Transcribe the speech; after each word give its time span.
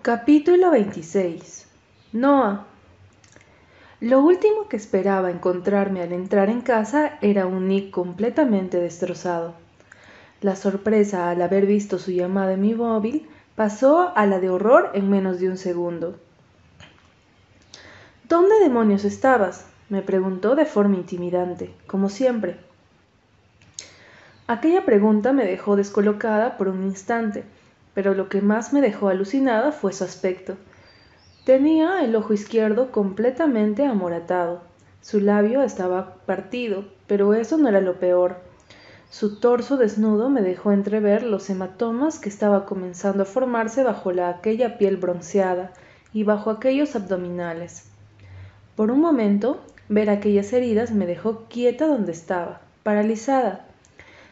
Capítulo 0.00 0.70
26 0.70 1.66
Noah 2.12 2.66
Lo 4.00 4.20
último 4.20 4.68
que 4.68 4.76
esperaba 4.76 5.32
encontrarme 5.32 6.02
al 6.02 6.12
entrar 6.12 6.50
en 6.50 6.60
casa 6.60 7.18
era 7.20 7.46
un 7.46 7.66
Nick 7.66 7.90
completamente 7.90 8.78
destrozado. 8.78 9.54
La 10.40 10.54
sorpresa 10.54 11.30
al 11.30 11.42
haber 11.42 11.66
visto 11.66 11.98
su 11.98 12.12
llamada 12.12 12.52
en 12.52 12.60
mi 12.60 12.74
móvil 12.74 13.28
pasó 13.56 14.12
a 14.14 14.24
la 14.26 14.38
de 14.38 14.50
horror 14.50 14.92
en 14.94 15.10
menos 15.10 15.40
de 15.40 15.50
un 15.50 15.58
segundo. 15.58 16.16
¿Dónde 18.28 18.60
demonios 18.60 19.04
estabas? 19.04 19.66
me 19.88 20.02
preguntó 20.02 20.54
de 20.54 20.64
forma 20.64 20.94
intimidante, 20.94 21.74
como 21.88 22.08
siempre. 22.08 22.56
Aquella 24.46 24.84
pregunta 24.84 25.32
me 25.32 25.44
dejó 25.44 25.74
descolocada 25.74 26.56
por 26.56 26.68
un 26.68 26.84
instante, 26.84 27.42
pero 27.94 28.14
lo 28.14 28.28
que 28.28 28.40
más 28.40 28.72
me 28.72 28.80
dejó 28.80 29.08
alucinada 29.08 29.72
fue 29.72 29.92
su 29.92 30.04
aspecto. 30.04 30.56
Tenía 31.44 32.04
el 32.04 32.14
ojo 32.14 32.32
izquierdo 32.32 32.92
completamente 32.92 33.84
amoratado. 33.84 34.62
Su 35.00 35.20
labio 35.20 35.62
estaba 35.62 36.16
partido, 36.26 36.84
pero 37.06 37.34
eso 37.34 37.56
no 37.56 37.68
era 37.68 37.80
lo 37.80 37.98
peor. 37.98 38.36
Su 39.10 39.40
torso 39.40 39.78
desnudo 39.78 40.28
me 40.28 40.42
dejó 40.42 40.72
entrever 40.72 41.22
los 41.22 41.48
hematomas 41.48 42.18
que 42.18 42.28
estaba 42.28 42.66
comenzando 42.66 43.22
a 43.22 43.26
formarse 43.26 43.82
bajo 43.82 44.12
la 44.12 44.28
aquella 44.28 44.76
piel 44.76 44.98
bronceada 44.98 45.72
y 46.12 46.24
bajo 46.24 46.50
aquellos 46.50 46.94
abdominales. 46.94 47.90
Por 48.76 48.90
un 48.90 49.00
momento, 49.00 49.60
ver 49.88 50.10
aquellas 50.10 50.52
heridas 50.52 50.90
me 50.90 51.06
dejó 51.06 51.44
quieta 51.48 51.86
donde 51.86 52.12
estaba, 52.12 52.60
paralizada. 52.82 53.64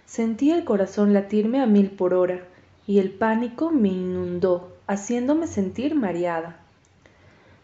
Sentí 0.05 0.50
el 0.50 0.64
corazón 0.64 1.14
latirme 1.14 1.62
a 1.62 1.66
mil 1.66 1.91
por 1.91 2.12
hora, 2.12 2.42
y 2.87 3.01
el 3.01 3.11
pánico 3.11 3.71
me 3.71 3.89
inundó, 3.89 4.73
haciéndome 4.87 5.47
sentir 5.47 5.95
mareada. 5.95 6.57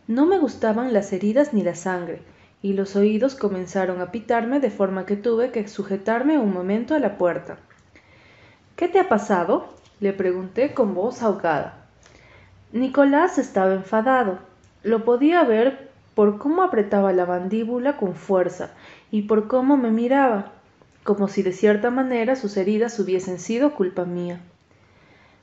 No 0.09 0.27
me 0.27 0.39
gustaban 0.39 0.93
las 0.93 1.13
heridas 1.13 1.55
ni 1.55 1.63
la 1.63 1.77
sangre, 1.77 2.23
y 2.61 2.73
los 2.73 2.97
oídos 2.97 3.35
comenzaron 3.35 4.01
a 4.01 4.11
pitarme 4.11 4.61
de 4.61 4.71
forma 4.71 5.07
que 5.07 5.17
tuve 5.17 5.51
que 5.51 5.69
sujetarme 5.69 6.39
un 6.39 6.53
momento 6.53 6.95
a 6.95 6.99
la 6.99 7.19
puerta. 7.19 7.59
¿Qué 8.77 8.89
te 8.89 8.99
ha 8.99 9.09
pasado? 9.09 9.69
le 10.01 10.13
pregunté 10.13 10.75
con 10.75 10.95
voz 10.95 11.23
ahogada. 11.23 11.87
Nicolás 12.73 13.39
estaba 13.39 13.75
enfadado. 13.75 14.39
Lo 14.83 15.05
podía 15.05 15.45
ver 15.45 15.91
por 16.17 16.39
cómo 16.39 16.63
apretaba 16.63 17.13
la 17.13 17.27
mandíbula 17.27 17.97
con 17.97 18.17
fuerza 18.17 18.71
y 19.13 19.23
por 19.23 19.47
cómo 19.47 19.77
me 19.77 19.93
miraba, 19.93 20.51
como 21.05 21.29
si 21.29 21.43
de 21.45 21.53
cierta 21.53 21.91
manera 21.91 22.35
sus 22.35 22.57
heridas 22.57 22.99
hubiesen 22.99 23.39
sido 23.39 23.75
culpa 23.75 24.05
mía. 24.05 24.41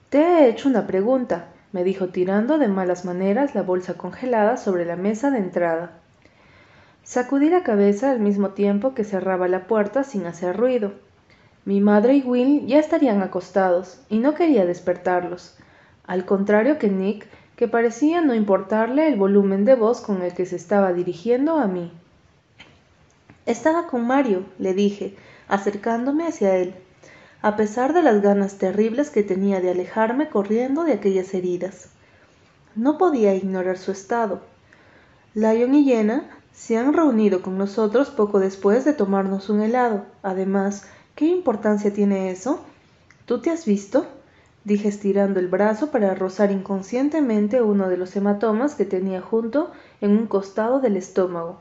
Te 0.09 0.17
he 0.19 0.49
hecho 0.49 0.67
una 0.67 0.88
pregunta, 0.88 1.49
me 1.71 1.83
dijo 1.83 2.07
tirando 2.07 2.57
de 2.57 2.67
malas 2.67 3.05
maneras 3.05 3.53
la 3.53 3.61
bolsa 3.61 3.93
congelada 3.93 4.57
sobre 4.57 4.83
la 4.83 4.95
mesa 4.95 5.29
de 5.29 5.38
entrada. 5.38 5.91
Sacudí 7.03 7.47
la 7.47 7.61
cabeza 7.61 8.09
al 8.09 8.19
mismo 8.19 8.49
tiempo 8.49 8.95
que 8.95 9.03
cerraba 9.03 9.47
la 9.47 9.67
puerta 9.67 10.03
sin 10.03 10.25
hacer 10.25 10.57
ruido. 10.57 10.93
Mi 11.63 11.80
madre 11.80 12.15
y 12.15 12.23
Will 12.23 12.65
ya 12.65 12.80
estarían 12.80 13.21
acostados, 13.21 14.02
y 14.09 14.17
no 14.17 14.33
quería 14.33 14.65
despertarlos, 14.65 15.55
al 16.07 16.25
contrario 16.25 16.80
que 16.80 16.89
Nick, 16.89 17.27
que 17.55 17.67
parecía 17.67 18.21
no 18.21 18.33
importarle 18.33 19.07
el 19.07 19.15
volumen 19.15 19.63
de 19.63 19.75
voz 19.75 20.02
con 20.02 20.23
el 20.23 20.33
que 20.33 20.47
se 20.47 20.55
estaba 20.55 20.91
dirigiendo 20.91 21.59
a 21.59 21.67
mí. 21.67 21.91
Estaba 23.45 23.85
con 23.85 24.07
Mario, 24.07 24.43
le 24.57 24.73
dije, 24.73 25.15
acercándome 25.47 26.25
hacia 26.25 26.55
él, 26.55 26.73
a 27.41 27.55
pesar 27.55 27.93
de 27.93 28.01
las 28.01 28.21
ganas 28.21 28.57
terribles 28.57 29.09
que 29.09 29.23
tenía 29.23 29.61
de 29.61 29.71
alejarme 29.71 30.29
corriendo 30.29 30.83
de 30.83 30.93
aquellas 30.93 31.33
heridas. 31.33 31.87
No 32.75 32.97
podía 32.97 33.33
ignorar 33.33 33.77
su 33.77 33.91
estado. 33.91 34.41
Lion 35.33 35.73
y 35.73 35.85
Jenna 35.85 36.29
se 36.53 36.77
han 36.77 36.93
reunido 36.93 37.41
con 37.41 37.57
nosotros 37.57 38.09
poco 38.09 38.39
después 38.39 38.83
de 38.83 38.93
tomarnos 38.93 39.49
un 39.49 39.61
helado. 39.61 40.05
Además, 40.21 40.86
¿qué 41.15 41.27
importancia 41.27 41.93
tiene 41.93 42.31
eso? 42.31 42.59
¿Tú 43.25 43.39
te 43.39 43.52
has 43.52 43.65
visto? 43.65 44.05
dije 44.65 44.89
estirando 44.89 45.39
el 45.39 45.47
brazo 45.47 45.89
para 45.89 46.14
rozar 46.15 46.52
inconscientemente 46.52 47.61
uno 47.61 47.87
de 47.87 47.95
los 47.95 48.14
hematomas 48.15 48.75
que 48.75 48.85
tenía 48.85 49.21
junto 49.21 49.71
en 50.02 50.11
un 50.11 50.27
costado 50.27 50.81
del 50.81 50.97
estómago. 50.97 51.59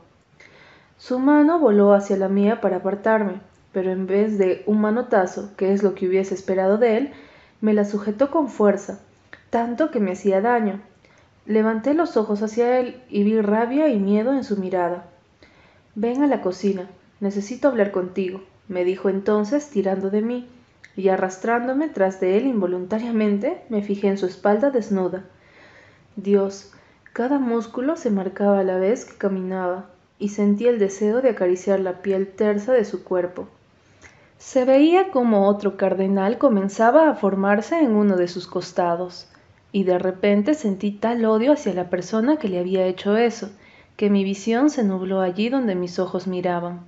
Su 0.97 1.17
mano 1.17 1.59
voló 1.59 1.93
hacia 1.93 2.17
la 2.17 2.27
mía 2.27 2.59
para 2.59 2.77
apartarme, 2.77 3.39
pero 3.71 3.91
en 3.91 4.07
vez 4.07 4.37
de 4.37 4.63
un 4.65 4.81
manotazo, 4.81 5.51
que 5.55 5.73
es 5.73 5.83
lo 5.83 5.95
que 5.95 6.07
hubiese 6.07 6.33
esperado 6.33 6.77
de 6.77 6.97
él, 6.97 7.11
me 7.61 7.73
la 7.73 7.85
sujetó 7.85 8.31
con 8.31 8.49
fuerza, 8.49 8.99
tanto 9.49 9.91
que 9.91 9.99
me 9.99 10.13
hacía 10.13 10.41
daño. 10.41 10.81
Levanté 11.45 11.93
los 11.93 12.17
ojos 12.17 12.41
hacia 12.41 12.79
él 12.79 13.01
y 13.09 13.23
vi 13.23 13.41
rabia 13.41 13.89
y 13.89 13.99
miedo 13.99 14.33
en 14.33 14.43
su 14.43 14.57
mirada. 14.57 15.05
Ven 15.95 16.23
a 16.23 16.27
la 16.27 16.41
cocina, 16.41 16.89
necesito 17.19 17.67
hablar 17.67 17.91
contigo, 17.91 18.41
me 18.67 18.83
dijo 18.83 19.09
entonces 19.09 19.69
tirando 19.69 20.09
de 20.09 20.21
mí, 20.21 20.47
y 20.95 21.09
arrastrándome 21.09 21.87
tras 21.89 22.19
de 22.19 22.37
él 22.37 22.45
involuntariamente 22.45 23.61
me 23.69 23.81
fijé 23.81 24.07
en 24.07 24.17
su 24.17 24.25
espalda 24.25 24.69
desnuda. 24.69 25.23
Dios, 26.15 26.71
cada 27.13 27.39
músculo 27.39 27.95
se 27.95 28.11
marcaba 28.11 28.59
a 28.59 28.63
la 28.63 28.77
vez 28.77 29.05
que 29.05 29.17
caminaba, 29.17 29.89
y 30.19 30.29
sentí 30.29 30.67
el 30.67 30.79
deseo 30.79 31.21
de 31.21 31.29
acariciar 31.29 31.79
la 31.79 32.01
piel 32.01 32.27
tersa 32.27 32.73
de 32.73 32.85
su 32.85 33.03
cuerpo. 33.03 33.47
Se 34.39 34.63
veía 34.63 35.11
como 35.11 35.49
otro 35.49 35.75
cardenal 35.75 36.37
comenzaba 36.37 37.09
a 37.09 37.15
formarse 37.15 37.77
en 37.77 37.93
uno 37.93 38.15
de 38.15 38.29
sus 38.29 38.47
costados 38.47 39.27
y 39.73 39.83
de 39.83 39.99
repente 39.99 40.53
sentí 40.53 40.91
tal 40.91 41.25
odio 41.25 41.51
hacia 41.51 41.73
la 41.73 41.89
persona 41.89 42.37
que 42.37 42.47
le 42.47 42.57
había 42.57 42.85
hecho 42.85 43.17
eso, 43.17 43.51
que 43.97 44.09
mi 44.09 44.23
visión 44.23 44.69
se 44.69 44.85
nubló 44.85 45.19
allí 45.19 45.49
donde 45.49 45.75
mis 45.75 45.99
ojos 45.99 46.25
miraban. 46.25 46.79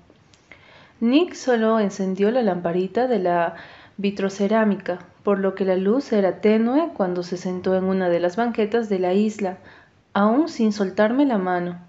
Nick 1.02 1.34
solo 1.34 1.80
encendió 1.82 2.32
la 2.32 2.42
lamparita 2.42 3.08
de 3.08 3.20
la 3.20 3.56
vitrocerámica, 3.98 5.00
por 5.22 5.38
lo 5.38 5.54
que 5.54 5.66
la 5.66 5.76
luz 5.76 6.14
era 6.14 6.40
tenue 6.40 6.92
cuando 6.96 7.22
se 7.22 7.36
sentó 7.36 7.76
en 7.76 7.84
una 7.84 8.08
de 8.08 8.22
las 8.22 8.38
banquetas 8.38 8.88
de 8.88 9.00
la 9.00 9.14
isla, 9.14 9.58
aún 10.14 10.48
sin 10.48 10.72
soltarme 10.72 11.26
la 11.26 11.38
mano. 11.38 11.80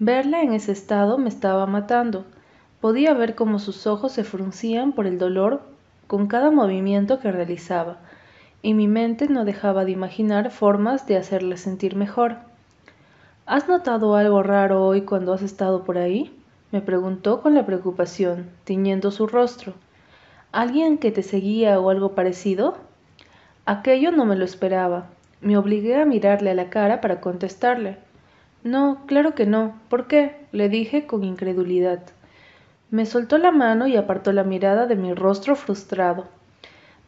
Verla 0.00 0.42
en 0.42 0.52
ese 0.52 0.72
estado 0.72 1.18
me 1.18 1.28
estaba 1.28 1.66
matando. 1.66 2.24
Podía 2.82 3.14
ver 3.14 3.36
cómo 3.36 3.60
sus 3.60 3.86
ojos 3.86 4.10
se 4.10 4.24
fruncían 4.24 4.90
por 4.90 5.06
el 5.06 5.16
dolor 5.16 5.62
con 6.08 6.26
cada 6.26 6.50
movimiento 6.50 7.20
que 7.20 7.30
realizaba, 7.30 7.98
y 8.60 8.74
mi 8.74 8.88
mente 8.88 9.28
no 9.28 9.44
dejaba 9.44 9.84
de 9.84 9.92
imaginar 9.92 10.50
formas 10.50 11.06
de 11.06 11.16
hacerle 11.16 11.58
sentir 11.58 11.94
mejor. 11.94 12.38
¿Has 13.46 13.68
notado 13.68 14.16
algo 14.16 14.42
raro 14.42 14.84
hoy 14.84 15.02
cuando 15.02 15.32
has 15.32 15.42
estado 15.42 15.84
por 15.84 15.96
ahí? 15.96 16.36
me 16.72 16.80
preguntó 16.80 17.40
con 17.40 17.54
la 17.54 17.64
preocupación, 17.64 18.50
tiñendo 18.64 19.12
su 19.12 19.28
rostro. 19.28 19.74
¿Alguien 20.50 20.98
que 20.98 21.12
te 21.12 21.22
seguía 21.22 21.78
o 21.78 21.88
algo 21.88 22.16
parecido? 22.16 22.78
Aquello 23.64 24.10
no 24.10 24.24
me 24.24 24.34
lo 24.34 24.44
esperaba. 24.44 25.06
Me 25.40 25.56
obligué 25.56 26.02
a 26.02 26.04
mirarle 26.04 26.50
a 26.50 26.54
la 26.54 26.68
cara 26.68 27.00
para 27.00 27.20
contestarle. 27.20 27.98
No, 28.64 29.06
claro 29.06 29.36
que 29.36 29.46
no. 29.46 29.78
¿Por 29.88 30.08
qué? 30.08 30.34
le 30.50 30.68
dije 30.68 31.06
con 31.06 31.22
incredulidad. 31.22 32.00
Me 32.92 33.06
soltó 33.06 33.38
la 33.38 33.52
mano 33.52 33.86
y 33.86 33.96
apartó 33.96 34.32
la 34.32 34.44
mirada 34.44 34.86
de 34.86 34.96
mi 34.96 35.14
rostro 35.14 35.56
frustrado. 35.56 36.26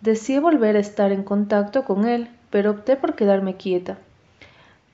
Deseé 0.01 0.41
volver 0.41 0.77
a 0.77 0.81
estar 0.81 1.13
en 1.13 1.23
contacto 1.23 1.85
con 1.85 2.07
él, 2.07 2.31
pero 2.49 2.71
opté 2.71 2.97
por 2.97 3.15
quedarme 3.15 3.57
quieta. 3.57 3.99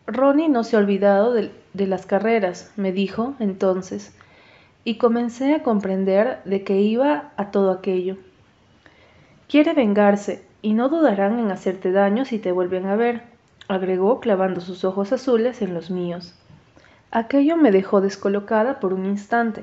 Ronnie 0.08 0.48
no 0.48 0.64
se 0.64 0.74
ha 0.74 0.80
olvidado 0.80 1.32
de, 1.32 1.52
de, 1.74 1.86
las 1.86 2.06
carreras, 2.06 2.72
me 2.74 2.90
dijo 2.90 3.34
entonces, 3.38 4.12
y 4.82 4.96
comencé 4.96 5.54
a 5.54 5.62
comprender 5.62 6.40
de 6.44 6.64
qué 6.64 6.80
iba 6.80 7.30
a 7.36 7.52
todo 7.52 7.70
aquello. 7.70 8.16
Quiere 9.48 9.74
vengarse, 9.74 10.44
y 10.60 10.74
no 10.74 10.88
dudarán 10.88 11.38
en 11.38 11.52
hacerte 11.52 11.92
daño 11.92 12.24
si 12.24 12.40
te 12.40 12.50
vuelven 12.50 12.86
a 12.86 12.96
ver, 12.96 13.22
agregó 13.68 14.18
clavando 14.18 14.60
sus 14.60 14.84
ojos 14.84 15.12
azules 15.12 15.62
en 15.62 15.72
los 15.72 15.88
míos. 15.88 16.34
Aquello 17.12 17.56
me 17.56 17.70
dejó 17.70 18.00
descolocada 18.00 18.80
por 18.80 18.92
un 18.92 19.06
instante. 19.06 19.62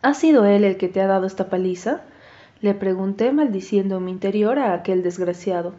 ¿Ha 0.00 0.14
sido 0.14 0.44
él 0.44 0.62
el 0.62 0.76
que 0.76 0.88
te 0.88 1.00
ha 1.00 1.08
dado 1.08 1.26
esta 1.26 1.48
paliza? 1.48 2.02
Le 2.60 2.74
pregunté 2.74 3.32
maldiciendo 3.32 3.96
en 3.96 4.04
mi 4.04 4.12
interior 4.12 4.58
a 4.58 4.72
aquel 4.72 5.02
desgraciado. 5.02 5.74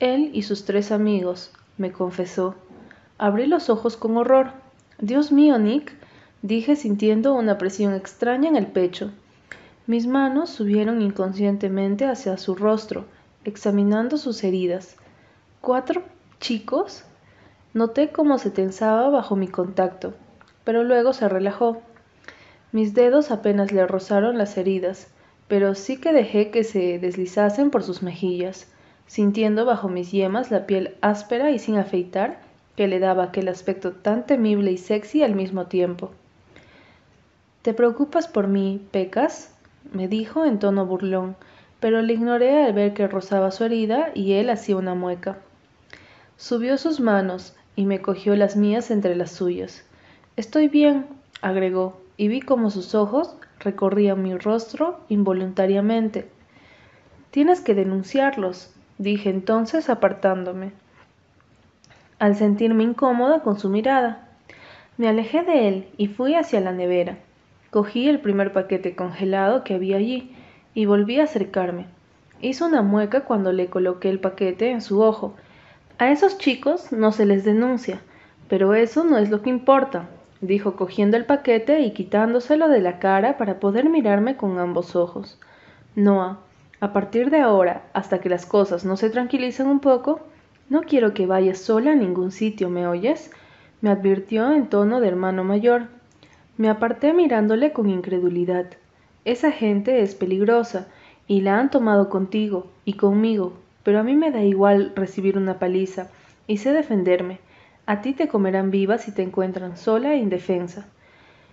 Él 0.00 0.30
y 0.32 0.42
sus 0.42 0.64
tres 0.64 0.90
amigos, 0.92 1.52
me 1.76 1.92
confesó. 1.92 2.54
Abrí 3.18 3.46
los 3.46 3.68
ojos 3.68 3.96
con 3.98 4.16
horror. 4.16 4.52
Dios 4.98 5.30
mío, 5.30 5.58
Nick, 5.58 5.92
dije 6.40 6.74
sintiendo 6.74 7.34
una 7.34 7.58
presión 7.58 7.94
extraña 7.94 8.48
en 8.48 8.56
el 8.56 8.66
pecho. 8.66 9.10
Mis 9.86 10.06
manos 10.06 10.48
subieron 10.48 11.02
inconscientemente 11.02 12.06
hacia 12.06 12.38
su 12.38 12.54
rostro, 12.54 13.04
examinando 13.44 14.16
sus 14.16 14.42
heridas. 14.42 14.96
¿Cuatro 15.60 16.02
chicos? 16.40 17.04
Noté 17.74 18.10
cómo 18.10 18.38
se 18.38 18.50
tensaba 18.50 19.10
bajo 19.10 19.36
mi 19.36 19.48
contacto, 19.48 20.14
pero 20.64 20.82
luego 20.82 21.12
se 21.12 21.28
relajó. 21.28 21.82
Mis 22.72 22.94
dedos 22.94 23.30
apenas 23.30 23.70
le 23.70 23.86
rozaron 23.86 24.38
las 24.38 24.56
heridas, 24.56 25.08
pero 25.46 25.74
sí 25.74 25.98
que 25.98 26.14
dejé 26.14 26.50
que 26.50 26.64
se 26.64 26.98
deslizasen 26.98 27.70
por 27.70 27.82
sus 27.82 28.02
mejillas. 28.02 28.66
sintiendo 29.06 29.66
bajo 29.66 29.90
mis 29.90 30.10
yemas 30.10 30.50
la 30.50 30.64
piel 30.64 30.94
áspera 31.02 31.50
y 31.50 31.58
sin 31.58 31.76
afeitar 31.76 32.40
que 32.76 32.88
le 32.88 32.98
daba 32.98 33.24
aquel 33.24 33.48
aspecto 33.48 33.92
tan 33.92 34.24
temible 34.24 34.72
y 34.72 34.78
sexy 34.78 35.22
al 35.22 35.34
mismo 35.34 35.66
tiempo. 35.66 36.12
¿Te 37.60 37.74
preocupas 37.74 38.26
por 38.26 38.48
mí, 38.48 38.80
Pecas? 38.90 39.54
me 39.92 40.08
dijo 40.08 40.46
en 40.46 40.58
tono 40.58 40.86
burlón, 40.86 41.36
pero 41.78 42.00
le 42.00 42.14
ignoré 42.14 42.64
al 42.64 42.72
ver 42.72 42.94
que 42.94 43.06
rozaba 43.06 43.50
su 43.50 43.64
herida 43.64 44.12
y 44.14 44.32
él 44.32 44.48
hacía 44.48 44.76
una 44.76 44.94
mueca. 44.94 45.36
Subió 46.38 46.78
sus 46.78 46.98
manos 47.00 47.54
y 47.76 47.84
me 47.84 48.00
cogió 48.00 48.34
las 48.34 48.56
mías 48.56 48.90
entre 48.90 49.14
las 49.14 49.32
suyas. 49.32 49.84
Estoy 50.36 50.68
bien, 50.68 51.06
agregó, 51.42 52.01
y 52.22 52.28
vi 52.28 52.40
como 52.40 52.70
sus 52.70 52.94
ojos 52.94 53.34
recorrían 53.58 54.22
mi 54.22 54.38
rostro 54.38 55.00
involuntariamente. 55.08 56.28
Tienes 57.32 57.60
que 57.60 57.74
denunciarlos, 57.74 58.72
dije 58.96 59.28
entonces 59.28 59.90
apartándome 59.90 60.70
al 62.20 62.36
sentirme 62.36 62.84
incómoda 62.84 63.40
con 63.40 63.58
su 63.58 63.70
mirada. 63.70 64.28
Me 64.98 65.08
alejé 65.08 65.42
de 65.42 65.66
él 65.66 65.88
y 65.96 66.06
fui 66.06 66.36
hacia 66.36 66.60
la 66.60 66.70
nevera. 66.70 67.18
Cogí 67.70 68.08
el 68.08 68.20
primer 68.20 68.52
paquete 68.52 68.94
congelado 68.94 69.64
que 69.64 69.74
había 69.74 69.96
allí 69.96 70.32
y 70.74 70.86
volví 70.86 71.18
a 71.18 71.24
acercarme. 71.24 71.86
Hizo 72.40 72.66
una 72.66 72.82
mueca 72.82 73.22
cuando 73.22 73.50
le 73.50 73.66
coloqué 73.66 74.10
el 74.10 74.20
paquete 74.20 74.70
en 74.70 74.80
su 74.80 75.02
ojo. 75.02 75.34
A 75.98 76.12
esos 76.12 76.38
chicos 76.38 76.92
no 76.92 77.10
se 77.10 77.26
les 77.26 77.44
denuncia, 77.44 78.00
pero 78.48 78.74
eso 78.74 79.02
no 79.02 79.18
es 79.18 79.28
lo 79.28 79.42
que 79.42 79.50
importa, 79.50 80.08
dijo 80.42 80.76
cogiendo 80.76 81.16
el 81.16 81.24
paquete 81.24 81.80
y 81.80 81.92
quitándoselo 81.92 82.68
de 82.68 82.80
la 82.80 82.98
cara 82.98 83.38
para 83.38 83.58
poder 83.58 83.88
mirarme 83.88 84.36
con 84.36 84.58
ambos 84.58 84.94
ojos. 84.94 85.40
Noah, 85.94 86.40
a 86.80 86.92
partir 86.92 87.30
de 87.30 87.40
ahora, 87.40 87.84
hasta 87.94 88.20
que 88.20 88.28
las 88.28 88.44
cosas 88.44 88.84
no 88.84 88.96
se 88.98 89.08
tranquilicen 89.08 89.68
un 89.68 89.80
poco, 89.80 90.20
no 90.68 90.82
quiero 90.82 91.14
que 91.14 91.26
vayas 91.26 91.58
sola 91.58 91.92
a 91.92 91.94
ningún 91.94 92.32
sitio, 92.32 92.68
¿me 92.68 92.86
oyes? 92.86 93.30
me 93.80 93.90
advirtió 93.90 94.52
en 94.52 94.68
tono 94.68 95.00
de 95.00 95.08
hermano 95.08 95.44
mayor. 95.44 95.88
Me 96.56 96.68
aparté 96.68 97.12
mirándole 97.12 97.72
con 97.72 97.88
incredulidad. 97.88 98.66
Esa 99.24 99.50
gente 99.50 100.02
es 100.02 100.14
peligrosa, 100.14 100.88
y 101.28 101.40
la 101.40 101.58
han 101.58 101.70
tomado 101.70 102.08
contigo 102.08 102.66
y 102.84 102.94
conmigo, 102.94 103.54
pero 103.84 104.00
a 104.00 104.02
mí 104.02 104.14
me 104.14 104.30
da 104.30 104.42
igual 104.42 104.92
recibir 104.96 105.36
una 105.36 105.58
paliza, 105.58 106.08
y 106.46 106.58
sé 106.58 106.72
defenderme. 106.72 107.38
A 107.84 108.00
ti 108.00 108.12
te 108.12 108.28
comerán 108.28 108.70
viva 108.70 108.98
si 108.98 109.12
te 109.12 109.22
encuentran 109.22 109.76
sola 109.76 110.14
e 110.14 110.18
indefensa. 110.18 110.86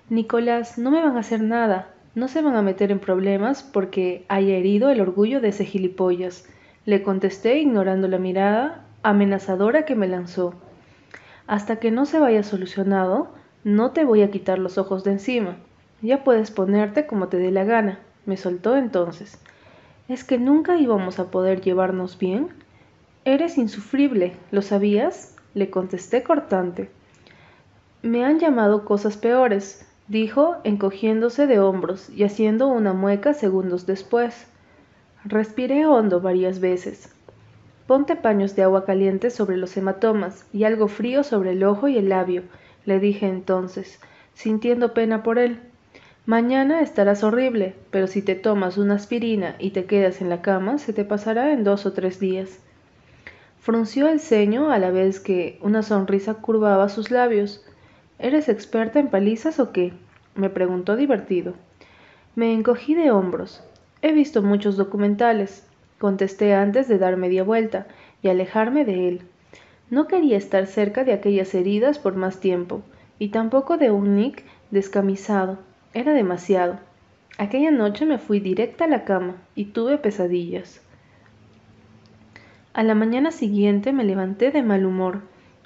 Nicolás, 0.10 0.78
no 0.78 0.92
me 0.92 1.02
van 1.02 1.18
a 1.18 1.22
hacer 1.22 1.42
nada, 1.42 1.94
no 2.14 2.28
se 2.28 2.42
van 2.42 2.56
a 2.56 2.62
meter 2.62 2.92
en 2.92 3.00
problemas 3.00 3.64
porque 3.64 4.26
haya 4.28 4.56
herido 4.56 4.90
el 4.90 5.02
orgullo 5.02 5.42
de 5.42 5.50
ese 5.50 5.66
gilipollas. 5.66 6.48
Le 6.86 7.02
contesté 7.02 7.60
ignorando 7.60 8.08
la 8.08 8.20
mirada 8.20 8.86
amenazadora 9.02 9.86
que 9.86 9.96
me 9.96 10.08
lanzó. 10.08 10.54
Hasta 11.48 11.78
que 11.78 11.90
no 11.90 12.06
se 12.06 12.20
vaya 12.20 12.44
solucionado, 12.44 13.30
no 13.64 13.92
te 13.92 14.06
voy 14.06 14.22
a 14.22 14.30
quitar 14.30 14.60
los 14.60 14.78
ojos 14.78 15.04
de 15.04 15.14
encima. 15.14 15.58
Ya 16.02 16.24
puedes 16.24 16.52
ponerte 16.52 17.08
como 17.08 17.28
te 17.28 17.38
dé 17.38 17.52
la 17.52 17.64
gana, 17.64 18.00
me 18.26 18.38
soltó 18.38 18.78
entonces. 18.78 19.40
¿Es 20.08 20.24
que 20.24 20.38
nunca 20.38 20.78
íbamos 20.78 21.20
a 21.20 21.32
poder 21.32 21.62
llevarnos 21.62 22.20
bien? 22.20 22.50
Eres 23.26 23.58
insufrible, 23.58 24.34
¿lo 24.52 24.62
sabías? 24.62 25.36
Le 25.54 25.70
contesté 25.70 26.24
cortante. 26.24 26.90
Me 28.02 28.24
han 28.24 28.40
llamado 28.40 28.86
cosas 28.86 29.18
peores, 29.18 29.86
dijo, 30.08 30.58
encogiéndose 30.64 31.48
de 31.48 31.60
hombros 31.60 32.10
y 32.10 32.24
haciendo 32.24 32.68
una 32.68 32.94
mueca 32.94 33.34
segundos 33.34 33.86
después. 33.86 34.48
Respiré 35.26 35.86
hondo 35.86 36.22
varias 36.22 36.60
veces. 36.60 37.14
Ponte 37.88 38.16
paños 38.16 38.56
de 38.56 38.64
agua 38.64 38.86
caliente 38.86 39.32
sobre 39.32 39.58
los 39.58 39.76
hematomas 39.76 40.46
y 40.54 40.64
algo 40.64 40.88
frío 40.88 41.24
sobre 41.24 41.52
el 41.52 41.64
ojo 41.64 41.88
y 41.88 41.98
el 41.98 42.10
labio, 42.10 42.44
le 42.86 43.00
dije 43.00 43.28
entonces, 43.28 44.00
sintiendo 44.34 44.94
pena 44.94 45.24
por 45.24 45.40
él. 45.40 45.60
Mañana 46.26 46.82
estarás 46.82 47.24
horrible, 47.24 47.76
pero 47.90 48.06
si 48.06 48.22
te 48.22 48.36
tomas 48.36 48.78
una 48.78 48.96
aspirina 48.96 49.56
y 49.58 49.72
te 49.72 49.86
quedas 49.86 50.22
en 50.22 50.30
la 50.30 50.42
cama, 50.42 50.78
se 50.78 50.94
te 50.94 51.04
pasará 51.04 51.52
en 51.52 51.64
dos 51.64 51.86
o 51.86 51.94
tres 51.94 52.20
días. 52.20 52.60
Frunció 53.70 54.08
el 54.08 54.20
ceño 54.20 54.72
a 54.72 54.80
la 54.80 54.90
vez 54.90 55.20
que 55.20 55.60
una 55.62 55.84
sonrisa 55.84 56.34
curvaba 56.34 56.90
sus 56.90 57.12
labios. 57.12 57.64
¿Eres 58.18 58.50
experta 58.50 58.98
en 59.00 59.10
palizas 59.10 59.60
o 59.60 59.72
qué? 59.72 59.94
me 60.34 60.50
preguntó 60.50 60.96
divertido. 60.96 61.54
Me 62.36 62.52
encogí 62.52 62.96
de 62.96 63.12
hombros. 63.12 63.64
He 64.02 64.12
visto 64.12 64.42
muchos 64.42 64.76
documentales, 64.76 65.68
contesté 66.00 66.56
antes 66.56 66.88
de 66.88 66.98
dar 66.98 67.16
media 67.16 67.44
vuelta 67.44 67.86
y 68.24 68.30
alejarme 68.30 68.86
de 68.86 69.08
él. 69.08 69.22
No 69.92 70.08
quería 70.08 70.38
estar 70.38 70.66
cerca 70.66 71.04
de 71.04 71.14
aquellas 71.14 71.54
heridas 71.54 72.00
por 72.00 72.16
más 72.16 72.40
tiempo, 72.40 72.82
y 73.20 73.30
tampoco 73.30 73.78
de 73.78 73.92
un 73.92 74.16
Nick 74.16 74.46
descamisado. 74.72 75.60
Era 75.94 76.14
demasiado. 76.14 76.80
Aquella 77.38 77.70
noche 77.70 78.08
me 78.08 78.18
fui 78.18 78.40
directa 78.40 78.86
a 78.86 78.88
la 78.88 79.06
cama 79.06 79.36
y 79.54 79.66
tuve 79.66 80.00
pesadillas. 80.00 80.82
A 82.72 82.84
la 82.84 82.94
mañana 82.94 83.32
siguiente 83.32 83.92
me 83.94 84.04
levanté 84.04 84.52
de 84.52 84.62
mal 84.62 84.86
humor. 84.86 85.22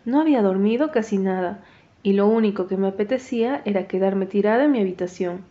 No 0.06 0.22
había 0.22 0.42
dormido 0.42 0.92
casi 0.92 1.18
nada, 1.18 1.64
y 2.02 2.14
lo 2.14 2.28
único 2.28 2.68
que 2.68 2.78
me 2.78 2.88
apetecía 2.88 3.62
era 3.66 3.88
quedarme 3.88 4.26
tirada 4.26 4.64
en 4.64 4.72
mi 4.72 4.80
habitación. 4.80 5.44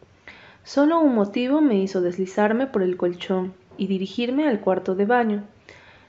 Solo 0.64 1.00
un 1.00 1.14
motivo 1.14 1.60
me 1.60 1.76
hizo 1.76 2.00
deslizarme 2.00 2.66
por 2.66 2.82
el 2.82 2.96
colchón 2.96 3.52
y 3.76 3.86
dirigirme 3.86 4.48
al 4.48 4.60
cuarto 4.60 4.94
de 4.94 5.04
baño. 5.04 5.44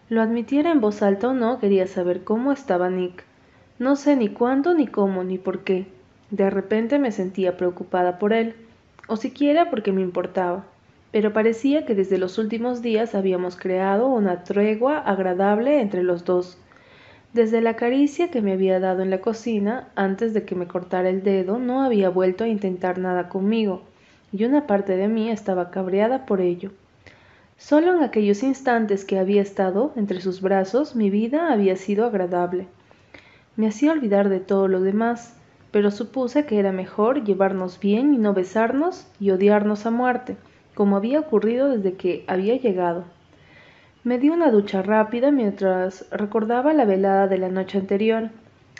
Lo 0.09 0.21
admitiera 0.21 0.71
en 0.71 0.79
voz 0.79 1.01
alta 1.01 1.29
o 1.29 1.33
no, 1.33 1.59
quería 1.59 1.87
saber 1.87 2.23
cómo 2.23 2.51
estaba 2.51 2.89
Nick. 2.89 3.23
No 3.79 3.95
sé 3.95 4.15
ni 4.15 4.29
cuándo, 4.29 4.73
ni 4.73 4.87
cómo, 4.87 5.23
ni 5.23 5.37
por 5.37 5.63
qué. 5.63 5.87
De 6.29 6.49
repente 6.49 6.99
me 6.99 7.11
sentía 7.11 7.57
preocupada 7.57 8.17
por 8.17 8.31
él, 8.31 8.55
o 9.07 9.17
siquiera 9.17 9.69
porque 9.69 9.91
me 9.91 10.01
importaba, 10.01 10.65
pero 11.13 11.31
parecía 11.31 11.85
que 11.85 11.93
desde 11.93 12.17
los 12.17 12.39
últimos 12.39 12.81
días 12.81 13.13
habíamos 13.13 13.55
creado 13.55 14.07
una 14.07 14.43
tregua 14.43 14.97
agradable 14.97 15.79
entre 15.79 16.01
los 16.01 16.25
dos. 16.25 16.57
Desde 17.33 17.61
la 17.61 17.75
caricia 17.75 18.31
que 18.31 18.41
me 18.41 18.53
había 18.53 18.79
dado 18.79 19.03
en 19.03 19.11
la 19.11 19.21
cocina, 19.21 19.89
antes 19.93 20.33
de 20.33 20.43
que 20.43 20.55
me 20.55 20.65
cortara 20.65 21.09
el 21.09 21.21
dedo, 21.21 21.59
no 21.59 21.83
había 21.83 22.09
vuelto 22.09 22.45
a 22.45 22.47
intentar 22.47 22.97
nada 22.97 23.29
conmigo, 23.29 23.83
y 24.31 24.43
una 24.45 24.65
parte 24.65 24.97
de 24.97 25.07
mí 25.07 25.29
estaba 25.29 25.69
cabreada 25.69 26.25
por 26.25 26.41
ello. 26.41 26.71
Solo 27.57 27.95
en 27.95 28.01
aquellos 28.01 28.41
instantes 28.41 29.05
que 29.05 29.19
había 29.19 29.43
estado 29.43 29.93
entre 29.95 30.19
sus 30.19 30.41
brazos 30.41 30.95
mi 30.95 31.11
vida 31.11 31.53
había 31.53 31.75
sido 31.75 32.07
agradable. 32.07 32.65
Me 33.55 33.67
hacía 33.67 33.91
olvidar 33.91 34.29
de 34.29 34.39
todo 34.39 34.67
lo 34.67 34.81
demás, 34.81 35.35
pero 35.69 35.91
supuse 35.91 36.47
que 36.47 36.57
era 36.57 36.71
mejor 36.71 37.23
llevarnos 37.23 37.79
bien 37.79 38.15
y 38.15 38.17
no 38.17 38.33
besarnos 38.33 39.05
y 39.19 39.29
odiarnos 39.29 39.85
a 39.85 39.91
muerte, 39.91 40.37
como 40.73 40.97
había 40.97 41.19
ocurrido 41.19 41.69
desde 41.69 41.93
que 41.93 42.23
había 42.27 42.55
llegado. 42.57 43.05
Me 44.03 44.17
di 44.17 44.29
una 44.29 44.51
ducha 44.51 44.81
rápida 44.81 45.31
mientras 45.31 46.05
recordaba 46.11 46.73
la 46.73 46.85
velada 46.85 47.27
de 47.27 47.37
la 47.37 47.49
noche 47.49 47.77
anterior. 47.77 48.29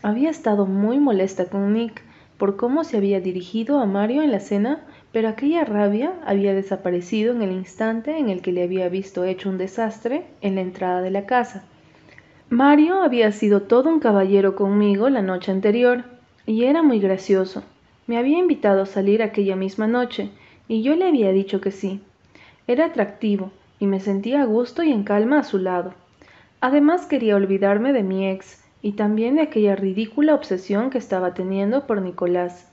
Había 0.02 0.30
estado 0.30 0.66
muy 0.66 1.00
molesta 1.00 1.46
con 1.46 1.74
Nick 1.74 2.02
por 2.38 2.58
cómo 2.58 2.84
se 2.84 2.98
había 2.98 3.22
dirigido 3.22 3.80
a 3.80 3.86
Mario 3.86 4.22
en 4.22 4.32
la 4.32 4.40
cena 4.40 4.84
pero 5.14 5.30
aquella 5.30 5.64
rabia 5.64 6.12
había 6.26 6.56
desaparecido 6.56 7.34
en 7.34 7.44
el 7.44 7.52
instante 7.52 8.18
en 8.18 8.30
el 8.30 8.42
que 8.42 8.52
le 8.52 8.64
había 8.64 8.90
visto 8.90 9.24
hecho 9.24 9.48
un 9.48 9.60
desastre 9.60 10.26
en 10.42 10.56
la 10.56 10.62
entrada 10.62 11.02
de 11.02 11.12
la 11.12 11.28
casa. 11.28 11.64
Mario 12.50 13.04
había 13.04 13.32
sido 13.32 13.62
todo 13.62 13.90
un 13.90 14.00
caballero 14.00 14.56
conmigo 14.56 15.08
la 15.10 15.22
noche 15.22 15.52
anterior, 15.52 16.04
y 16.48 16.64
era 16.64 16.82
muy 16.82 17.00
gracioso. 17.00 17.64
Me 18.08 18.18
había 18.18 18.40
invitado 18.40 18.82
a 18.82 18.86
salir 18.88 19.22
aquella 19.22 19.56
misma 19.56 19.86
noche, 19.86 20.32
y 20.68 20.82
yo 20.82 20.96
le 20.96 21.08
había 21.08 21.32
dicho 21.32 21.62
que 21.62 21.72
sí. 21.72 22.02
Era 22.68 22.86
atractivo, 22.86 23.52
y 23.80 23.88
me 23.88 24.00
sentía 24.00 24.42
a 24.42 24.46
gusto 24.46 24.84
y 24.84 24.92
en 24.92 25.04
calma 25.04 25.40
a 25.40 25.44
su 25.44 25.58
lado. 25.58 25.94
Además 26.62 27.06
quería 27.06 27.36
olvidarme 27.36 27.92
de 27.94 28.04
mi 28.04 28.30
ex, 28.30 28.64
y 28.82 28.94
también 28.94 29.36
de 29.36 29.42
aquella 29.42 29.76
ridícula 29.76 30.34
obsesión 30.36 30.90
que 30.90 30.98
estaba 30.98 31.34
teniendo 31.34 31.88
por 31.88 32.02
Nicolás. 32.02 32.70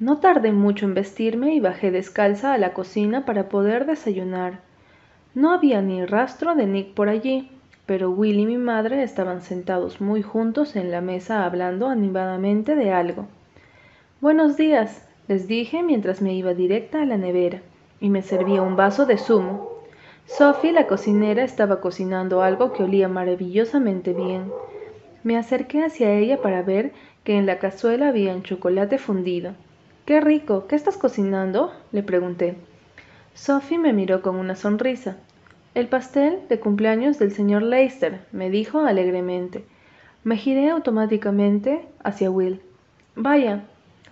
No 0.00 0.18
tardé 0.18 0.52
mucho 0.52 0.86
en 0.86 0.94
vestirme 0.94 1.54
y 1.54 1.60
bajé 1.60 1.90
descalza 1.90 2.52
a 2.52 2.58
la 2.58 2.72
cocina 2.72 3.24
para 3.24 3.48
poder 3.48 3.84
desayunar. 3.84 4.60
No 5.34 5.52
había 5.52 5.82
ni 5.82 6.04
rastro 6.04 6.54
de 6.54 6.66
Nick 6.66 6.94
por 6.94 7.08
allí, 7.08 7.50
pero 7.84 8.10
Will 8.10 8.38
y 8.38 8.46
mi 8.46 8.58
madre 8.58 9.02
estaban 9.02 9.40
sentados 9.40 10.00
muy 10.00 10.22
juntos 10.22 10.76
en 10.76 10.90
la 10.90 11.00
mesa 11.00 11.44
hablando 11.44 11.88
animadamente 11.88 12.76
de 12.76 12.92
algo. 12.92 13.26
Buenos 14.20 14.56
días, 14.56 15.07
les 15.28 15.46
dije 15.46 15.82
mientras 15.82 16.22
me 16.22 16.32
iba 16.32 16.54
directa 16.54 17.02
a 17.02 17.04
la 17.04 17.18
nevera, 17.18 17.62
y 18.00 18.08
me 18.08 18.22
servía 18.22 18.62
un 18.62 18.76
vaso 18.76 19.06
de 19.06 19.18
zumo. 19.18 19.68
Sophie, 20.26 20.72
la 20.72 20.86
cocinera, 20.86 21.44
estaba 21.44 21.80
cocinando 21.80 22.42
algo 22.42 22.72
que 22.72 22.82
olía 22.82 23.08
maravillosamente 23.08 24.12
bien. 24.14 24.50
Me 25.22 25.36
acerqué 25.36 25.84
hacia 25.84 26.12
ella 26.12 26.40
para 26.40 26.62
ver 26.62 26.92
que 27.24 27.36
en 27.36 27.46
la 27.46 27.58
cazuela 27.58 28.08
había 28.08 28.34
un 28.34 28.42
chocolate 28.42 28.98
fundido. 28.98 29.52
Qué 30.06 30.20
rico. 30.20 30.66
¿Qué 30.66 30.76
estás 30.76 30.96
cocinando? 30.96 31.72
le 31.92 32.02
pregunté. 32.02 32.56
Sophie 33.34 33.78
me 33.78 33.92
miró 33.92 34.22
con 34.22 34.36
una 34.36 34.56
sonrisa. 34.56 35.18
El 35.74 35.88
pastel 35.88 36.40
de 36.48 36.58
cumpleaños 36.58 37.18
del 37.18 37.32
señor 37.32 37.62
Leicester, 37.62 38.20
me 38.32 38.48
dijo 38.48 38.80
alegremente. 38.80 39.64
Me 40.24 40.36
giré 40.36 40.70
automáticamente 40.70 41.86
hacia 42.02 42.30
Will. 42.30 42.62
Vaya, 43.14 43.64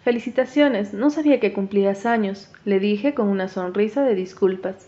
felicitaciones, 0.06 0.94
no 0.94 1.10
sabía 1.10 1.40
que 1.40 1.52
cumplías 1.52 2.06
años, 2.06 2.48
le 2.64 2.78
dije 2.78 3.12
con 3.12 3.26
una 3.26 3.48
sonrisa 3.48 4.04
de 4.04 4.14
disculpas. 4.14 4.86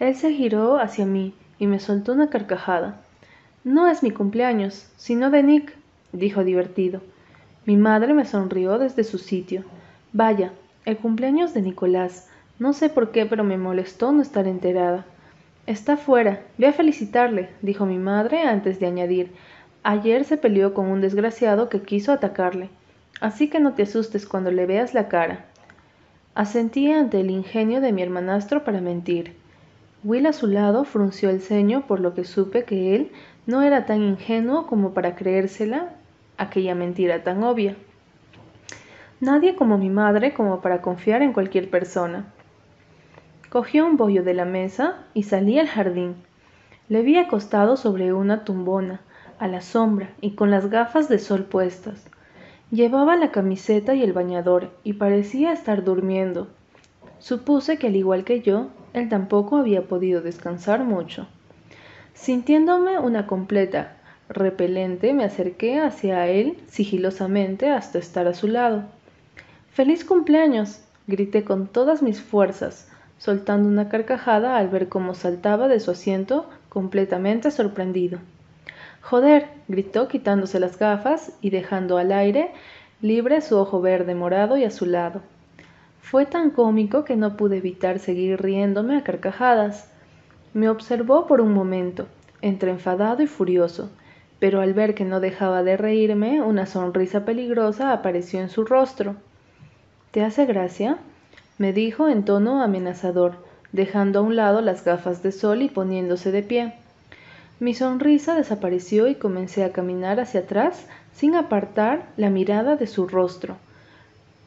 Él 0.00 0.16
se 0.16 0.32
giró 0.32 0.80
hacia 0.80 1.06
mí 1.06 1.34
y 1.60 1.68
me 1.68 1.78
soltó 1.78 2.14
una 2.14 2.30
carcajada. 2.30 3.00
No 3.62 3.86
es 3.86 4.02
mi 4.02 4.10
cumpleaños, 4.10 4.88
sino 4.96 5.30
de 5.30 5.44
Nick, 5.44 5.76
dijo 6.12 6.42
divertido. 6.42 7.00
Mi 7.64 7.76
madre 7.76 8.12
me 8.12 8.24
sonrió 8.24 8.80
desde 8.80 9.04
su 9.04 9.18
sitio. 9.18 9.62
Vaya, 10.12 10.50
el 10.84 10.96
cumpleaños 10.96 11.54
de 11.54 11.62
Nicolás. 11.62 12.28
No 12.58 12.72
sé 12.72 12.88
por 12.88 13.12
qué, 13.12 13.26
pero 13.26 13.44
me 13.44 13.56
molestó 13.56 14.10
no 14.10 14.20
estar 14.20 14.48
enterada. 14.48 15.04
Está 15.68 15.96
fuera. 15.96 16.42
Ve 16.58 16.66
a 16.66 16.72
felicitarle, 16.72 17.50
dijo 17.62 17.86
mi 17.86 17.98
madre 17.98 18.42
antes 18.42 18.80
de 18.80 18.86
añadir. 18.86 19.30
Ayer 19.84 20.24
se 20.24 20.36
peleó 20.36 20.74
con 20.74 20.86
un 20.86 21.00
desgraciado 21.00 21.68
que 21.68 21.82
quiso 21.82 22.10
atacarle. 22.10 22.68
Así 23.20 23.48
que 23.48 23.60
no 23.60 23.74
te 23.74 23.82
asustes 23.82 24.26
cuando 24.26 24.50
le 24.50 24.66
veas 24.66 24.94
la 24.94 25.08
cara. 25.08 25.44
Asentí 26.34 26.90
ante 26.90 27.20
el 27.20 27.30
ingenio 27.30 27.80
de 27.80 27.92
mi 27.92 28.02
hermanastro 28.02 28.64
para 28.64 28.80
mentir. 28.80 29.36
Will 30.02 30.26
a 30.26 30.32
su 30.32 30.46
lado 30.46 30.84
frunció 30.84 31.28
el 31.28 31.42
ceño 31.42 31.86
por 31.86 32.00
lo 32.00 32.14
que 32.14 32.24
supe 32.24 32.64
que 32.64 32.96
él 32.96 33.12
no 33.46 33.62
era 33.62 33.84
tan 33.84 34.02
ingenuo 34.02 34.66
como 34.66 34.94
para 34.94 35.16
creérsela 35.16 35.90
aquella 36.38 36.74
mentira 36.74 37.22
tan 37.22 37.42
obvia. 37.42 37.76
Nadie 39.20 39.54
como 39.54 39.76
mi 39.76 39.90
madre 39.90 40.32
como 40.32 40.62
para 40.62 40.80
confiar 40.80 41.20
en 41.20 41.34
cualquier 41.34 41.68
persona. 41.68 42.32
Cogió 43.50 43.84
un 43.84 43.98
bollo 43.98 44.22
de 44.22 44.32
la 44.32 44.46
mesa 44.46 45.04
y 45.12 45.24
salí 45.24 45.58
al 45.58 45.68
jardín. 45.68 46.14
Le 46.88 47.02
vi 47.02 47.18
acostado 47.18 47.76
sobre 47.76 48.14
una 48.14 48.44
tumbona, 48.44 49.02
a 49.38 49.48
la 49.48 49.60
sombra 49.60 50.10
y 50.20 50.34
con 50.34 50.50
las 50.50 50.70
gafas 50.70 51.08
de 51.08 51.18
sol 51.18 51.44
puestas. 51.44 52.09
Llevaba 52.70 53.16
la 53.16 53.32
camiseta 53.32 53.96
y 53.96 54.02
el 54.04 54.12
bañador 54.12 54.70
y 54.84 54.92
parecía 54.92 55.52
estar 55.52 55.82
durmiendo. 55.82 56.46
Supuse 57.18 57.78
que 57.78 57.88
al 57.88 57.96
igual 57.96 58.22
que 58.22 58.42
yo, 58.42 58.68
él 58.92 59.08
tampoco 59.08 59.56
había 59.56 59.82
podido 59.82 60.20
descansar 60.20 60.84
mucho. 60.84 61.26
Sintiéndome 62.14 62.98
una 63.00 63.26
completa 63.26 63.96
repelente, 64.28 65.12
me 65.12 65.24
acerqué 65.24 65.80
hacia 65.80 66.28
él 66.28 66.58
sigilosamente 66.68 67.70
hasta 67.70 67.98
estar 67.98 68.28
a 68.28 68.34
su 68.34 68.46
lado. 68.46 68.84
¡Feliz 69.72 70.04
cumpleaños! 70.04 70.80
grité 71.08 71.42
con 71.42 71.66
todas 71.66 72.02
mis 72.02 72.20
fuerzas, 72.20 72.88
soltando 73.18 73.68
una 73.68 73.88
carcajada 73.88 74.56
al 74.56 74.68
ver 74.68 74.88
cómo 74.88 75.14
saltaba 75.14 75.66
de 75.66 75.80
su 75.80 75.90
asiento 75.90 76.48
completamente 76.68 77.50
sorprendido. 77.50 78.20
Joder, 79.02 79.48
gritó 79.68 80.08
quitándose 80.08 80.60
las 80.60 80.78
gafas 80.78 81.32
y 81.40 81.50
dejando 81.50 81.98
al 81.98 82.12
aire 82.12 82.52
libre 83.00 83.40
su 83.40 83.56
ojo 83.56 83.80
verde 83.80 84.14
morado 84.14 84.56
y 84.56 84.64
azulado. 84.64 85.22
Fue 86.00 86.26
tan 86.26 86.50
cómico 86.50 87.04
que 87.04 87.16
no 87.16 87.36
pude 87.36 87.58
evitar 87.58 87.98
seguir 87.98 88.40
riéndome 88.42 88.96
a 88.96 89.04
carcajadas. 89.04 89.90
Me 90.52 90.68
observó 90.68 91.26
por 91.26 91.40
un 91.40 91.52
momento, 91.52 92.06
entre 92.42 92.70
enfadado 92.70 93.22
y 93.22 93.26
furioso, 93.26 93.90
pero 94.38 94.60
al 94.60 94.74
ver 94.74 94.94
que 94.94 95.04
no 95.04 95.20
dejaba 95.20 95.62
de 95.62 95.76
reírme, 95.76 96.42
una 96.42 96.66
sonrisa 96.66 97.24
peligrosa 97.24 97.92
apareció 97.92 98.40
en 98.40 98.48
su 98.48 98.64
rostro. 98.64 99.16
¿Te 100.10 100.24
hace 100.24 100.46
gracia? 100.46 100.98
me 101.58 101.72
dijo 101.72 102.08
en 102.08 102.24
tono 102.24 102.62
amenazador, 102.62 103.34
dejando 103.70 104.20
a 104.20 104.22
un 104.22 104.34
lado 104.34 104.60
las 104.62 104.84
gafas 104.84 105.22
de 105.22 105.30
sol 105.30 105.62
y 105.62 105.68
poniéndose 105.68 106.32
de 106.32 106.42
pie. 106.42 106.74
Mi 107.60 107.74
sonrisa 107.74 108.34
desapareció 108.34 109.06
y 109.06 109.16
comencé 109.16 109.64
a 109.64 109.72
caminar 109.72 110.18
hacia 110.18 110.40
atrás 110.40 110.86
sin 111.14 111.34
apartar 111.34 112.06
la 112.16 112.30
mirada 112.30 112.76
de 112.76 112.86
su 112.86 113.06
rostro. 113.06 113.58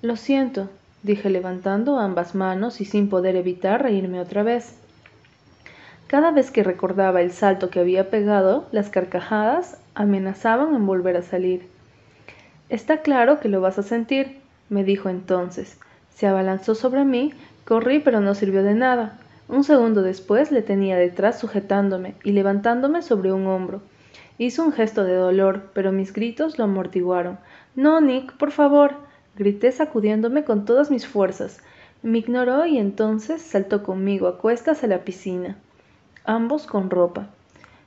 Lo 0.01 0.15
siento, 0.15 0.67
dije 1.03 1.29
levantando 1.29 1.99
ambas 1.99 2.33
manos 2.33 2.81
y 2.81 2.85
sin 2.85 3.09
poder 3.09 3.35
evitar 3.35 3.83
reírme 3.83 4.19
otra 4.19 4.41
vez. 4.41 4.73
Cada 6.07 6.31
vez 6.31 6.49
que 6.49 6.63
recordaba 6.63 7.21
el 7.21 7.31
salto 7.31 7.69
que 7.69 7.79
había 7.79 8.09
pegado, 8.09 8.67
las 8.71 8.89
carcajadas 8.89 9.77
amenazaban 9.93 10.73
en 10.73 10.87
volver 10.87 11.15
a 11.15 11.21
salir. 11.21 11.67
Está 12.69 13.03
claro 13.03 13.39
que 13.39 13.47
lo 13.47 13.61
vas 13.61 13.77
a 13.77 13.83
sentir, 13.83 14.39
me 14.69 14.83
dijo 14.83 15.09
entonces. 15.09 15.77
Se 16.15 16.25
abalanzó 16.25 16.73
sobre 16.73 17.05
mí, 17.05 17.31
corrí 17.63 17.99
pero 17.99 18.21
no 18.21 18.33
sirvió 18.33 18.63
de 18.63 18.73
nada. 18.73 19.19
Un 19.53 19.63
segundo 19.63 20.01
después 20.01 20.51
le 20.51 20.63
tenía 20.63 20.97
detrás 20.97 21.39
sujetándome 21.39 22.15
y 22.23 22.31
levantándome 22.31 23.03
sobre 23.03 23.31
un 23.31 23.45
hombro. 23.45 23.83
Hizo 24.39 24.65
un 24.65 24.71
gesto 24.71 25.03
de 25.03 25.13
dolor, 25.13 25.69
pero 25.75 25.91
mis 25.91 26.11
gritos 26.11 26.57
lo 26.57 26.63
amortiguaron. 26.63 27.37
No, 27.75 28.01
Nick, 28.01 28.33
por 28.33 28.49
favor 28.49 28.95
grité 29.35 29.71
sacudiéndome 29.71 30.43
con 30.43 30.65
todas 30.65 30.89
mis 30.89 31.05
fuerzas. 31.05 31.61
Me 32.01 32.17
ignoró 32.17 32.65
y 32.65 32.79
entonces 32.79 33.43
saltó 33.43 33.83
conmigo 33.83 34.27
a 34.27 34.39
cuestas 34.39 34.83
a 34.83 34.87
la 34.87 35.03
piscina, 35.03 35.55
ambos 36.25 36.65
con 36.65 36.89
ropa. 36.89 37.27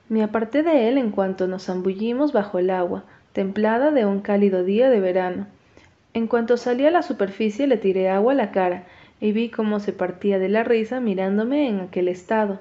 Me 0.07 0.23
aparté 0.23 0.63
de 0.63 0.87
él 0.87 0.97
en 0.97 1.11
cuanto 1.11 1.47
nos 1.47 1.65
zambullimos 1.65 2.31
bajo 2.31 2.59
el 2.59 2.69
agua, 2.69 3.03
templada 3.33 3.91
de 3.91 4.05
un 4.05 4.21
cálido 4.21 4.63
día 4.63 4.89
de 4.89 5.01
verano. 5.01 5.47
En 6.13 6.27
cuanto 6.27 6.55
salí 6.55 6.85
a 6.85 6.91
la 6.91 7.01
superficie 7.01 7.67
le 7.67 7.75
tiré 7.75 8.09
agua 8.09 8.31
a 8.31 8.35
la 8.35 8.51
cara 8.51 8.85
y 9.19 9.31
vi 9.31 9.49
cómo 9.49 9.79
se 9.79 9.93
partía 9.93 10.39
de 10.39 10.49
la 10.49 10.63
risa 10.63 10.99
mirándome 10.99 11.67
en 11.69 11.79
aquel 11.79 12.07
estado. 12.07 12.59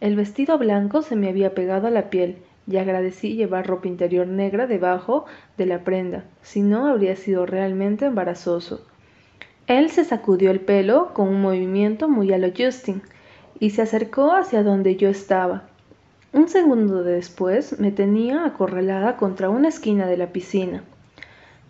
El 0.00 0.16
vestido 0.16 0.58
blanco 0.58 1.02
se 1.02 1.16
me 1.16 1.28
había 1.28 1.54
pegado 1.54 1.86
a 1.86 1.90
la 1.90 2.10
piel 2.10 2.36
y 2.68 2.76
agradecí 2.78 3.34
llevar 3.34 3.66
ropa 3.66 3.88
interior 3.88 4.26
negra 4.26 4.66
debajo 4.66 5.24
de 5.56 5.66
la 5.66 5.84
prenda, 5.84 6.24
si 6.42 6.62
no 6.62 6.86
habría 6.86 7.16
sido 7.16 7.46
realmente 7.46 8.06
embarazoso. 8.06 8.84
Él 9.66 9.90
se 9.90 10.04
sacudió 10.04 10.50
el 10.50 10.60
pelo 10.60 11.12
con 11.14 11.28
un 11.28 11.40
movimiento 11.40 12.08
muy 12.08 12.32
a 12.32 12.38
lo 12.38 12.48
Justin 12.56 13.02
y 13.58 13.70
se 13.70 13.82
acercó 13.82 14.32
hacia 14.32 14.62
donde 14.62 14.96
yo 14.96 15.08
estaba. 15.08 15.64
Un 16.32 16.48
segundo 16.48 17.02
después 17.02 17.78
me 17.80 17.92
tenía 17.92 18.44
acorralada 18.44 19.16
contra 19.16 19.48
una 19.48 19.68
esquina 19.68 20.06
de 20.06 20.16
la 20.16 20.28
piscina. 20.28 20.84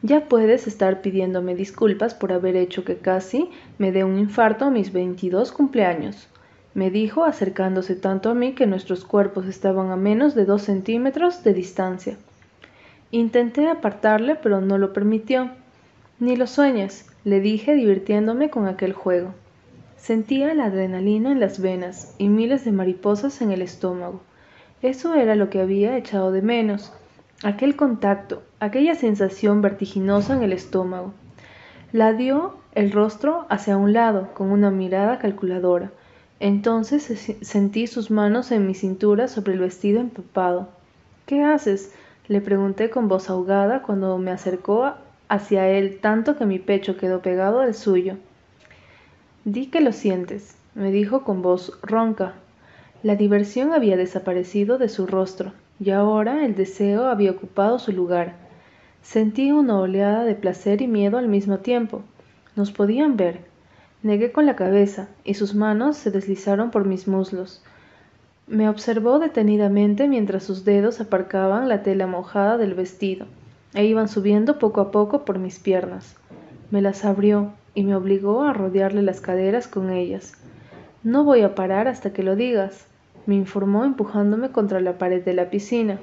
Ya 0.07 0.29
puedes 0.29 0.67
estar 0.67 1.03
pidiéndome 1.03 1.57
disculpas 1.57 2.15
por 2.15 2.33
haber 2.33 2.55
hecho 2.55 2.85
que 2.85 2.99
casi 2.99 3.51
me 3.79 3.91
dé 3.91 4.05
un 4.05 4.19
infarto 4.19 4.67
a 4.67 4.71
mis 4.71 4.93
veintidós 4.93 5.51
cumpleaños 5.51 6.29
me 6.77 6.91
dijo 6.91 7.25
acercándose 7.25 7.97
tanto 7.97 8.29
a 8.29 8.35
mí 8.35 8.53
que 8.53 8.67
nuestros 8.67 9.07
cuerpos 9.07 9.47
estaban 9.47 9.91
a 9.91 9.97
menos 9.97 10.35
de 10.35 10.45
dos 10.45 10.61
centímetros 10.61 11.43
de 11.43 11.55
distancia. 11.55 12.19
Intenté 13.11 13.67
apartarle, 13.67 14.35
pero 14.35 14.61
no 14.61 14.77
lo 14.77 14.93
permitió. 14.93 15.53
Ni 16.21 16.37
lo 16.37 16.47
sueñes, 16.47 17.07
le 17.25 17.41
dije 17.41 17.75
divirtiéndome 17.75 18.51
con 18.51 18.67
aquel 18.67 18.93
juego. 18.93 19.33
Sentía 19.97 20.53
la 20.53 20.67
adrenalina 20.67 21.33
en 21.33 21.41
las 21.41 21.63
venas 21.63 22.15
y 22.19 22.29
miles 22.29 22.67
de 22.67 22.73
mariposas 22.73 23.41
en 23.41 23.53
el 23.53 23.63
estómago. 23.63 24.21
Eso 24.83 25.15
era 25.15 25.35
lo 25.35 25.49
que 25.49 25.63
había 25.63 25.97
echado 25.97 26.31
de 26.31 26.43
menos, 26.43 26.93
aquel 27.43 27.75
contacto, 27.77 28.43
aquella 28.61 28.95
sensación 28.95 29.63
vertiginosa 29.63 30.35
en 30.35 30.43
el 30.43 30.53
estómago. 30.53 31.13
La 31.93 32.13
dio 32.13 32.57
el 32.75 32.93
rostro 32.93 33.47
hacia 33.49 33.77
un 33.77 33.93
lado 33.93 34.35
con 34.35 34.51
una 34.51 34.71
mirada 34.71 35.19
calculadora 35.19 35.91
entonces 36.39 37.37
sentí 37.41 37.87
sus 37.87 38.11
manos 38.11 38.53
en 38.53 38.67
mi 38.67 38.75
cintura 38.75 39.29
sobre 39.29 39.55
el 39.55 39.61
vestido 39.61 40.01
empapado. 40.01 40.69
¿Qué 41.25 41.43
haces? 41.43 41.93
le 42.29 42.41
pregunté 42.41 42.91
con 42.91 43.07
voz 43.07 43.31
ahogada 43.31 43.83
cuando 43.83 44.19
me 44.19 44.33
acercó 44.33 44.95
hacia 45.29 45.69
él 45.69 46.01
tanto 46.01 46.37
que 46.37 46.45
mi 46.45 46.59
pecho 46.59 46.97
quedó 46.97 47.23
pegado 47.23 47.61
al 47.61 47.73
suyo. 47.73 48.17
Di 49.45 49.67
que 49.67 49.81
lo 49.81 49.93
sientes, 49.93 50.57
me 50.75 50.91
dijo 50.91 51.23
con 51.23 51.41
voz 51.41 51.79
ronca. 51.83 52.35
La 53.05 53.15
diversión 53.15 53.73
había 53.73 53.97
desaparecido 53.97 54.77
de 54.77 54.89
su 54.89 55.07
rostro 55.07 55.53
y 55.79 55.91
ahora 55.91 56.45
el 56.45 56.57
deseo 56.57 57.07
había 57.07 57.31
ocupado 57.31 57.79
su 57.79 57.93
lugar. 57.93 58.35
Sentí 59.07 59.53
una 59.53 59.79
oleada 59.79 60.25
de 60.25 60.35
placer 60.35 60.83
y 60.83 60.89
miedo 60.89 61.17
al 61.17 61.29
mismo 61.29 61.59
tiempo. 61.59 62.03
Nos 62.57 62.73
podían 62.73 63.17
ver, 63.17 63.39
Negué 64.03 64.33
con 64.33 64.47
la 64.47 64.57
cabeza, 64.57 65.09
y 65.23 65.35
sus 65.35 65.55
manos 65.55 65.97
se 65.97 66.11
deslizaron 66.11 66.73
por 66.73 66.85
mis 66.85 67.07
muslos. 67.07 67.63
Me 68.49 68.69
observó 68.69 69.21
detenidamente 69.21 70.09
mientras 70.09 70.43
sus 70.43 70.65
dedos 70.65 71.01
aparcaban 71.01 71.69
la 71.69 71.85
tela 71.85 72.09
mojada 72.09 72.59
del 72.59 72.75
vestido, 72.75 73.27
e 73.75 73.85
iban 73.85 74.09
subiendo 74.09 74.59
poco 74.59 74.81
a 74.81 74.91
poco 74.91 75.25
por 75.25 75.39
mis 75.39 75.61
piernas. 75.61 76.17
Me 76.73 76.83
las 76.83 77.05
abrió 77.05 77.53
y 77.75 77.85
me 77.85 77.95
obligó 77.95 78.43
a 78.43 78.53
rodearle 78.53 79.03
las 79.03 79.21
caderas 79.21 79.69
con 79.69 79.91
ellas. 79.91 80.35
No 81.05 81.23
voy 81.23 81.43
a 81.43 81.55
parar 81.55 81.87
hasta 81.87 82.13
que 82.13 82.25
lo 82.25 82.35
digas, 82.35 82.87
me 83.25 83.37
informó 83.37 83.85
empujándome 83.85 84.51
contra 84.51 84.81
la 84.81 84.99
pared 84.99 85.25
de 85.25 85.35
la 85.35 85.49
piscina. 85.49 86.01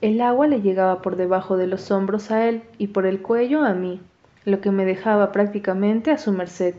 El 0.00 0.20
agua 0.20 0.46
le 0.46 0.60
llegaba 0.60 1.02
por 1.02 1.16
debajo 1.16 1.56
de 1.56 1.66
los 1.66 1.90
hombros 1.90 2.30
a 2.30 2.48
él 2.48 2.62
y 2.78 2.88
por 2.88 3.06
el 3.06 3.22
cuello 3.22 3.64
a 3.64 3.74
mí, 3.74 4.00
lo 4.44 4.60
que 4.60 4.70
me 4.70 4.84
dejaba 4.84 5.32
prácticamente 5.32 6.10
a 6.10 6.18
su 6.18 6.32
merced. 6.32 6.74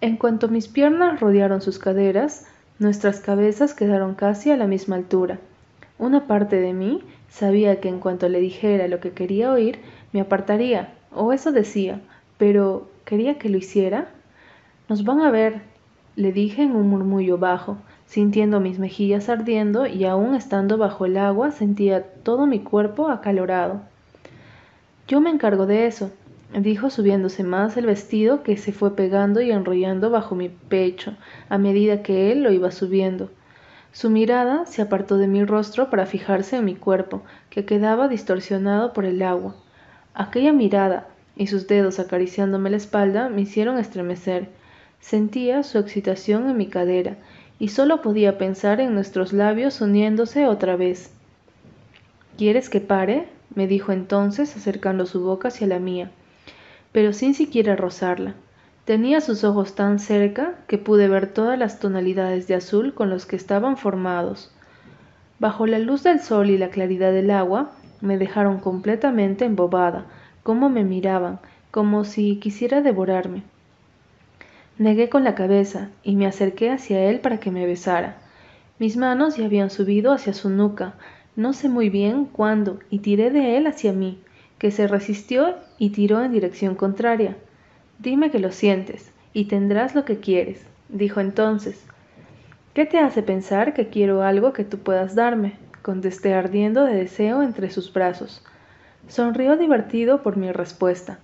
En 0.00 0.16
cuanto 0.16 0.48
mis 0.48 0.68
piernas 0.68 1.20
rodearon 1.20 1.60
sus 1.60 1.78
caderas, 1.78 2.46
Nuestras 2.80 3.20
cabezas 3.20 3.72
quedaron 3.72 4.16
casi 4.16 4.50
a 4.50 4.56
la 4.56 4.66
misma 4.66 4.96
altura. 4.96 5.38
Una 5.96 6.26
parte 6.26 6.56
de 6.56 6.72
mí 6.72 7.02
sabía 7.28 7.80
que 7.80 7.88
en 7.88 8.00
cuanto 8.00 8.28
le 8.28 8.40
dijera 8.40 8.88
lo 8.88 8.98
que 8.98 9.12
quería 9.12 9.52
oír, 9.52 9.78
me 10.12 10.20
apartaría, 10.20 10.92
o 11.12 11.32
eso 11.32 11.52
decía, 11.52 12.00
pero 12.36 12.88
¿quería 13.04 13.38
que 13.38 13.48
lo 13.48 13.58
hiciera? 13.58 14.08
Nos 14.88 15.04
van 15.04 15.20
a 15.20 15.30
ver, 15.30 15.62
le 16.16 16.32
dije 16.32 16.62
en 16.62 16.74
un 16.74 16.88
murmullo 16.88 17.38
bajo, 17.38 17.78
sintiendo 18.06 18.60
mis 18.60 18.78
mejillas 18.78 19.28
ardiendo 19.28 19.86
y 19.86 20.04
aún 20.04 20.34
estando 20.34 20.78
bajo 20.78 21.06
el 21.06 21.16
agua 21.16 21.50
sentía 21.50 22.02
todo 22.02 22.46
mi 22.46 22.60
cuerpo 22.60 23.08
acalorado. 23.08 23.80
Yo 25.08 25.20
me 25.20 25.30
encargo 25.30 25.66
de 25.66 25.86
eso, 25.86 26.10
dijo 26.54 26.90
subiéndose 26.90 27.42
más 27.42 27.76
el 27.76 27.86
vestido 27.86 28.42
que 28.42 28.56
se 28.56 28.72
fue 28.72 28.94
pegando 28.94 29.40
y 29.40 29.50
enrollando 29.50 30.10
bajo 30.10 30.34
mi 30.34 30.48
pecho 30.48 31.14
a 31.48 31.58
medida 31.58 32.02
que 32.02 32.30
él 32.32 32.42
lo 32.42 32.52
iba 32.52 32.70
subiendo. 32.70 33.30
Su 33.92 34.10
mirada 34.10 34.66
se 34.66 34.82
apartó 34.82 35.18
de 35.18 35.28
mi 35.28 35.44
rostro 35.44 35.88
para 35.88 36.06
fijarse 36.06 36.56
en 36.56 36.64
mi 36.64 36.74
cuerpo, 36.74 37.22
que 37.48 37.64
quedaba 37.64 38.08
distorsionado 38.08 38.92
por 38.92 39.04
el 39.04 39.22
agua. 39.22 39.54
Aquella 40.14 40.52
mirada 40.52 41.06
y 41.36 41.46
sus 41.46 41.68
dedos 41.68 42.00
acariciándome 42.00 42.70
la 42.70 42.76
espalda 42.76 43.28
me 43.28 43.42
hicieron 43.42 43.78
estremecer. 43.78 44.48
Sentía 45.00 45.62
su 45.62 45.78
excitación 45.78 46.48
en 46.48 46.56
mi 46.56 46.66
cadera 46.66 47.18
y 47.58 47.68
solo 47.68 48.02
podía 48.02 48.38
pensar 48.38 48.80
en 48.80 48.94
nuestros 48.94 49.32
labios 49.32 49.80
uniéndose 49.80 50.46
otra 50.46 50.76
vez. 50.76 51.10
¿Quieres 52.36 52.68
que 52.68 52.80
pare? 52.80 53.28
me 53.54 53.66
dijo 53.66 53.92
entonces 53.92 54.56
acercando 54.56 55.06
su 55.06 55.20
boca 55.20 55.48
hacia 55.48 55.66
la 55.66 55.78
mía 55.78 56.10
pero 56.94 57.12
sin 57.12 57.34
siquiera 57.34 57.74
rozarla. 57.74 58.34
Tenía 58.84 59.20
sus 59.20 59.42
ojos 59.42 59.74
tan 59.74 59.98
cerca 59.98 60.54
que 60.68 60.78
pude 60.78 61.08
ver 61.08 61.26
todas 61.26 61.58
las 61.58 61.80
tonalidades 61.80 62.46
de 62.46 62.54
azul 62.54 62.94
con 62.94 63.10
los 63.10 63.26
que 63.26 63.34
estaban 63.34 63.76
formados. 63.76 64.52
Bajo 65.40 65.66
la 65.66 65.80
luz 65.80 66.04
del 66.04 66.20
sol 66.20 66.50
y 66.50 66.56
la 66.56 66.68
claridad 66.68 67.10
del 67.10 67.32
agua, 67.32 67.72
me 68.00 68.16
dejaron 68.16 68.60
completamente 68.60 69.44
embobada, 69.44 70.06
como 70.44 70.68
me 70.68 70.84
miraban, 70.84 71.40
como 71.72 72.04
si 72.04 72.36
quisiera 72.36 72.80
devorarme. 72.80 73.42
Negué 74.78 75.08
con 75.08 75.24
la 75.24 75.34
cabeza 75.34 75.90
y 76.02 76.16
me 76.16 76.26
acerqué 76.26 76.70
hacia 76.70 77.04
él 77.08 77.20
para 77.20 77.38
que 77.38 77.50
me 77.50 77.66
besara. 77.66 78.18
Mis 78.78 78.96
manos 78.96 79.36
ya 79.36 79.44
habían 79.44 79.70
subido 79.70 80.12
hacia 80.12 80.32
su 80.32 80.50
nuca, 80.50 80.94
no 81.36 81.52
sé 81.52 81.68
muy 81.68 81.90
bien 81.90 82.24
cuándo, 82.24 82.80
y 82.90 82.98
tiré 82.98 83.30
de 83.30 83.56
él 83.56 83.66
hacia 83.66 83.92
mí 83.92 84.18
que 84.58 84.70
se 84.70 84.86
resistió 84.86 85.56
y 85.78 85.90
tiró 85.90 86.22
en 86.22 86.32
dirección 86.32 86.74
contraria. 86.74 87.36
Dime 87.98 88.30
que 88.30 88.38
lo 88.38 88.50
sientes, 88.50 89.12
y 89.32 89.44
tendrás 89.44 89.94
lo 89.94 90.04
que 90.04 90.20
quieres, 90.20 90.64
dijo 90.88 91.20
entonces. 91.20 91.84
¿Qué 92.72 92.86
te 92.86 92.98
hace 92.98 93.22
pensar 93.22 93.74
que 93.74 93.88
quiero 93.88 94.22
algo 94.22 94.52
que 94.52 94.64
tú 94.64 94.78
puedas 94.78 95.14
darme? 95.14 95.54
contesté 95.82 96.32
ardiendo 96.32 96.84
de 96.84 96.94
deseo 96.94 97.42
entre 97.42 97.68
sus 97.70 97.92
brazos. 97.92 98.42
Sonrió 99.06 99.56
divertido 99.58 100.22
por 100.22 100.38
mi 100.38 100.50
respuesta. 100.50 101.18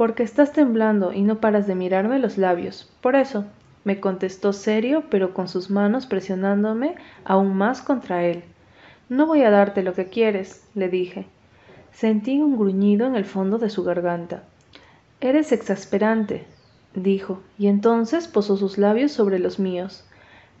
Porque 0.00 0.22
estás 0.22 0.54
temblando 0.54 1.12
y 1.12 1.20
no 1.20 1.40
paras 1.40 1.66
de 1.66 1.74
mirarme 1.74 2.18
los 2.18 2.38
labios. 2.38 2.90
Por 3.02 3.16
eso, 3.16 3.44
me 3.84 4.00
contestó 4.00 4.54
serio, 4.54 5.04
pero 5.10 5.34
con 5.34 5.46
sus 5.46 5.68
manos 5.68 6.06
presionándome 6.06 6.94
aún 7.22 7.54
más 7.54 7.82
contra 7.82 8.24
él. 8.24 8.42
No 9.10 9.26
voy 9.26 9.42
a 9.42 9.50
darte 9.50 9.82
lo 9.82 9.92
que 9.92 10.06
quieres, 10.06 10.66
le 10.74 10.88
dije. 10.88 11.26
Sentí 11.92 12.40
un 12.40 12.56
gruñido 12.56 13.06
en 13.06 13.14
el 13.14 13.26
fondo 13.26 13.58
de 13.58 13.68
su 13.68 13.84
garganta. 13.84 14.44
Eres 15.20 15.52
exasperante, 15.52 16.46
dijo, 16.94 17.42
y 17.58 17.66
entonces 17.66 18.26
posó 18.26 18.56
sus 18.56 18.78
labios 18.78 19.12
sobre 19.12 19.38
los 19.38 19.58
míos. 19.58 20.08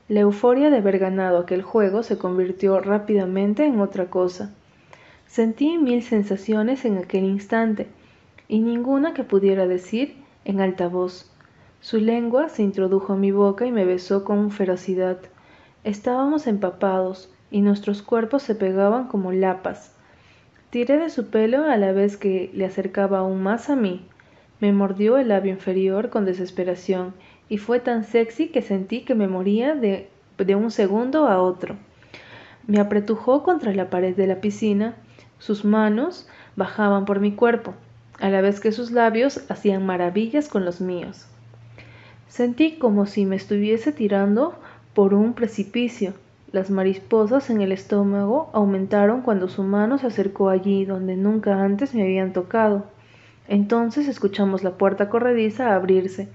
La 0.06 0.20
euforia 0.20 0.68
de 0.68 0.76
haber 0.76 0.98
ganado 0.98 1.38
aquel 1.38 1.62
juego 1.62 2.02
se 2.02 2.18
convirtió 2.18 2.78
rápidamente 2.80 3.64
en 3.64 3.80
otra 3.80 4.10
cosa. 4.10 4.50
Sentí 5.26 5.78
mil 5.78 6.02
sensaciones 6.02 6.84
en 6.84 6.98
aquel 6.98 7.24
instante, 7.24 7.88
y 8.50 8.58
ninguna 8.58 9.14
que 9.14 9.22
pudiera 9.22 9.68
decir 9.68 10.16
en 10.44 10.60
alta 10.60 10.88
voz. 10.88 11.30
Su 11.80 11.98
lengua 11.98 12.48
se 12.48 12.64
introdujo 12.64 13.14
en 13.14 13.20
mi 13.20 13.30
boca 13.30 13.64
y 13.64 13.70
me 13.70 13.84
besó 13.84 14.24
con 14.24 14.50
ferocidad. 14.50 15.18
Estábamos 15.84 16.48
empapados, 16.48 17.32
y 17.52 17.60
nuestros 17.60 18.02
cuerpos 18.02 18.42
se 18.42 18.56
pegaban 18.56 19.06
como 19.06 19.30
lapas. 19.30 19.94
Tiré 20.70 20.98
de 20.98 21.10
su 21.10 21.30
pelo 21.30 21.64
a 21.64 21.76
la 21.76 21.92
vez 21.92 22.16
que 22.16 22.50
le 22.52 22.64
acercaba 22.64 23.18
aún 23.18 23.40
más 23.40 23.70
a 23.70 23.76
mí. 23.76 24.04
Me 24.58 24.72
mordió 24.72 25.16
el 25.16 25.28
labio 25.28 25.52
inferior 25.52 26.10
con 26.10 26.24
desesperación 26.24 27.14
y 27.48 27.58
fue 27.58 27.78
tan 27.78 28.02
sexy 28.02 28.48
que 28.48 28.62
sentí 28.62 29.02
que 29.02 29.14
me 29.14 29.28
moría 29.28 29.76
de, 29.76 30.08
de 30.38 30.54
un 30.56 30.72
segundo 30.72 31.28
a 31.28 31.40
otro. 31.40 31.76
Me 32.66 32.80
apretujó 32.80 33.44
contra 33.44 33.72
la 33.72 33.90
pared 33.90 34.16
de 34.16 34.26
la 34.26 34.40
piscina, 34.40 34.96
sus 35.38 35.64
manos 35.64 36.28
bajaban 36.56 37.04
por 37.04 37.20
mi 37.20 37.32
cuerpo, 37.32 37.74
a 38.20 38.30
la 38.30 38.40
vez 38.40 38.60
que 38.60 38.72
sus 38.72 38.90
labios 38.90 39.40
hacían 39.48 39.84
maravillas 39.84 40.48
con 40.48 40.64
los 40.64 40.80
míos. 40.80 41.26
Sentí 42.28 42.76
como 42.76 43.06
si 43.06 43.26
me 43.26 43.36
estuviese 43.36 43.92
tirando 43.92 44.54
por 44.94 45.14
un 45.14 45.34
precipicio 45.34 46.14
las 46.52 46.68
mariposas 46.68 47.48
en 47.48 47.60
el 47.60 47.70
estómago 47.70 48.50
aumentaron 48.52 49.20
cuando 49.22 49.46
su 49.46 49.62
mano 49.62 49.98
se 49.98 50.08
acercó 50.08 50.48
allí 50.48 50.84
donde 50.84 51.14
nunca 51.14 51.62
antes 51.62 51.94
me 51.94 52.02
habían 52.02 52.32
tocado. 52.32 52.86
Entonces 53.46 54.08
escuchamos 54.08 54.64
la 54.64 54.72
puerta 54.72 55.08
corrediza 55.08 55.76
abrirse. 55.76 56.28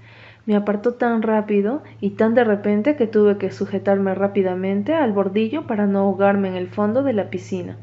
Me 0.46 0.56
apartó 0.56 0.94
tan 0.94 1.20
rápido 1.20 1.82
y 2.00 2.10
tan 2.10 2.32
de 2.32 2.44
repente 2.44 2.96
que 2.96 3.06
tuve 3.06 3.36
que 3.36 3.50
sujetarme 3.50 4.14
rápidamente 4.14 4.94
al 4.94 5.12
bordillo 5.12 5.66
para 5.66 5.86
no 5.86 5.98
ahogarme 5.98 6.48
en 6.48 6.54
el 6.54 6.68
fondo 6.68 7.02
de 7.02 7.12
la 7.12 7.28
piscina. 7.28 7.76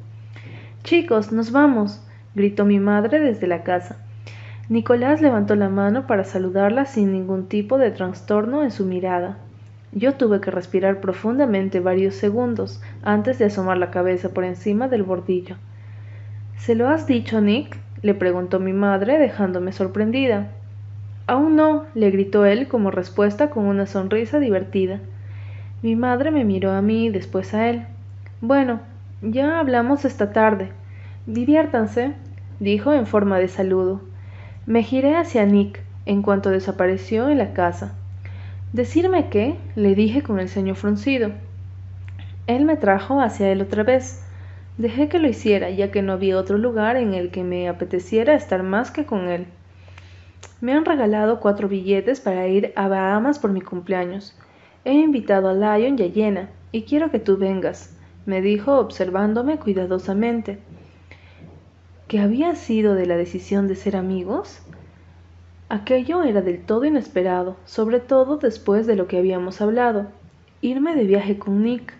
Chicos, 0.84 1.32
nos 1.32 1.52
vamos, 1.52 2.02
gritó 2.36 2.66
mi 2.66 2.80
madre 2.80 3.20
desde 3.20 3.48
la 3.48 3.64
casa. 3.64 3.98
Nicolás 4.70 5.22
levantó 5.22 5.56
la 5.56 5.70
mano 5.70 6.08
para 6.08 6.24
saludarla 6.24 6.86
sin 6.86 7.12
ningún 7.12 7.48
tipo 7.48 7.78
de 7.78 7.92
trastorno 7.92 8.64
en 8.64 8.72
su 8.72 8.86
mirada. 8.86 9.38
Yo 9.92 10.14
tuve 10.14 10.42
que 10.42 10.50
respirar 10.50 11.02
profundamente 11.02 11.80
varios 11.80 12.16
segundos 12.16 12.82
antes 13.04 13.38
de 13.38 13.46
asomar 13.46 13.78
la 13.78 13.92
cabeza 13.92 14.30
por 14.30 14.44
encima 14.44 14.88
del 14.88 15.04
bordillo. 15.04 15.58
¿Se 16.58 16.76
lo 16.76 16.88
has 16.88 17.06
dicho, 17.08 17.42
Nick? 17.42 17.78
le 18.02 18.14
preguntó 18.14 18.60
mi 18.60 18.74
madre, 18.74 19.18
dejándome 19.20 19.72
sorprendida. 19.72 20.50
Aún 21.28 21.56
no, 21.56 21.86
le 21.94 22.10
gritó 22.12 22.46
él 22.46 22.68
como 22.68 22.92
respuesta 22.92 23.50
con 23.50 23.66
una 23.66 23.86
sonrisa 23.86 24.40
divertida. 24.40 25.00
Mi 25.82 25.96
madre 25.96 26.32
me 26.32 26.44
miró 26.44 26.72
a 26.72 26.82
mí 26.82 27.06
y 27.06 27.10
después 27.10 27.54
a 27.54 27.70
él. 27.70 27.86
Bueno, 28.42 28.82
ya 29.22 29.60
hablamos 29.60 30.06
esta 30.06 30.34
tarde. 30.34 30.72
Diviértanse, 31.26 32.14
dijo 32.60 32.92
en 32.92 33.08
forma 33.08 33.40
de 33.40 33.48
saludo. 33.48 34.02
Me 34.66 34.84
giré 34.84 35.16
hacia 35.16 35.46
Nick 35.46 35.82
en 36.06 36.22
cuanto 36.22 36.50
desapareció 36.50 37.30
en 37.30 37.38
la 37.38 37.54
casa. 37.54 37.96
Decirme 38.74 39.30
qué, 39.30 39.56
le 39.76 39.96
dije 39.96 40.22
con 40.22 40.40
el 40.40 40.50
ceño 40.50 40.76
fruncido. 40.76 41.32
Él 42.46 42.66
me 42.66 42.76
trajo 42.76 43.22
hacia 43.22 43.50
él 43.52 43.62
otra 43.62 43.84
vez. 43.84 44.22
Dejé 44.78 45.08
que 45.08 45.20
lo 45.20 45.30
hiciera, 45.30 45.70
ya 45.70 45.92
que 45.92 46.02
no 46.02 46.12
había 46.12 46.38
otro 46.38 46.58
lugar 46.58 46.98
en 46.98 47.14
el 47.14 47.32
que 47.32 47.44
me 47.44 47.70
apeteciera 47.70 48.34
estar 48.34 48.62
más 48.64 48.92
que 48.92 49.06
con 49.06 49.30
él. 49.30 49.46
Me 50.60 50.74
han 50.74 50.84
regalado 50.84 51.40
cuatro 51.40 51.70
billetes 51.70 52.20
para 52.20 52.48
ir 52.48 52.74
a 52.76 52.90
Bahamas 52.90 53.40
por 53.40 53.52
mi 53.52 53.62
cumpleaños. 53.62 54.38
He 54.84 54.94
invitado 54.94 55.48
a 55.48 55.54
Lion 55.54 55.98
y 55.98 56.04
a 56.04 56.08
Yena, 56.08 56.50
y 56.74 56.84
quiero 56.84 57.12
que 57.12 57.20
tú 57.20 57.38
vengas, 57.38 57.96
me 58.26 58.42
dijo 58.42 58.78
observándome 58.78 59.58
cuidadosamente. 59.58 60.60
¿Qué 62.14 62.20
había 62.20 62.54
sido 62.54 62.94
de 62.94 63.08
la 63.08 63.18
decisión 63.18 63.68
de 63.68 63.74
ser 63.76 63.96
amigos? 63.96 64.60
Aquello 65.68 66.22
era 66.22 66.44
del 66.44 66.64
todo 66.64 66.86
inesperado, 66.86 67.58
sobre 67.66 68.00
todo 68.00 68.38
después 68.38 68.86
de 68.86 68.96
lo 68.96 69.08
que 69.08 69.18
habíamos 69.18 69.62
hablado. 69.62 70.06
Irme 70.62 70.94
de 70.94 71.06
viaje 71.06 71.40
con 71.40 71.64
Nick. 71.64 71.92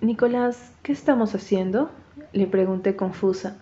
Nicolás, 0.00 0.74
¿qué 0.82 0.90
estamos 0.90 1.36
haciendo? 1.36 1.92
le 2.32 2.48
pregunté 2.48 2.96
confusa. 2.96 3.58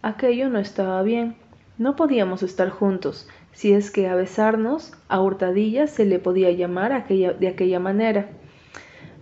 Aquello 0.00 0.48
no 0.48 0.58
estaba 0.58 1.02
bien. 1.02 1.36
No 1.76 1.94
podíamos 1.94 2.42
estar 2.42 2.70
juntos, 2.70 3.28
si 3.52 3.74
es 3.74 3.90
que 3.90 4.08
a 4.08 4.14
besarnos 4.14 4.94
a 5.08 5.20
hurtadillas 5.20 5.90
se 5.90 6.06
le 6.06 6.20
podía 6.20 6.52
llamar 6.52 7.06
de 7.06 7.48
aquella 7.48 7.80
manera. 7.80 8.30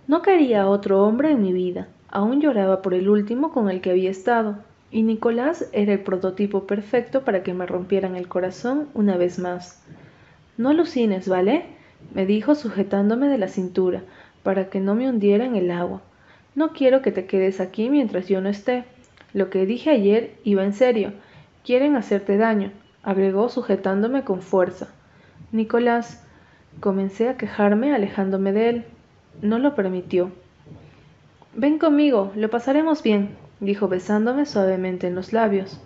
No 0.07 0.21
quería 0.21 0.69
otro 0.69 1.03
hombre 1.03 1.31
en 1.31 1.41
mi 1.41 1.51
vida. 1.51 1.89
Aún 2.07 2.39
lloraba 2.39 2.81
por 2.81 2.93
el 2.93 3.09
último 3.09 3.51
con 3.51 3.69
el 3.69 3.81
que 3.81 3.91
había 3.91 4.09
estado 4.09 4.70
y 4.91 5.03
Nicolás 5.03 5.69
era 5.71 5.93
el 5.93 6.01
prototipo 6.01 6.67
perfecto 6.67 7.23
para 7.23 7.43
que 7.43 7.53
me 7.53 7.65
rompieran 7.65 8.15
el 8.15 8.27
corazón 8.27 8.89
una 8.93 9.17
vez 9.17 9.39
más. 9.39 9.81
No 10.57 10.69
alucines, 10.69 11.27
¿vale? 11.27 11.65
me 12.13 12.25
dijo 12.25 12.55
sujetándome 12.55 13.29
de 13.29 13.37
la 13.37 13.47
cintura, 13.47 14.03
para 14.43 14.69
que 14.69 14.79
no 14.79 14.95
me 14.95 15.07
hundiera 15.07 15.45
en 15.45 15.55
el 15.55 15.71
agua. 15.71 16.01
No 16.55 16.73
quiero 16.73 17.01
que 17.01 17.11
te 17.11 17.25
quedes 17.25 17.61
aquí 17.61 17.89
mientras 17.89 18.27
yo 18.27 18.41
no 18.41 18.49
esté. 18.49 18.83
Lo 19.33 19.49
que 19.49 19.65
dije 19.65 19.91
ayer 19.91 20.35
iba 20.43 20.63
en 20.63 20.73
serio. 20.73 21.13
Quieren 21.63 21.95
hacerte 21.95 22.37
daño, 22.37 22.71
agregó 23.03 23.47
sujetándome 23.49 24.23
con 24.23 24.41
fuerza. 24.41 24.89
Nicolás, 25.51 26.23
comencé 26.79 27.29
a 27.29 27.37
quejarme 27.37 27.93
alejándome 27.93 28.51
de 28.51 28.69
él. 28.69 28.85
no 29.41 29.59
lo 29.59 29.75
permitió. 29.75 30.31
Ven 31.55 31.77
conmigo, 31.77 32.31
lo 32.35 32.49
pasaremos 32.49 33.03
bien, 33.03 33.35
dijo 33.61 33.87
besándome 33.87 34.45
suavemente 34.45 35.07
en 35.07 35.15
los 35.15 35.31
labios. 35.31 35.79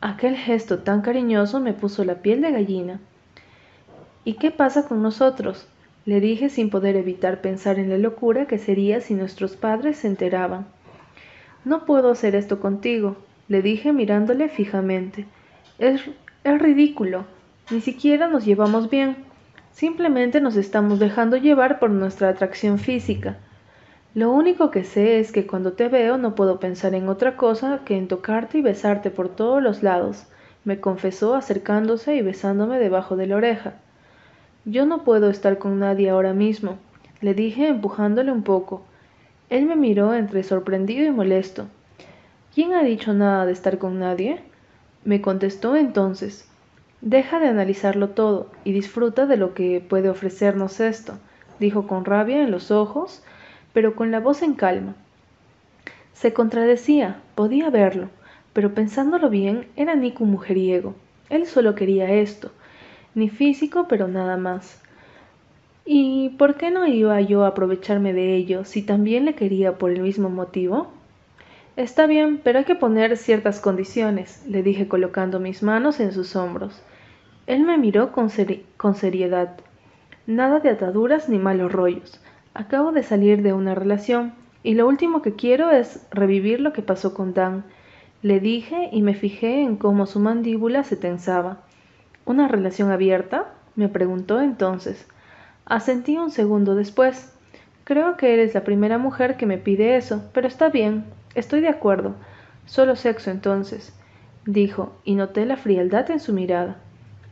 Aquel 0.00 0.36
gesto 0.36 0.80
tan 0.80 1.02
cariñoso 1.02 1.60
me 1.60 1.74
puso 1.74 2.04
la 2.04 2.16
piel 2.16 2.40
de 2.40 2.50
gallina. 2.50 2.98
¿Y 4.24 4.34
qué 4.34 4.50
pasa 4.50 4.88
con 4.88 5.00
nosotros? 5.02 5.68
le 6.06 6.20
dije 6.20 6.48
sin 6.48 6.70
poder 6.70 6.96
evitar 6.96 7.40
pensar 7.40 7.78
en 7.78 7.90
la 7.90 7.98
locura 7.98 8.46
que 8.46 8.58
sería 8.58 9.00
si 9.00 9.14
nuestros 9.14 9.56
padres 9.56 9.98
se 9.98 10.08
enteraban. 10.08 10.66
No 11.64 11.84
puedo 11.84 12.10
hacer 12.10 12.34
esto 12.34 12.58
contigo, 12.58 13.16
le 13.48 13.62
dije 13.62 13.92
mirándole 13.92 14.48
fijamente. 14.48 15.26
Es, 15.78 16.02
es 16.42 16.58
ridículo. 16.58 17.26
Ni 17.70 17.80
siquiera 17.80 18.28
nos 18.28 18.44
llevamos 18.44 18.88
bien. 18.88 19.16
Simplemente 19.72 20.40
nos 20.40 20.56
estamos 20.56 20.98
dejando 20.98 21.36
llevar 21.36 21.78
por 21.78 21.90
nuestra 21.90 22.30
atracción 22.30 22.78
física. 22.78 23.36
Lo 24.14 24.32
único 24.32 24.72
que 24.72 24.82
sé 24.82 25.20
es 25.20 25.30
que 25.30 25.46
cuando 25.46 25.72
te 25.74 25.88
veo 25.88 26.18
no 26.18 26.34
puedo 26.34 26.58
pensar 26.58 26.94
en 26.96 27.08
otra 27.08 27.36
cosa 27.36 27.82
que 27.84 27.96
en 27.96 28.08
tocarte 28.08 28.58
y 28.58 28.62
besarte 28.62 29.10
por 29.10 29.28
todos 29.28 29.62
los 29.62 29.84
lados, 29.84 30.26
me 30.64 30.80
confesó 30.80 31.36
acercándose 31.36 32.16
y 32.16 32.22
besándome 32.22 32.80
debajo 32.80 33.16
de 33.16 33.28
la 33.28 33.36
oreja. 33.36 33.74
Yo 34.64 34.84
no 34.84 35.04
puedo 35.04 35.30
estar 35.30 35.58
con 35.58 35.78
nadie 35.78 36.10
ahora 36.10 36.32
mismo, 36.32 36.76
le 37.20 37.34
dije 37.34 37.68
empujándole 37.68 38.32
un 38.32 38.42
poco. 38.42 38.82
Él 39.48 39.66
me 39.66 39.76
miró 39.76 40.12
entre 40.14 40.42
sorprendido 40.42 41.06
y 41.06 41.12
molesto. 41.12 41.66
¿Quién 42.52 42.74
ha 42.74 42.82
dicho 42.82 43.14
nada 43.14 43.46
de 43.46 43.52
estar 43.52 43.78
con 43.78 44.00
nadie? 44.00 44.40
Me 45.04 45.20
contestó 45.20 45.76
entonces. 45.76 46.48
Deja 47.00 47.38
de 47.38 47.46
analizarlo 47.46 48.10
todo 48.10 48.50
y 48.64 48.72
disfruta 48.72 49.26
de 49.26 49.36
lo 49.36 49.54
que 49.54 49.80
puede 49.80 50.08
ofrecernos 50.08 50.80
esto, 50.80 51.14
dijo 51.60 51.86
con 51.86 52.04
rabia 52.04 52.42
en 52.42 52.50
los 52.50 52.70
ojos, 52.70 53.22
pero 53.72 53.94
con 53.94 54.10
la 54.10 54.20
voz 54.20 54.42
en 54.42 54.54
calma. 54.54 54.94
Se 56.12 56.32
contradecía, 56.32 57.20
podía 57.34 57.70
verlo, 57.70 58.08
pero 58.52 58.74
pensándolo 58.74 59.30
bien, 59.30 59.68
era 59.76 59.94
Nico 59.94 60.24
un 60.24 60.32
mujeriego. 60.32 60.94
Él 61.28 61.46
solo 61.46 61.74
quería 61.74 62.10
esto, 62.12 62.50
ni 63.14 63.28
físico, 63.28 63.86
pero 63.88 64.08
nada 64.08 64.36
más. 64.36 64.80
¿Y 65.84 66.30
por 66.30 66.56
qué 66.56 66.70
no 66.70 66.86
iba 66.86 67.20
yo 67.20 67.44
a 67.44 67.48
aprovecharme 67.48 68.12
de 68.12 68.34
ello 68.34 68.64
si 68.64 68.82
también 68.82 69.24
le 69.24 69.34
quería 69.34 69.78
por 69.78 69.90
el 69.90 70.02
mismo 70.02 70.28
motivo? 70.28 70.88
Está 71.76 72.06
bien, 72.06 72.40
pero 72.42 72.58
hay 72.58 72.64
que 72.64 72.74
poner 72.74 73.16
ciertas 73.16 73.60
condiciones, 73.60 74.44
le 74.46 74.62
dije 74.62 74.88
colocando 74.88 75.40
mis 75.40 75.62
manos 75.62 76.00
en 76.00 76.12
sus 76.12 76.36
hombros. 76.36 76.82
Él 77.46 77.64
me 77.64 77.78
miró 77.78 78.12
con 78.12 78.28
seriedad. 78.28 79.56
Nada 80.26 80.60
de 80.60 80.68
ataduras 80.68 81.28
ni 81.28 81.38
malos 81.38 81.72
rollos. 81.72 82.20
Acabo 82.52 82.90
de 82.90 83.04
salir 83.04 83.42
de 83.42 83.52
una 83.52 83.76
relación 83.76 84.34
y 84.64 84.74
lo 84.74 84.88
último 84.88 85.22
que 85.22 85.36
quiero 85.36 85.70
es 85.70 86.04
revivir 86.10 86.60
lo 86.60 86.72
que 86.72 86.82
pasó 86.82 87.14
con 87.14 87.32
Dan. 87.32 87.64
Le 88.22 88.40
dije 88.40 88.88
y 88.90 89.02
me 89.02 89.14
fijé 89.14 89.62
en 89.62 89.76
cómo 89.76 90.04
su 90.06 90.18
mandíbula 90.18 90.82
se 90.82 90.96
tensaba. 90.96 91.58
¿Una 92.24 92.48
relación 92.48 92.90
abierta? 92.90 93.54
me 93.76 93.88
preguntó 93.88 94.40
entonces. 94.40 95.06
Asentí 95.64 96.18
un 96.18 96.32
segundo 96.32 96.74
después. 96.74 97.32
Creo 97.84 98.16
que 98.16 98.34
eres 98.34 98.52
la 98.52 98.64
primera 98.64 98.98
mujer 98.98 99.36
que 99.36 99.46
me 99.46 99.56
pide 99.56 99.96
eso, 99.96 100.28
pero 100.34 100.48
está 100.48 100.70
bien, 100.70 101.04
estoy 101.36 101.60
de 101.60 101.68
acuerdo. 101.68 102.16
Solo 102.66 102.96
sexo 102.96 103.30
entonces, 103.30 103.96
dijo, 104.44 104.96
y 105.04 105.14
noté 105.14 105.46
la 105.46 105.56
frialdad 105.56 106.10
en 106.10 106.18
su 106.18 106.32
mirada. 106.32 106.78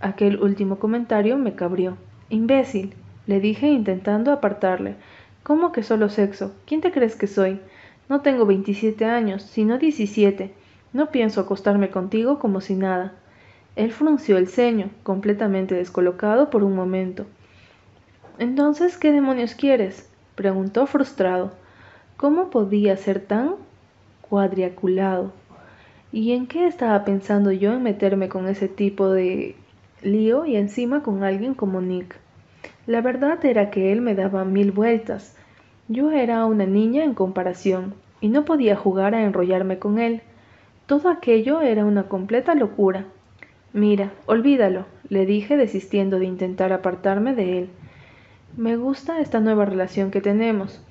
Aquel 0.00 0.40
último 0.40 0.78
comentario 0.78 1.37
me 1.37 1.57
cabrió. 1.57 1.96
Imbécil 2.28 2.94
le 3.29 3.41
dije 3.41 3.69
intentando 3.69 4.33
apartarle. 4.33 4.97
¿Cómo 5.45 5.71
que 5.71 5.83
solo 5.83 6.09
sexo? 6.09 6.55
¿Quién 6.67 6.81
te 6.81 6.91
crees 6.91 7.14
que 7.14 7.27
soy? 7.27 7.61
No 8.09 8.23
tengo 8.23 8.47
veintisiete 8.47 9.05
años, 9.05 9.43
sino 9.43 9.79
diecisiete. 9.79 10.55
No 10.95 11.11
pienso 11.11 11.43
acostarme 11.43 11.91
contigo 11.91 12.38
como 12.38 12.62
si 12.62 12.75
nada. 12.75 13.12
Él 13.77 13.93
frunció 13.93 14.38
el 14.38 14.49
ceño, 14.49 14.91
completamente 15.03 15.75
descolocado 15.75 16.49
por 16.49 16.64
un 16.64 16.75
momento. 16.75 17.27
Entonces, 18.38 18.97
¿qué 18.97 19.12
demonios 19.12 19.55
quieres? 19.55 20.09
preguntó 20.35 20.87
frustrado. 20.87 21.53
¿Cómo 22.17 22.49
podía 22.49 22.97
ser 22.97 23.21
tan 23.21 23.57
cuadriculado? 24.23 25.33
¿Y 26.12 26.33
en 26.33 26.47
qué 26.47 26.67
estaba 26.67 27.05
pensando 27.05 27.53
yo 27.53 27.75
en 27.75 27.83
meterme 27.83 28.31
con 28.31 28.49
ese 28.49 28.69
tipo 28.69 29.11
de 29.11 29.55
lío 30.01 30.47
y 30.47 30.57
encima 30.57 31.03
con 31.03 31.25
alguien 31.25 31.53
como 31.53 31.83
Nick? 31.83 32.17
La 32.87 33.01
verdad 33.01 33.44
era 33.44 33.71
que 33.71 33.92
él 33.92 34.01
me 34.01 34.14
daba 34.14 34.44
mil 34.44 34.73
vueltas. 34.73 35.37
Yo 35.88 36.11
era 36.11 36.44
una 36.47 36.66
niña 36.66 37.05
en 37.05 37.14
comparación, 37.14 37.94
y 38.21 38.29
no 38.29 38.44
podía 38.44 38.77
jugar 38.77 39.14
a 39.14 39.23
enrollarme 39.23 39.79
con 39.79 39.99
él. 39.99 40.23
Todo 40.87 41.09
aquello 41.11 41.61
era 41.61 41.85
una 41.85 42.05
completa 42.05 42.55
locura. 42.55 43.05
Mira, 43.73 44.12
olvídalo, 44.27 44.87
le 45.09 45.27
dije 45.27 45.57
desistiendo 45.57 46.18
de 46.18 46.25
intentar 46.25 46.73
apartarme 46.73 47.35
de 47.35 47.59
él. 47.59 47.71
Me 48.57 48.77
gusta 48.77 49.21
esta 49.21 49.40
nueva 49.40 49.66
relación 49.66 50.11
que 50.11 50.21
tenemos. 50.21 50.83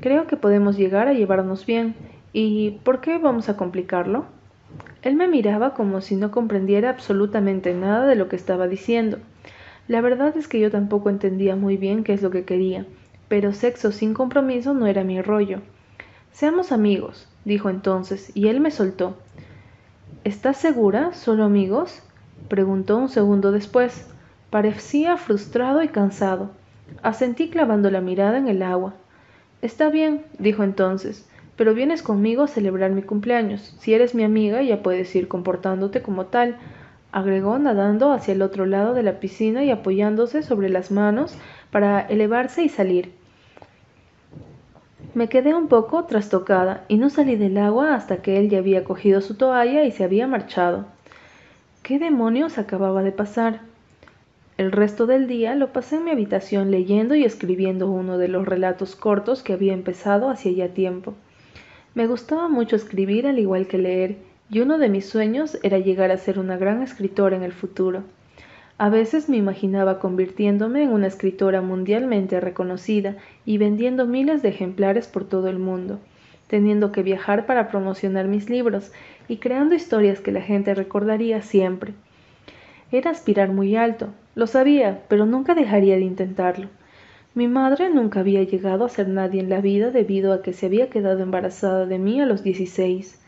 Creo 0.00 0.26
que 0.26 0.36
podemos 0.36 0.76
llegar 0.76 1.08
a 1.08 1.14
llevarnos 1.14 1.64
bien. 1.64 1.94
¿Y 2.32 2.72
por 2.84 3.00
qué 3.00 3.18
vamos 3.18 3.48
a 3.48 3.56
complicarlo? 3.56 4.26
Él 5.02 5.16
me 5.16 5.26
miraba 5.26 5.72
como 5.74 6.00
si 6.02 6.16
no 6.16 6.30
comprendiera 6.30 6.90
absolutamente 6.90 7.72
nada 7.72 8.06
de 8.06 8.16
lo 8.16 8.28
que 8.28 8.36
estaba 8.36 8.68
diciendo. 8.68 9.18
La 9.88 10.00
verdad 10.00 10.36
es 10.36 10.48
que 10.48 10.58
yo 10.58 10.70
tampoco 10.70 11.10
entendía 11.10 11.54
muy 11.54 11.76
bien 11.76 12.02
qué 12.02 12.12
es 12.12 12.22
lo 12.22 12.30
que 12.30 12.44
quería, 12.44 12.86
pero 13.28 13.52
sexo 13.52 13.92
sin 13.92 14.14
compromiso 14.14 14.74
no 14.74 14.86
era 14.86 15.04
mi 15.04 15.22
rollo. 15.22 15.60
Seamos 16.32 16.72
amigos, 16.72 17.28
dijo 17.44 17.70
entonces, 17.70 18.32
y 18.34 18.48
él 18.48 18.60
me 18.60 18.72
soltó. 18.72 19.16
¿Estás 20.24 20.56
segura? 20.56 21.14
¿Solo 21.14 21.44
amigos? 21.44 22.02
preguntó 22.48 22.98
un 22.98 23.08
segundo 23.08 23.52
después. 23.52 24.08
Parecía 24.50 25.16
frustrado 25.16 25.82
y 25.82 25.88
cansado. 25.88 26.50
Asentí 27.02 27.48
clavando 27.48 27.90
la 27.90 28.00
mirada 28.00 28.38
en 28.38 28.48
el 28.48 28.62
agua. 28.62 28.94
Está 29.62 29.88
bien, 29.88 30.24
dijo 30.38 30.64
entonces, 30.64 31.28
pero 31.56 31.74
vienes 31.74 32.02
conmigo 32.02 32.42
a 32.42 32.48
celebrar 32.48 32.90
mi 32.90 33.02
cumpleaños. 33.02 33.74
Si 33.78 33.94
eres 33.94 34.14
mi 34.14 34.24
amiga 34.24 34.62
ya 34.62 34.82
puedes 34.82 35.14
ir 35.14 35.28
comportándote 35.28 36.02
como 36.02 36.26
tal, 36.26 36.56
agregó 37.12 37.58
nadando 37.58 38.12
hacia 38.12 38.34
el 38.34 38.42
otro 38.42 38.66
lado 38.66 38.94
de 38.94 39.02
la 39.02 39.20
piscina 39.20 39.64
y 39.64 39.70
apoyándose 39.70 40.42
sobre 40.42 40.68
las 40.68 40.90
manos 40.90 41.36
para 41.70 42.00
elevarse 42.00 42.62
y 42.62 42.68
salir. 42.68 43.12
Me 45.14 45.28
quedé 45.28 45.54
un 45.54 45.68
poco 45.68 46.04
trastocada 46.04 46.84
y 46.88 46.98
no 46.98 47.08
salí 47.08 47.36
del 47.36 47.56
agua 47.56 47.94
hasta 47.94 48.18
que 48.18 48.38
él 48.38 48.50
ya 48.50 48.58
había 48.58 48.84
cogido 48.84 49.20
su 49.20 49.34
toalla 49.34 49.84
y 49.84 49.90
se 49.90 50.04
había 50.04 50.26
marchado. 50.26 50.84
¿Qué 51.82 51.98
demonios 51.98 52.58
acababa 52.58 53.02
de 53.02 53.12
pasar? 53.12 53.60
El 54.58 54.72
resto 54.72 55.06
del 55.06 55.26
día 55.26 55.54
lo 55.54 55.72
pasé 55.72 55.96
en 55.96 56.04
mi 56.04 56.10
habitación 56.10 56.70
leyendo 56.70 57.14
y 57.14 57.24
escribiendo 57.24 57.90
uno 57.90 58.18
de 58.18 58.28
los 58.28 58.46
relatos 58.46 58.96
cortos 58.96 59.42
que 59.42 59.52
había 59.52 59.72
empezado 59.72 60.28
hacía 60.28 60.52
ya 60.52 60.74
tiempo. 60.74 61.14
Me 61.94 62.06
gustaba 62.06 62.48
mucho 62.48 62.76
escribir 62.76 63.26
al 63.26 63.38
igual 63.38 63.68
que 63.68 63.78
leer, 63.78 64.16
y 64.50 64.60
uno 64.60 64.78
de 64.78 64.88
mis 64.88 65.06
sueños 65.06 65.58
era 65.62 65.78
llegar 65.78 66.10
a 66.10 66.16
ser 66.16 66.38
una 66.38 66.56
gran 66.56 66.82
escritora 66.82 67.36
en 67.36 67.42
el 67.42 67.52
futuro. 67.52 68.04
A 68.78 68.90
veces 68.90 69.28
me 69.28 69.36
imaginaba 69.38 69.98
convirtiéndome 69.98 70.82
en 70.82 70.90
una 70.90 71.06
escritora 71.06 71.62
mundialmente 71.62 72.40
reconocida 72.40 73.16
y 73.44 73.58
vendiendo 73.58 74.06
miles 74.06 74.42
de 74.42 74.50
ejemplares 74.50 75.06
por 75.08 75.24
todo 75.24 75.48
el 75.48 75.58
mundo, 75.58 75.98
teniendo 76.46 76.92
que 76.92 77.02
viajar 77.02 77.46
para 77.46 77.68
promocionar 77.68 78.28
mis 78.28 78.50
libros 78.50 78.92
y 79.28 79.38
creando 79.38 79.74
historias 79.74 80.20
que 80.20 80.30
la 80.30 80.42
gente 80.42 80.74
recordaría 80.74 81.42
siempre. 81.42 81.94
Era 82.92 83.10
aspirar 83.10 83.50
muy 83.50 83.76
alto, 83.76 84.08
lo 84.34 84.46
sabía, 84.46 85.02
pero 85.08 85.26
nunca 85.26 85.54
dejaría 85.54 85.96
de 85.96 86.02
intentarlo. 86.02 86.68
Mi 87.34 87.48
madre 87.48 87.90
nunca 87.90 88.20
había 88.20 88.42
llegado 88.44 88.84
a 88.84 88.88
ser 88.88 89.08
nadie 89.08 89.40
en 89.40 89.50
la 89.50 89.60
vida 89.60 89.90
debido 89.90 90.32
a 90.32 90.42
que 90.42 90.52
se 90.52 90.66
había 90.66 90.88
quedado 90.88 91.20
embarazada 91.20 91.86
de 91.86 91.98
mí 91.98 92.20
a 92.20 92.26
los 92.26 92.42
dieciséis. 92.42 93.18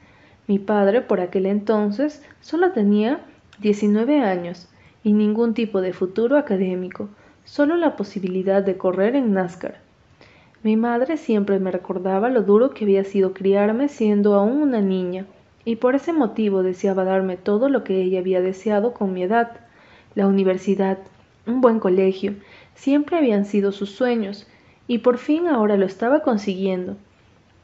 Mi 0.49 0.59
padre, 0.59 1.03
por 1.03 1.21
aquel 1.21 1.45
entonces, 1.45 2.23
solo 2.41 2.73
tenía 2.73 3.21
19 3.61 4.21
años 4.21 4.67
y 5.05 5.13
ningún 5.13 5.53
tipo 5.53 5.83
de 5.83 5.93
futuro 5.93 6.39
académico, 6.39 7.11
solo 7.45 7.77
la 7.77 7.97
posibilidad 7.97 8.63
de 8.63 8.79
correr 8.79 9.15
en 9.15 9.35
NASCAR. 9.35 9.77
Mi 10.63 10.77
madre 10.77 11.19
siempre 11.19 11.59
me 11.59 11.71
recordaba 11.71 12.31
lo 12.31 12.43
duro 12.43 12.71
que 12.71 12.85
había 12.85 13.05
sido 13.05 13.35
criarme 13.35 13.89
siendo 13.89 14.35
aún 14.35 14.63
una 14.63 14.81
niña, 14.81 15.27
y 15.67 15.77
por 15.77 15.95
ese 15.95 16.15
motivo 16.15 16.63
deseaba 16.63 17.05
darme 17.05 17.37
todo 17.37 17.69
lo 17.69 17.85
que 17.85 18.01
ella 18.01 18.21
había 18.21 18.41
deseado 18.41 18.95
con 18.95 19.13
mi 19.13 19.23
edad. 19.23 19.51
La 20.15 20.27
universidad, 20.27 20.97
un 21.47 21.61
buen 21.61 21.79
colegio, 21.79 22.35
siempre 22.75 23.19
habían 23.19 23.45
sido 23.45 23.71
sus 23.71 23.91
sueños, 23.91 24.47
y 24.87 24.99
por 24.99 25.19
fin 25.19 25.47
ahora 25.47 25.77
lo 25.77 25.85
estaba 25.85 26.23
consiguiendo. 26.23 26.97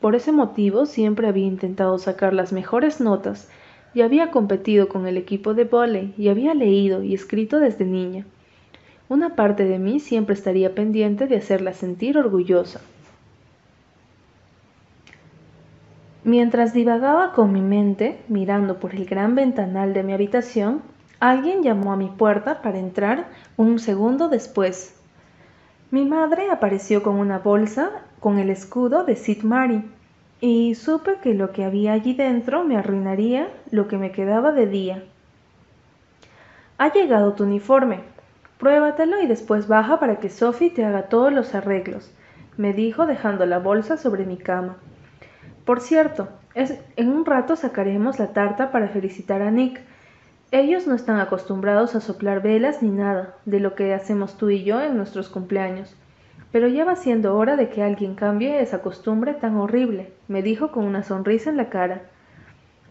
Por 0.04 0.14
ese 0.14 0.32
motivo 0.32 0.84
siempre 0.84 1.28
había 1.28 1.46
intentado 1.46 1.98
sacar 1.98 2.34
las 2.34 2.52
mejores 2.52 3.00
notas 3.00 3.48
y 3.94 4.02
había 4.02 4.30
competido 4.30 4.86
con 4.86 5.06
el 5.06 5.16
equipo 5.16 5.54
de 5.54 5.64
volei 5.64 6.12
y 6.18 6.28
había 6.28 6.52
leído 6.52 7.02
y 7.02 7.14
escrito 7.14 7.58
desde 7.58 7.86
niña. 7.86 8.26
Una 9.08 9.34
parte 9.34 9.64
de 9.64 9.78
mí 9.78 10.00
siempre 10.00 10.34
estaría 10.34 10.74
pendiente 10.74 11.26
de 11.26 11.38
hacerla 11.38 11.72
sentir 11.72 12.18
orgullosa. 12.18 12.82
Mientras 16.22 16.74
divagaba 16.74 17.32
con 17.32 17.50
mi 17.54 17.62
mente, 17.62 18.20
mirando 18.28 18.80
por 18.80 18.94
el 18.94 19.06
gran 19.06 19.34
ventanal 19.34 19.94
de 19.94 20.02
mi 20.02 20.12
habitación, 20.12 20.82
alguien 21.18 21.62
llamó 21.62 21.94
a 21.94 21.96
mi 21.96 22.08
puerta 22.08 22.60
para 22.60 22.78
entrar 22.78 23.28
un 23.56 23.78
segundo 23.78 24.28
después. 24.28 25.00
Mi 25.90 26.04
madre 26.04 26.50
apareció 26.50 27.02
con 27.02 27.16
una 27.16 27.38
bolsa 27.38 28.02
con 28.20 28.38
el 28.38 28.50
escudo 28.50 29.04
de 29.04 29.16
Sid 29.16 29.42
Mary, 29.42 29.84
y 30.46 30.74
supe 30.74 31.20
que 31.22 31.32
lo 31.32 31.52
que 31.52 31.64
había 31.64 31.94
allí 31.94 32.12
dentro 32.12 32.64
me 32.64 32.76
arruinaría 32.76 33.48
lo 33.70 33.88
que 33.88 33.96
me 33.96 34.12
quedaba 34.12 34.52
de 34.52 34.66
día. 34.66 35.02
Ha 36.76 36.92
llegado 36.92 37.32
tu 37.32 37.44
uniforme. 37.44 38.00
Pruébatelo 38.58 39.22
y 39.22 39.26
después 39.26 39.68
baja 39.68 39.98
para 39.98 40.16
que 40.16 40.28
Sophie 40.28 40.68
te 40.68 40.84
haga 40.84 41.04
todos 41.04 41.32
los 41.32 41.54
arreglos, 41.54 42.12
me 42.58 42.74
dijo 42.74 43.06
dejando 43.06 43.46
la 43.46 43.58
bolsa 43.58 43.96
sobre 43.96 44.26
mi 44.26 44.36
cama. 44.36 44.76
Por 45.64 45.80
cierto, 45.80 46.28
en 46.54 47.08
un 47.08 47.24
rato 47.24 47.56
sacaremos 47.56 48.18
la 48.18 48.34
tarta 48.34 48.70
para 48.70 48.88
felicitar 48.88 49.40
a 49.40 49.50
Nick. 49.50 49.80
Ellos 50.50 50.86
no 50.86 50.94
están 50.94 51.20
acostumbrados 51.20 51.94
a 51.94 52.02
soplar 52.02 52.42
velas 52.42 52.82
ni 52.82 52.90
nada 52.90 53.34
de 53.46 53.60
lo 53.60 53.74
que 53.74 53.94
hacemos 53.94 54.36
tú 54.36 54.50
y 54.50 54.62
yo 54.62 54.82
en 54.82 54.98
nuestros 54.98 55.30
cumpleaños. 55.30 55.96
Pero 56.52 56.68
ya 56.68 56.84
va 56.84 56.96
siendo 56.96 57.34
hora 57.34 57.56
de 57.56 57.70
que 57.70 57.82
alguien 57.82 58.14
cambie 58.14 58.60
esa 58.60 58.82
costumbre 58.82 59.32
tan 59.32 59.56
horrible, 59.56 60.12
me 60.28 60.42
dijo 60.42 60.70
con 60.70 60.84
una 60.84 61.02
sonrisa 61.02 61.50
en 61.50 61.56
la 61.56 61.68
cara. 61.68 62.02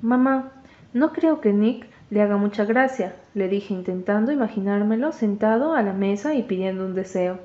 Mamá, 0.02 0.52
no 0.94 1.14
creo 1.14 1.42
que 1.42 1.54
Nick 1.54 1.88
le 2.10 2.22
haga 2.22 2.38
mucha 2.38 2.66
gracia, 2.66 3.16
le 3.34 3.48
dije 3.48 3.74
intentando 3.74 4.32
imaginármelo 4.32 5.12
sentado 5.12 5.74
a 5.74 5.82
la 5.82 5.94
mesa 5.94 6.36
y 6.36 6.44
pidiendo 6.44 6.86
un 6.86 6.94
deseo. 6.94 7.40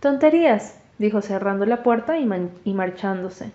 Tonterías, 0.00 0.78
dijo 0.98 1.22
cerrando 1.22 1.64
la 1.64 1.82
puerta 1.82 2.18
y, 2.18 2.28
y 2.64 2.74
marchándose. 2.74 3.50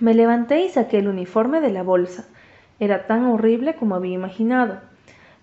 Me 0.00 0.14
levanté 0.14 0.64
y 0.64 0.68
saqué 0.68 0.98
el 0.98 1.08
uniforme 1.08 1.60
de 1.60 1.70
la 1.70 1.82
bolsa. 1.82 2.24
Era 2.78 3.06
tan 3.06 3.26
horrible 3.26 3.74
como 3.74 3.94
había 3.94 4.14
imaginado. 4.14 4.80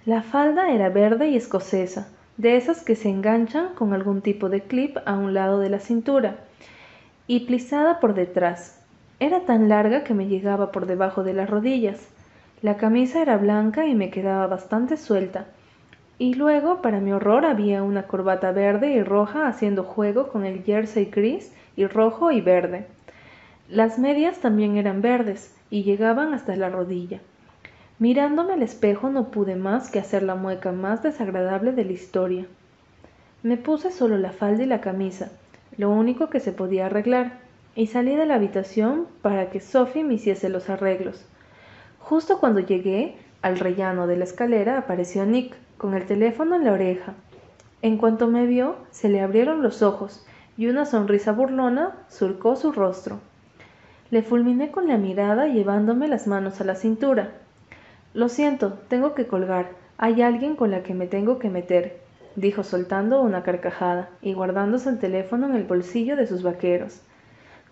La 0.06 0.22
falda 0.22 0.72
era 0.72 0.90
verde 0.90 1.30
y 1.30 1.36
escocesa, 1.36 2.08
de 2.38 2.56
esas 2.56 2.84
que 2.84 2.96
se 2.96 3.10
enganchan 3.10 3.74
con 3.76 3.94
algún 3.94 4.22
tipo 4.22 4.50
de 4.50 4.62
clip 4.62 4.98
a 5.06 5.14
un 5.14 5.34
lado 5.34 5.60
de 5.60 5.70
la 5.70 5.80
cintura, 5.80 6.38
y 7.30 7.42
plisada 7.42 8.00
por 8.00 8.16
detrás. 8.16 8.82
Era 9.20 9.42
tan 9.42 9.70
larga 9.70 10.04
que 10.04 10.16
me 10.16 10.26
llegaba 10.26 10.72
por 10.72 10.88
debajo 10.88 11.24
de 11.24 11.36
las 11.36 11.48
rodillas. 11.48 12.10
La 12.64 12.78
camisa 12.78 13.22
era 13.22 13.38
blanca 13.38 13.86
y 13.86 13.94
me 13.94 14.10
quedaba 14.10 14.48
bastante 14.48 14.98
suelta. 14.98 15.46
Y 16.18 16.34
luego, 16.34 16.82
para 16.82 17.00
mi 17.00 17.12
horror, 17.12 17.46
había 17.46 17.84
una 17.84 18.08
corbata 18.08 18.52
verde 18.52 18.94
y 18.94 19.04
roja 19.04 19.48
haciendo 19.48 19.84
juego 19.84 20.30
con 20.30 20.44
el 20.44 20.64
jersey 20.64 21.06
gris 21.06 21.54
y 21.76 21.86
rojo 21.86 22.32
y 22.32 22.42
verde. 22.42 22.88
Las 23.70 24.00
medias 24.00 24.40
también 24.40 24.78
eran 24.78 25.04
verdes 25.04 25.56
y 25.70 25.84
llegaban 25.84 26.34
hasta 26.34 26.56
la 26.56 26.70
rodilla. 26.70 27.20
Mirándome 28.00 28.54
al 28.54 28.64
espejo 28.64 29.12
no 29.12 29.30
pude 29.30 29.56
más 29.56 29.92
que 29.92 30.00
hacer 30.00 30.24
la 30.24 30.34
mueca 30.34 30.72
más 30.72 31.04
desagradable 31.04 31.74
de 31.74 31.86
la 31.86 31.92
historia. 31.92 32.48
Me 33.44 33.56
puse 33.56 33.92
solo 33.92 34.18
la 34.18 34.32
falda 34.32 34.64
y 34.64 34.66
la 34.66 34.82
camisa, 34.82 35.30
lo 35.80 35.90
único 35.90 36.30
que 36.30 36.42
se 36.42 36.52
podía 36.52 36.88
arreglar, 36.88 37.40
y 37.74 37.88
salí 37.88 38.14
de 38.14 38.26
la 38.26 38.36
habitación 38.36 39.08
para 39.22 39.50
que 39.50 39.62
Sophie 39.62 40.04
me 40.04 40.16
hiciese 40.16 40.50
los 40.50 40.70
arreglos. 40.70 41.26
Justo 42.00 42.42
cuando 42.42 42.60
llegué 42.60 43.16
al 43.42 43.58
rellano 43.58 44.06
de 44.06 44.18
la 44.18 44.26
escalera 44.26 44.78
apareció 44.78 45.26
Nick, 45.26 45.56
con 45.78 45.94
el 45.94 46.06
teléfono 46.06 46.58
en 46.58 46.66
la 46.66 46.74
oreja. 46.74 47.14
En 47.82 47.98
cuanto 47.98 48.28
me 48.28 48.46
vio, 48.46 48.76
se 48.92 49.08
le 49.08 49.22
abrieron 49.22 49.64
los 49.64 49.82
ojos 49.82 50.28
y 50.58 50.68
una 50.68 50.86
sonrisa 50.86 51.32
burlona 51.32 51.96
surcó 52.10 52.58
su 52.58 52.74
rostro. 52.74 53.22
Le 54.12 54.22
fulminé 54.22 54.72
con 54.72 54.90
la 54.90 54.98
mirada 54.98 55.48
llevándome 55.48 56.10
las 56.10 56.28
manos 56.28 56.60
a 56.60 56.66
la 56.66 56.76
cintura. 56.76 57.32
Lo 58.14 58.28
siento, 58.28 58.74
tengo 58.90 59.14
que 59.14 59.28
colgar. 59.28 59.70
Hay 59.98 60.24
alguien 60.24 60.58
con 60.58 60.72
la 60.72 60.84
que 60.84 60.94
me 60.94 61.08
tengo 61.08 61.40
que 61.40 61.50
meter, 61.50 62.02
dijo 62.36 62.64
soltando 62.64 63.22
una 63.22 63.44
carcajada 63.44 64.10
y 64.22 64.34
guardándose 64.34 64.90
el 64.90 65.00
teléfono 65.00 65.48
en 65.48 65.56
el 65.56 65.64
bolsillo 65.64 66.16
de 66.16 66.28
sus 66.28 66.44
vaqueros. 66.44 67.02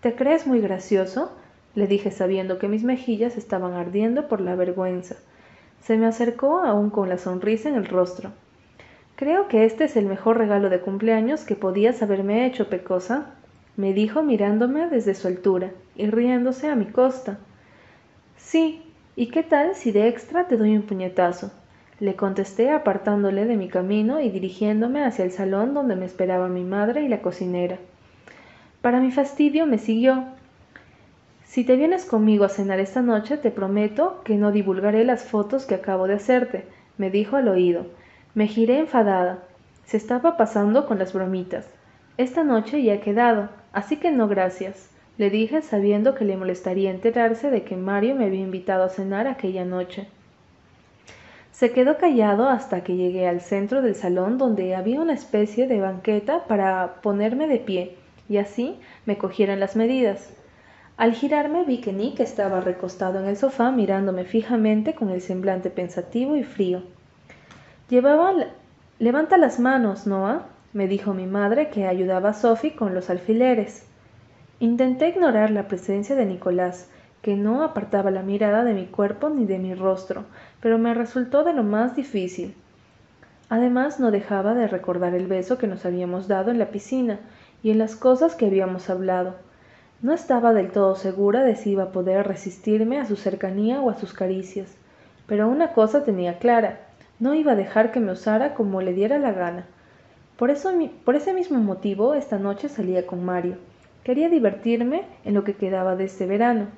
¿Te 0.00 0.14
crees 0.14 0.46
muy 0.46 0.60
gracioso? 0.60 1.32
le 1.74 1.86
dije 1.86 2.10
sabiendo 2.10 2.58
que 2.58 2.68
mis 2.68 2.82
mejillas 2.82 3.36
estaban 3.36 3.74
ardiendo 3.74 4.26
por 4.28 4.40
la 4.40 4.56
vergüenza. 4.56 5.16
Se 5.80 5.96
me 5.96 6.06
acercó 6.06 6.60
aún 6.60 6.90
con 6.90 7.08
la 7.08 7.18
sonrisa 7.18 7.68
en 7.68 7.76
el 7.76 7.86
rostro. 7.86 8.32
Creo 9.16 9.48
que 9.48 9.64
este 9.64 9.84
es 9.84 9.96
el 9.96 10.06
mejor 10.06 10.38
regalo 10.38 10.70
de 10.70 10.80
cumpleaños 10.80 11.44
que 11.44 11.56
podías 11.56 12.02
haberme 12.02 12.46
hecho, 12.46 12.68
Pecosa, 12.68 13.34
me 13.76 13.92
dijo 13.92 14.22
mirándome 14.22 14.88
desde 14.88 15.14
su 15.14 15.28
altura 15.28 15.70
y 15.94 16.08
riéndose 16.08 16.68
a 16.68 16.74
mi 16.74 16.86
costa. 16.86 17.38
Sí, 18.36 18.82
¿y 19.14 19.28
qué 19.28 19.42
tal 19.42 19.74
si 19.74 19.92
de 19.92 20.08
extra 20.08 20.48
te 20.48 20.56
doy 20.56 20.76
un 20.76 20.82
puñetazo? 20.82 21.52
Le 22.00 22.14
contesté 22.14 22.70
apartándole 22.70 23.44
de 23.44 23.56
mi 23.56 23.68
camino 23.68 24.20
y 24.20 24.30
dirigiéndome 24.30 25.04
hacia 25.04 25.24
el 25.24 25.32
salón 25.32 25.74
donde 25.74 25.96
me 25.96 26.06
esperaba 26.06 26.48
mi 26.48 26.62
madre 26.62 27.02
y 27.02 27.08
la 27.08 27.22
cocinera. 27.22 27.78
Para 28.82 29.00
mi 29.00 29.10
fastidio 29.10 29.66
me 29.66 29.78
siguió. 29.78 30.24
Si 31.44 31.64
te 31.64 31.74
vienes 31.76 32.04
conmigo 32.04 32.44
a 32.44 32.48
cenar 32.48 32.78
esta 32.78 33.02
noche, 33.02 33.36
te 33.36 33.50
prometo 33.50 34.22
que 34.22 34.36
no 34.36 34.52
divulgaré 34.52 35.04
las 35.04 35.24
fotos 35.24 35.66
que 35.66 35.74
acabo 35.74 36.06
de 36.06 36.14
hacerte, 36.14 36.66
me 36.98 37.10
dijo 37.10 37.36
al 37.36 37.48
oído. 37.48 37.86
Me 38.34 38.46
giré 38.46 38.78
enfadada. 38.78 39.42
Se 39.84 39.96
estaba 39.96 40.36
pasando 40.36 40.86
con 40.86 40.98
las 40.98 41.12
bromitas. 41.12 41.68
Esta 42.16 42.44
noche 42.44 42.82
ya 42.82 42.94
he 42.94 43.00
quedado, 43.00 43.48
así 43.72 43.96
que 43.96 44.12
no 44.12 44.28
gracias, 44.28 44.90
le 45.16 45.30
dije 45.30 45.62
sabiendo 45.62 46.14
que 46.14 46.24
le 46.24 46.36
molestaría 46.36 46.90
enterarse 46.90 47.50
de 47.50 47.62
que 47.62 47.76
Mario 47.76 48.14
me 48.14 48.26
había 48.26 48.40
invitado 48.40 48.84
a 48.84 48.88
cenar 48.88 49.26
aquella 49.26 49.64
noche. 49.64 50.06
Se 51.58 51.72
quedó 51.72 51.98
callado 51.98 52.48
hasta 52.48 52.84
que 52.84 52.94
llegué 52.94 53.26
al 53.26 53.40
centro 53.40 53.82
del 53.82 53.96
salón 53.96 54.38
donde 54.38 54.76
había 54.76 55.00
una 55.00 55.14
especie 55.14 55.66
de 55.66 55.80
banqueta 55.80 56.44
para 56.44 57.00
ponerme 57.02 57.48
de 57.48 57.58
pie 57.58 57.96
y 58.28 58.36
así 58.36 58.78
me 59.06 59.18
cogieran 59.18 59.58
las 59.58 59.74
medidas. 59.74 60.30
Al 60.96 61.14
girarme 61.14 61.64
vi 61.64 61.80
que 61.80 61.92
Nick 61.92 62.20
estaba 62.20 62.60
recostado 62.60 63.18
en 63.18 63.26
el 63.26 63.36
sofá 63.36 63.72
mirándome 63.72 64.24
fijamente 64.24 64.94
con 64.94 65.10
el 65.10 65.20
semblante 65.20 65.68
pensativo 65.68 66.36
y 66.36 66.44
frío. 66.44 66.84
Levanta 69.00 69.36
las 69.36 69.58
manos, 69.58 70.06
Noah, 70.06 70.46
me 70.72 70.86
dijo 70.86 71.12
mi 71.12 71.26
madre 71.26 71.70
que 71.70 71.88
ayudaba 71.88 72.28
a 72.28 72.34
Sophie 72.34 72.76
con 72.76 72.94
los 72.94 73.10
alfileres. 73.10 73.84
Intenté 74.60 75.08
ignorar 75.08 75.50
la 75.50 75.66
presencia 75.66 76.14
de 76.14 76.24
Nicolás, 76.24 76.88
que 77.22 77.36
no 77.36 77.62
apartaba 77.62 78.10
la 78.10 78.22
mirada 78.22 78.64
de 78.64 78.74
mi 78.74 78.86
cuerpo 78.86 79.28
ni 79.28 79.44
de 79.44 79.58
mi 79.58 79.74
rostro, 79.74 80.24
pero 80.60 80.78
me 80.78 80.94
resultó 80.94 81.44
de 81.44 81.52
lo 81.52 81.62
más 81.62 81.96
difícil. 81.96 82.54
Además 83.48 83.98
no 83.98 84.10
dejaba 84.10 84.54
de 84.54 84.68
recordar 84.68 85.14
el 85.14 85.26
beso 85.26 85.58
que 85.58 85.66
nos 85.66 85.84
habíamos 85.84 86.28
dado 86.28 86.50
en 86.50 86.58
la 86.58 86.66
piscina 86.66 87.18
y 87.62 87.70
en 87.70 87.78
las 87.78 87.96
cosas 87.96 88.34
que 88.34 88.46
habíamos 88.46 88.90
hablado. 88.90 89.36
No 90.00 90.12
estaba 90.12 90.52
del 90.52 90.70
todo 90.70 90.94
segura 90.94 91.42
de 91.42 91.56
si 91.56 91.70
iba 91.70 91.84
a 91.84 91.92
poder 91.92 92.26
resistirme 92.26 93.00
a 93.00 93.06
su 93.06 93.16
cercanía 93.16 93.80
o 93.80 93.90
a 93.90 93.98
sus 93.98 94.12
caricias, 94.12 94.76
pero 95.26 95.48
una 95.48 95.72
cosa 95.72 96.04
tenía 96.04 96.38
clara, 96.38 96.80
no 97.18 97.34
iba 97.34 97.52
a 97.52 97.56
dejar 97.56 97.90
que 97.90 98.00
me 98.00 98.12
usara 98.12 98.54
como 98.54 98.80
le 98.80 98.92
diera 98.92 99.18
la 99.18 99.32
gana. 99.32 99.66
Por, 100.36 100.50
eso, 100.50 100.70
por 101.04 101.16
ese 101.16 101.32
mismo 101.32 101.58
motivo, 101.58 102.14
esta 102.14 102.38
noche 102.38 102.68
salía 102.68 103.06
con 103.06 103.24
Mario. 103.24 103.56
Quería 104.04 104.28
divertirme 104.28 105.02
en 105.24 105.34
lo 105.34 105.42
que 105.42 105.54
quedaba 105.54 105.96
de 105.96 106.04
este 106.04 106.26
verano, 106.26 106.68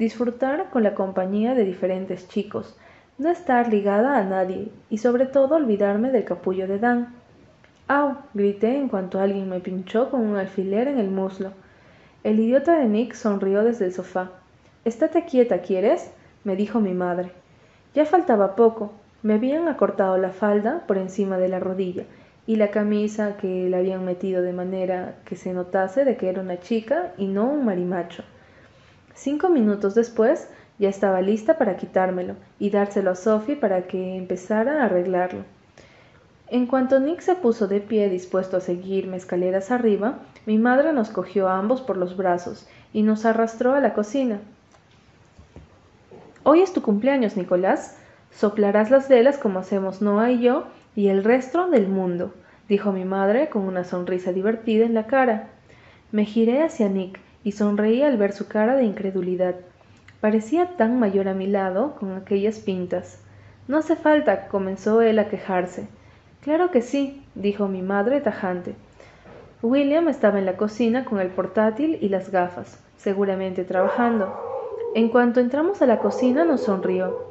disfrutar 0.00 0.70
con 0.70 0.82
la 0.82 0.94
compañía 0.94 1.54
de 1.54 1.66
diferentes 1.66 2.26
chicos, 2.26 2.74
no 3.18 3.28
estar 3.28 3.68
ligada 3.68 4.16
a 4.16 4.24
nadie 4.24 4.70
y 4.88 4.96
sobre 4.96 5.26
todo 5.26 5.56
olvidarme 5.56 6.10
del 6.10 6.24
capullo 6.24 6.66
de 6.66 6.78
Dan. 6.78 7.14
¡Au! 7.86 8.16
grité 8.32 8.78
en 8.78 8.88
cuanto 8.88 9.20
alguien 9.20 9.50
me 9.50 9.60
pinchó 9.60 10.10
con 10.10 10.22
un 10.22 10.38
alfiler 10.38 10.88
en 10.88 10.98
el 10.98 11.10
muslo. 11.10 11.52
El 12.24 12.40
idiota 12.40 12.78
de 12.78 12.86
Nick 12.86 13.12
sonrió 13.12 13.62
desde 13.62 13.84
el 13.84 13.92
sofá. 13.92 14.30
Estate 14.86 15.26
quieta, 15.26 15.60
¿quieres? 15.60 16.10
me 16.44 16.56
dijo 16.56 16.80
mi 16.80 16.94
madre. 16.94 17.32
Ya 17.92 18.06
faltaba 18.06 18.56
poco. 18.56 18.92
Me 19.22 19.34
habían 19.34 19.68
acortado 19.68 20.16
la 20.16 20.30
falda 20.30 20.86
por 20.86 20.96
encima 20.96 21.36
de 21.36 21.48
la 21.48 21.60
rodilla 21.60 22.04
y 22.46 22.56
la 22.56 22.70
camisa 22.70 23.36
que 23.36 23.68
le 23.68 23.76
habían 23.76 24.06
metido 24.06 24.40
de 24.40 24.54
manera 24.54 25.16
que 25.26 25.36
se 25.36 25.52
notase 25.52 26.06
de 26.06 26.16
que 26.16 26.30
era 26.30 26.40
una 26.40 26.58
chica 26.58 27.12
y 27.18 27.26
no 27.26 27.50
un 27.50 27.66
marimacho. 27.66 28.24
Cinco 29.14 29.48
minutos 29.48 29.94
después 29.94 30.48
ya 30.78 30.88
estaba 30.88 31.20
lista 31.20 31.58
para 31.58 31.76
quitármelo 31.76 32.36
y 32.58 32.70
dárselo 32.70 33.10
a 33.10 33.14
Sophie 33.14 33.56
para 33.56 33.82
que 33.86 34.16
empezara 34.16 34.82
a 34.82 34.86
arreglarlo. 34.86 35.44
En 36.48 36.66
cuanto 36.66 36.98
Nick 36.98 37.20
se 37.20 37.36
puso 37.36 37.68
de 37.68 37.80
pie 37.80 38.08
dispuesto 38.08 38.56
a 38.56 38.60
seguirme 38.60 39.16
escaleras 39.16 39.70
arriba, 39.70 40.18
mi 40.46 40.58
madre 40.58 40.92
nos 40.92 41.10
cogió 41.10 41.48
a 41.48 41.58
ambos 41.58 41.80
por 41.80 41.96
los 41.96 42.16
brazos 42.16 42.66
y 42.92 43.02
nos 43.02 43.24
arrastró 43.24 43.74
a 43.74 43.80
la 43.80 43.94
cocina. 43.94 44.40
Hoy 46.42 46.62
es 46.62 46.72
tu 46.72 46.82
cumpleaños, 46.82 47.36
Nicolás. 47.36 47.96
Soplarás 48.32 48.90
las 48.90 49.08
velas 49.08 49.38
como 49.38 49.58
hacemos 49.58 50.00
Noah 50.00 50.32
y 50.32 50.40
yo 50.40 50.64
y 50.96 51.08
el 51.08 51.22
resto 51.22 51.68
del 51.68 51.88
mundo, 51.88 52.34
dijo 52.68 52.90
mi 52.90 53.04
madre 53.04 53.48
con 53.48 53.62
una 53.62 53.84
sonrisa 53.84 54.32
divertida 54.32 54.84
en 54.86 54.94
la 54.94 55.06
cara. 55.06 55.50
Me 56.10 56.24
giré 56.24 56.62
hacia 56.62 56.88
Nick 56.88 57.20
y 57.44 57.52
sonreí 57.52 58.02
al 58.02 58.16
ver 58.16 58.32
su 58.32 58.48
cara 58.48 58.76
de 58.76 58.84
incredulidad. 58.84 59.56
Parecía 60.20 60.76
tan 60.76 60.98
mayor 60.98 61.28
a 61.28 61.34
mi 61.34 61.46
lado 61.46 61.94
con 61.98 62.12
aquellas 62.12 62.58
pintas. 62.58 63.18
No 63.68 63.78
hace 63.78 63.96
falta, 63.96 64.48
comenzó 64.48 65.00
él 65.00 65.18
a 65.18 65.28
quejarse. 65.28 65.88
Claro 66.42 66.70
que 66.70 66.82
sí, 66.82 67.24
dijo 67.34 67.68
mi 67.68 67.82
madre 67.82 68.20
tajante. 68.20 68.74
William 69.62 70.08
estaba 70.08 70.38
en 70.38 70.46
la 70.46 70.56
cocina 70.56 71.04
con 71.04 71.20
el 71.20 71.28
portátil 71.28 71.98
y 72.00 72.08
las 72.08 72.30
gafas, 72.30 72.78
seguramente 72.96 73.64
trabajando. 73.64 74.34
En 74.94 75.08
cuanto 75.08 75.40
entramos 75.40 75.82
a 75.82 75.86
la 75.86 75.98
cocina 75.98 76.44
nos 76.44 76.62
sonrió. 76.62 77.30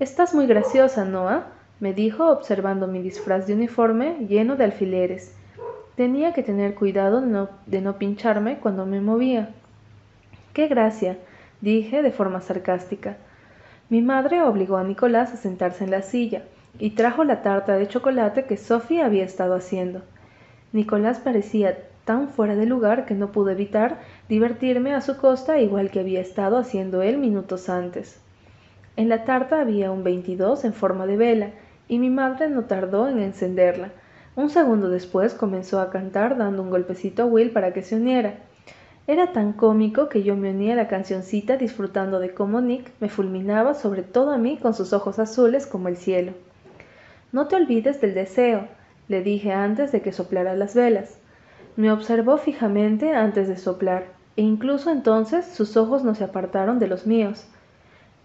Estás 0.00 0.34
muy 0.34 0.46
graciosa, 0.46 1.04
Noah, 1.04 1.46
me 1.80 1.92
dijo 1.92 2.28
observando 2.28 2.86
mi 2.88 3.00
disfraz 3.00 3.46
de 3.46 3.54
uniforme 3.54 4.26
lleno 4.28 4.56
de 4.56 4.64
alfileres. 4.64 5.34
Tenía 5.98 6.32
que 6.32 6.44
tener 6.44 6.76
cuidado 6.76 7.20
de 7.66 7.80
no, 7.80 7.98
pincharme 7.98 8.60
cuando 8.60 8.86
me 8.86 9.00
movía. 9.00 9.48
¡Qué 10.52 10.68
gracia! 10.68 11.18
dije 11.60 12.02
de 12.02 12.12
forma 12.12 12.40
sarcástica. 12.40 13.16
Mi 13.88 14.00
madre 14.00 14.40
obligó 14.42 14.76
a 14.76 14.84
Nicolás 14.84 15.32
a 15.32 15.36
sentarse 15.36 15.82
en 15.82 15.90
la 15.90 16.02
silla 16.02 16.44
y 16.78 16.90
trajo 16.90 17.24
la 17.24 17.42
tarta 17.42 17.76
de 17.76 17.88
chocolate 17.88 18.44
que 18.44 18.56
Sophie 18.56 19.02
había 19.02 19.24
estado 19.24 19.56
haciendo. 19.56 20.02
Nicolás 20.72 21.18
parecía 21.18 21.76
tan 22.04 22.28
fuera 22.28 22.54
de 22.54 22.66
lugar 22.66 23.04
que 23.04 23.14
no 23.14 23.32
pude 23.32 23.50
evitar 23.50 23.98
divertirme 24.28 24.94
a 24.94 25.00
su 25.00 25.16
costa 25.16 25.58
igual 25.58 25.90
que 25.90 25.98
había 25.98 26.20
estado 26.20 26.58
haciendo 26.58 27.02
él 27.02 27.18
minutos 27.18 27.68
antes. 27.68 28.20
En 28.94 29.08
la 29.08 29.24
tarta 29.24 29.60
había 29.60 29.90
un 29.90 30.04
22 30.04 30.64
en 30.64 30.74
forma 30.74 31.06
de 31.06 31.16
vela 31.16 31.50
y 31.88 31.98
mi 31.98 32.08
madre 32.08 32.48
no 32.50 32.66
tardó 32.66 33.08
en 33.08 33.18
encenderla. 33.18 33.90
Un 34.38 34.50
segundo 34.50 34.88
después 34.88 35.34
comenzó 35.34 35.80
a 35.80 35.90
cantar 35.90 36.38
dando 36.38 36.62
un 36.62 36.70
golpecito 36.70 37.24
a 37.24 37.26
Will 37.26 37.50
para 37.50 37.72
que 37.72 37.82
se 37.82 37.96
uniera. 37.96 38.36
Era 39.08 39.32
tan 39.32 39.52
cómico 39.52 40.08
que 40.08 40.22
yo 40.22 40.36
me 40.36 40.50
unía 40.52 40.74
a 40.74 40.76
la 40.76 40.86
cancioncita 40.86 41.56
disfrutando 41.56 42.20
de 42.20 42.32
cómo 42.32 42.60
Nick 42.60 42.88
me 43.00 43.08
fulminaba 43.08 43.74
sobre 43.74 44.04
todo 44.04 44.30
a 44.30 44.38
mí 44.38 44.56
con 44.56 44.74
sus 44.74 44.92
ojos 44.92 45.18
azules 45.18 45.66
como 45.66 45.88
el 45.88 45.96
cielo. 45.96 46.34
No 47.32 47.48
te 47.48 47.56
olvides 47.56 48.00
del 48.00 48.14
deseo, 48.14 48.68
le 49.08 49.24
dije 49.24 49.52
antes 49.52 49.90
de 49.90 50.02
que 50.02 50.12
soplara 50.12 50.54
las 50.54 50.72
velas. 50.72 51.18
Me 51.74 51.90
observó 51.90 52.38
fijamente 52.38 53.16
antes 53.16 53.48
de 53.48 53.56
soplar, 53.56 54.06
e 54.36 54.42
incluso 54.42 54.92
entonces 54.92 55.46
sus 55.46 55.76
ojos 55.76 56.04
no 56.04 56.14
se 56.14 56.22
apartaron 56.22 56.78
de 56.78 56.86
los 56.86 57.08
míos. 57.08 57.48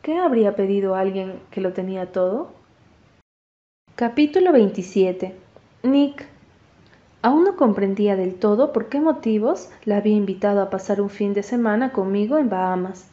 ¿Qué 0.04 0.19
habría 0.19 0.56
pedido 0.56 0.93
alguien 0.93 1.39
que 1.49 1.60
lo 1.60 1.73
tenía 1.73 2.12
todo? 2.12 2.52
Capítulo 3.95 4.52
27 4.52 5.41
Nick 5.83 6.25
Aún 7.21 7.43
no 7.43 7.55
comprendía 7.55 8.15
del 8.15 8.35
todo 8.35 8.73
por 8.73 8.89
qué 8.89 8.99
motivos 8.99 9.69
la 9.85 9.97
había 9.97 10.15
invitado 10.15 10.61
a 10.61 10.69
pasar 10.69 10.99
un 10.99 11.09
fin 11.09 11.33
de 11.33 11.43
semana 11.43 11.91
conmigo 11.91 12.37
en 12.37 12.49
Bahamas. 12.49 13.05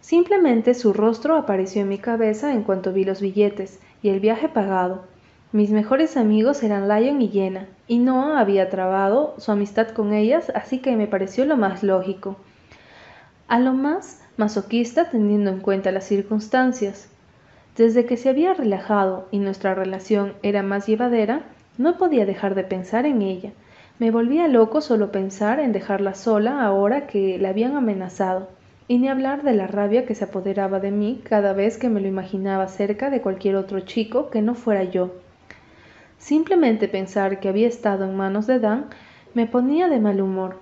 Simplemente 0.00 0.74
su 0.74 0.92
rostro 0.92 1.36
apareció 1.36 1.82
en 1.82 1.88
mi 1.88 1.98
cabeza 1.98 2.52
en 2.52 2.62
cuanto 2.62 2.92
vi 2.92 3.04
los 3.04 3.20
billetes 3.20 3.80
y 4.02 4.10
el 4.10 4.20
viaje 4.20 4.48
pagado, 4.48 5.02
mis 5.50 5.70
mejores 5.70 6.18
amigos 6.18 6.62
eran 6.62 6.88
Lion 6.88 7.22
y 7.22 7.28
Jenna, 7.28 7.68
y 7.86 8.00
Noah 8.00 8.38
había 8.38 8.68
trabado 8.68 9.34
su 9.38 9.50
amistad 9.50 9.88
con 9.88 10.12
ellas, 10.12 10.52
así 10.54 10.80
que 10.80 10.94
me 10.94 11.06
pareció 11.06 11.46
lo 11.46 11.56
más 11.56 11.82
lógico. 11.82 12.36
A 13.46 13.58
lo 13.58 13.72
más 13.72 14.20
masoquista 14.36 15.08
teniendo 15.08 15.48
en 15.48 15.60
cuenta 15.60 15.90
las 15.90 16.04
circunstancias. 16.04 17.08
Desde 17.78 18.04
que 18.04 18.18
se 18.18 18.28
había 18.28 18.52
relajado 18.52 19.26
y 19.30 19.38
nuestra 19.38 19.74
relación 19.74 20.34
era 20.42 20.62
más 20.62 20.86
llevadera, 20.86 21.40
no 21.78 21.96
podía 21.96 22.26
dejar 22.26 22.54
de 22.54 22.64
pensar 22.64 23.06
en 23.06 23.22
ella. 23.22 23.52
Me 23.98 24.10
volvía 24.10 24.48
loco 24.48 24.80
solo 24.80 25.10
pensar 25.10 25.60
en 25.60 25.72
dejarla 25.72 26.14
sola 26.14 26.62
ahora 26.62 27.06
que 27.06 27.38
la 27.38 27.48
habían 27.48 27.76
amenazado, 27.76 28.48
y 28.88 28.98
ni 28.98 29.08
hablar 29.08 29.42
de 29.42 29.54
la 29.54 29.66
rabia 29.66 30.04
que 30.04 30.14
se 30.14 30.24
apoderaba 30.24 30.80
de 30.80 30.90
mí 30.90 31.20
cada 31.24 31.52
vez 31.52 31.78
que 31.78 31.88
me 31.88 32.00
lo 32.00 32.08
imaginaba 32.08 32.68
cerca 32.68 33.10
de 33.10 33.22
cualquier 33.22 33.56
otro 33.56 33.80
chico 33.80 34.28
que 34.30 34.42
no 34.42 34.54
fuera 34.54 34.84
yo. 34.84 35.12
Simplemente 36.18 36.88
pensar 36.88 37.38
que 37.38 37.48
había 37.48 37.68
estado 37.68 38.04
en 38.04 38.16
manos 38.16 38.46
de 38.46 38.58
Dan 38.58 38.86
me 39.34 39.46
ponía 39.46 39.88
de 39.88 40.00
mal 40.00 40.20
humor. 40.20 40.56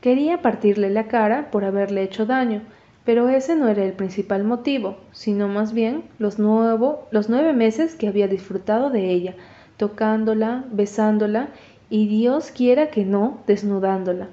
Quería 0.00 0.40
partirle 0.40 0.90
la 0.90 1.06
cara 1.08 1.50
por 1.50 1.64
haberle 1.64 2.02
hecho 2.02 2.24
daño, 2.24 2.62
pero 3.04 3.28
ese 3.28 3.56
no 3.56 3.68
era 3.68 3.84
el 3.84 3.92
principal 3.92 4.44
motivo, 4.44 4.96
sino 5.12 5.48
más 5.48 5.72
bien 5.72 6.04
los, 6.18 6.38
los 6.38 7.28
nueve 7.28 7.52
meses 7.52 7.94
que 7.94 8.08
había 8.08 8.26
disfrutado 8.26 8.90
de 8.90 9.10
ella, 9.10 9.34
tocándola, 9.76 10.64
besándola 10.70 11.48
y 11.90 12.08
Dios 12.08 12.50
quiera 12.50 12.90
que 12.90 13.04
no, 13.04 13.38
desnudándola. 13.46 14.28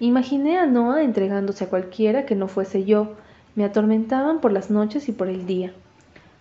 Imaginé 0.00 0.58
a 0.58 0.66
Noah 0.66 1.02
entregándose 1.02 1.64
a 1.64 1.68
cualquiera 1.68 2.26
que 2.26 2.34
no 2.34 2.48
fuese 2.48 2.84
yo, 2.84 3.14
me 3.54 3.64
atormentaban 3.64 4.40
por 4.40 4.52
las 4.52 4.70
noches 4.70 5.08
y 5.08 5.12
por 5.12 5.28
el 5.28 5.46
día. 5.46 5.72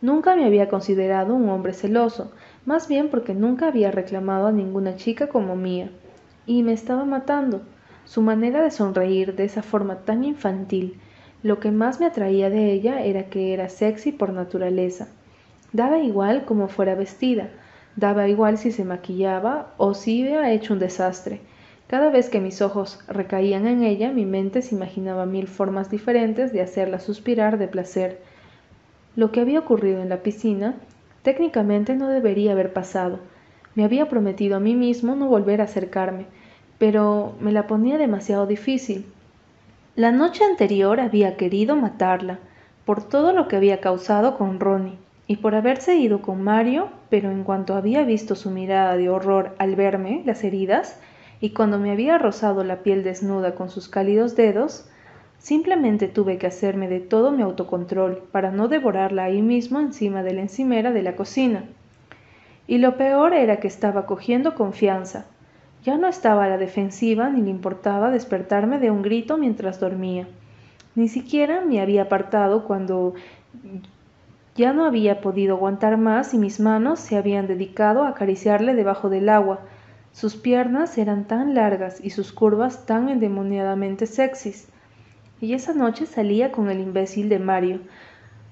Nunca 0.02 0.36
me 0.36 0.46
había 0.46 0.70
considerado 0.70 1.36
un 1.36 1.48
hombre 1.50 1.74
celoso, 1.74 2.32
más 2.66 2.88
bien 2.88 3.10
porque 3.10 3.36
nunca 3.36 3.68
había 3.68 3.92
reclamado 3.92 4.48
a 4.48 4.52
ninguna 4.52 4.96
chica 4.96 5.28
como 5.28 5.56
mía. 5.56 5.92
Y 6.48 6.64
me 6.64 6.74
estaba 6.74 7.06
matando. 7.06 7.62
Su 8.06 8.24
manera 8.24 8.64
de 8.64 8.72
sonreír 8.72 9.36
de 9.36 9.44
esa 9.44 9.62
forma 9.62 9.98
tan 10.00 10.24
infantil. 10.24 11.00
Lo 11.44 11.60
que 11.60 11.72
más 11.72 12.00
me 12.00 12.08
atraía 12.08 12.50
de 12.50 12.72
ella 12.72 13.04
era 13.04 13.26
que 13.26 13.54
era 13.54 13.70
sexy 13.70 14.12
por 14.12 14.34
naturaleza. 14.34 15.08
Daba 15.72 16.00
igual 16.00 16.46
como 16.46 16.68
fuera 16.68 16.96
vestida, 16.96 17.50
daba 17.96 18.28
igual 18.28 18.58
si 18.58 18.72
se 18.72 18.84
maquillaba 18.86 19.74
o 19.78 19.94
si 19.94 20.24
había 20.24 20.52
hecho 20.52 20.74
un 20.74 20.80
desastre. 20.80 21.42
Cada 21.88 22.10
vez 22.10 22.30
que 22.30 22.40
mis 22.40 22.62
ojos 22.62 23.00
recaían 23.08 23.68
en 23.68 23.84
ella, 23.84 24.12
mi 24.12 24.26
mente 24.26 24.62
se 24.62 24.76
imaginaba 24.76 25.26
mil 25.26 25.48
formas 25.48 25.90
diferentes 25.90 26.54
de 26.54 26.62
hacerla 26.62 27.00
suspirar 27.00 27.58
de 27.58 27.68
placer. 27.68 28.22
Lo 29.16 29.32
que 29.32 29.42
había 29.42 29.60
ocurrido 29.60 30.02
en 30.02 30.10
la 30.10 30.24
piscina 30.24 30.76
Técnicamente 31.24 31.96
no 31.96 32.08
debería 32.08 32.54
haber 32.54 32.74
pasado. 32.74 33.20
Me 33.76 33.84
había 33.84 34.10
prometido 34.10 34.58
a 34.58 34.60
mí 34.60 34.76
mismo 34.76 35.16
no 35.16 35.28
volver 35.28 35.62
a 35.62 35.66
acercarme, 35.66 36.26
pero 36.80 37.34
me 37.40 37.52
la 37.52 37.68
ponía 37.68 37.98
demasiado 37.98 38.48
difícil. 38.48 39.06
La 39.96 40.12
noche 40.12 40.44
anterior 40.44 41.00
había 41.00 41.38
querido 41.38 41.76
matarla, 41.76 42.40
por 42.86 43.04
todo 43.08 43.34
lo 43.34 43.48
que 43.48 43.56
había 43.56 43.80
causado 43.80 44.38
con 44.38 44.60
Ronnie, 44.60 44.98
y 45.32 45.38
por 45.38 45.56
haberse 45.56 45.96
ido 45.96 46.22
con 46.22 46.44
Mario, 46.44 46.90
pero 47.10 47.32
en 47.32 47.44
cuanto 47.46 47.76
había 47.76 48.04
visto 48.04 48.36
su 48.36 48.52
mirada 48.52 48.98
de 48.98 49.08
horror 49.08 49.56
al 49.60 49.78
verme 49.78 50.24
las 50.26 50.44
heridas, 50.44 51.00
y 51.40 51.52
cuando 51.52 51.80
me 51.80 51.92
había 51.92 52.18
rozado 52.18 52.66
la 52.66 52.84
piel 52.84 53.04
desnuda 53.04 53.56
con 53.56 53.70
sus 53.70 53.88
cálidos 53.88 54.36
dedos, 54.36 54.90
Simplemente 55.42 56.08
tuve 56.08 56.38
que 56.38 56.46
hacerme 56.46 56.88
de 56.88 57.00
todo 57.00 57.32
mi 57.32 57.42
autocontrol 57.42 58.22
para 58.32 58.52
no 58.52 58.68
devorarla 58.68 59.24
ahí 59.24 59.42
mismo 59.42 59.80
encima 59.80 60.22
de 60.22 60.36
la 60.36 60.42
encimera 60.42 60.92
de 60.92 61.02
la 61.02 61.16
cocina. 61.16 61.64
Y 62.68 62.78
lo 62.78 62.96
peor 62.96 63.34
era 63.34 63.60
que 63.60 63.68
estaba 63.68 64.06
cogiendo 64.06 64.54
confianza. 64.54 65.26
Ya 65.84 65.98
no 65.98 66.08
estaba 66.08 66.46
a 66.46 66.48
la 66.48 66.60
defensiva 66.60 67.32
ni 67.32 67.42
le 67.42 67.50
importaba 67.50 68.12
despertarme 68.12 68.78
de 68.78 68.92
un 68.92 69.02
grito 69.02 69.40
mientras 69.40 69.80
dormía. 69.80 70.28
Ni 70.94 71.08
siquiera 71.08 71.62
me 71.62 71.82
había 71.82 72.04
apartado 72.04 72.66
cuando 72.66 73.16
ya 74.56 74.74
no 74.74 74.86
había 74.86 75.22
podido 75.22 75.56
aguantar 75.56 75.98
más 75.98 76.34
y 76.34 76.38
mis 76.38 76.60
manos 76.60 77.00
se 77.00 77.18
habían 77.18 77.48
dedicado 77.48 78.04
a 78.04 78.10
acariciarle 78.10 78.76
debajo 78.76 79.10
del 79.10 79.30
agua. 79.30 79.62
Sus 80.12 80.36
piernas 80.36 80.98
eran 80.98 81.26
tan 81.26 81.54
largas 81.54 82.04
y 82.04 82.10
sus 82.10 82.34
curvas 82.34 82.86
tan 82.86 83.10
endemoniadamente 83.10 84.06
sexys 84.06 84.68
y 85.42 85.56
esa 85.56 85.74
noche 85.74 86.06
salía 86.06 86.52
con 86.52 86.70
el 86.70 86.80
imbécil 86.80 87.28
de 87.28 87.40
Mario, 87.40 87.80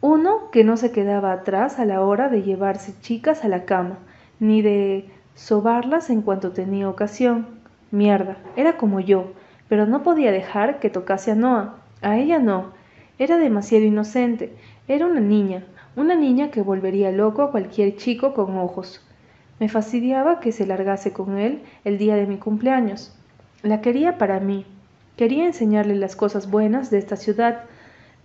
uno 0.02 0.50
que 0.52 0.64
no 0.64 0.76
se 0.76 0.92
quedaba 0.92 1.32
atrás 1.32 1.78
a 1.78 1.86
la 1.86 2.02
hora 2.02 2.30
de 2.30 2.42
llevarse 2.42 2.94
chicas 3.02 3.46
a 3.46 3.48
la 3.48 3.66
cama, 3.66 4.00
ni 4.40 4.62
de 4.62 5.10
sobarlas 5.36 6.10
en 6.10 6.24
cuanto 6.24 6.52
tenía 6.52 6.90
ocasión. 6.90 7.60
Mierda, 7.92 8.38
era 8.56 8.78
como 8.78 9.00
yo, 9.00 9.34
pero 9.68 9.86
no 9.86 10.04
podía 10.04 10.32
dejar 10.32 10.80
que 10.80 10.90
tocase 10.90 11.32
a 11.32 11.36
Noah. 11.36 11.76
A 12.02 12.18
ella 12.18 12.40
no. 12.40 12.72
Era 13.18 13.38
demasiado 13.38 13.84
inocente. 13.84 14.56
Era 14.88 15.06
una 15.06 15.20
niña, 15.20 15.66
una 15.96 16.16
niña 16.16 16.52
que 16.52 16.62
volvería 16.62 17.12
loco 17.12 17.42
a 17.42 17.52
cualquier 17.52 17.96
chico 17.96 18.34
con 18.34 18.58
ojos. 18.58 19.02
Me 19.60 19.70
fastidiaba 19.70 20.40
que 20.40 20.52
se 20.52 20.66
largase 20.66 21.14
con 21.14 21.38
él 21.38 21.62
el 21.84 21.98
día 21.98 22.16
de 22.16 22.26
mi 22.26 22.38
cumpleaños. 22.38 23.14
La 23.64 23.82
quería 23.82 24.18
para 24.18 24.40
mí, 24.40 24.66
Quería 25.20 25.46
enseñarle 25.46 25.96
las 25.96 26.16
cosas 26.16 26.50
buenas 26.50 26.92
de 26.92 26.98
esta 26.98 27.18
ciudad. 27.18 27.64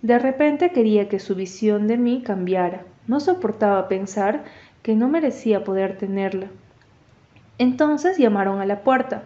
De 0.01 0.17
repente 0.17 0.71
quería 0.71 1.09
que 1.09 1.19
su 1.19 1.35
visión 1.35 1.87
de 1.87 1.97
mí 1.97 2.21
cambiara. 2.23 2.83
No 3.05 3.19
soportaba 3.19 3.89
pensar 3.89 4.45
que 4.81 4.95
no 4.95 5.09
merecía 5.09 5.65
poder 5.65 5.97
tenerla. 5.97 6.47
Entonces 7.57 8.17
llamaron 8.17 8.61
a 8.61 8.65
la 8.65 8.79
puerta. 8.79 9.23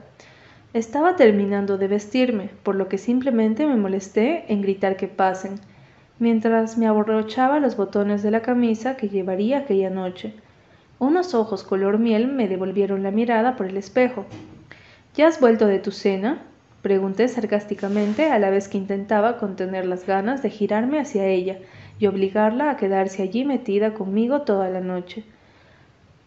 Estaba 0.74 1.16
terminando 1.16 1.78
de 1.78 1.88
vestirme, 1.88 2.50
por 2.64 2.74
lo 2.74 2.88
que 2.88 2.98
simplemente 2.98 3.68
me 3.68 3.76
molesté 3.76 4.52
en 4.52 4.64
gritar 4.64 4.98
que 4.98 5.08
pasen, 5.08 5.60
mientras 6.20 6.78
me 6.78 6.86
abrochaba 6.86 7.60
los 7.60 7.78
botones 7.78 8.22
de 8.22 8.32
la 8.32 8.42
camisa 8.42 8.98
que 8.98 9.10
llevaría 9.10 9.60
aquella 9.60 9.90
noche. 9.90 10.34
Unos 11.00 11.34
ojos 11.34 11.64
color 11.64 11.98
miel 11.98 12.28
me 12.28 12.50
devolvieron 12.50 13.04
la 13.04 13.12
mirada 13.12 13.56
por 13.56 13.68
el 13.68 13.78
espejo. 13.78 14.26
¿Ya 15.16 15.28
has 15.28 15.40
vuelto 15.40 15.66
de 15.66 15.80
tu 15.80 15.92
cena? 15.92 16.42
Pregunté 16.82 17.28
sarcásticamente 17.28 18.30
a 18.30 18.40
la 18.40 18.50
vez 18.50 18.68
que 18.68 18.78
intentaba 18.78 19.38
contener 19.38 19.86
las 19.86 20.06
ganas 20.06 20.44
de 20.44 20.50
girarme 20.50 21.00
hacia 21.00 21.26
ella 21.26 21.58
y 22.00 22.08
obligarla 22.08 22.70
a 22.70 22.78
quedarse 22.78 23.24
allí 23.24 23.46
metida 23.46 23.94
conmigo 23.94 24.42
toda 24.42 24.70
la 24.70 24.82
noche. 24.82 25.24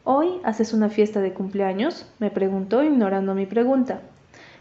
¿Hoy 0.05 0.41
haces 0.43 0.73
una 0.73 0.89
fiesta 0.89 1.21
de 1.21 1.33
cumpleaños? 1.33 2.11
me 2.19 2.31
preguntó 2.31 2.83
ignorando 2.83 3.35
mi 3.35 3.47
pregunta. 3.47 4.01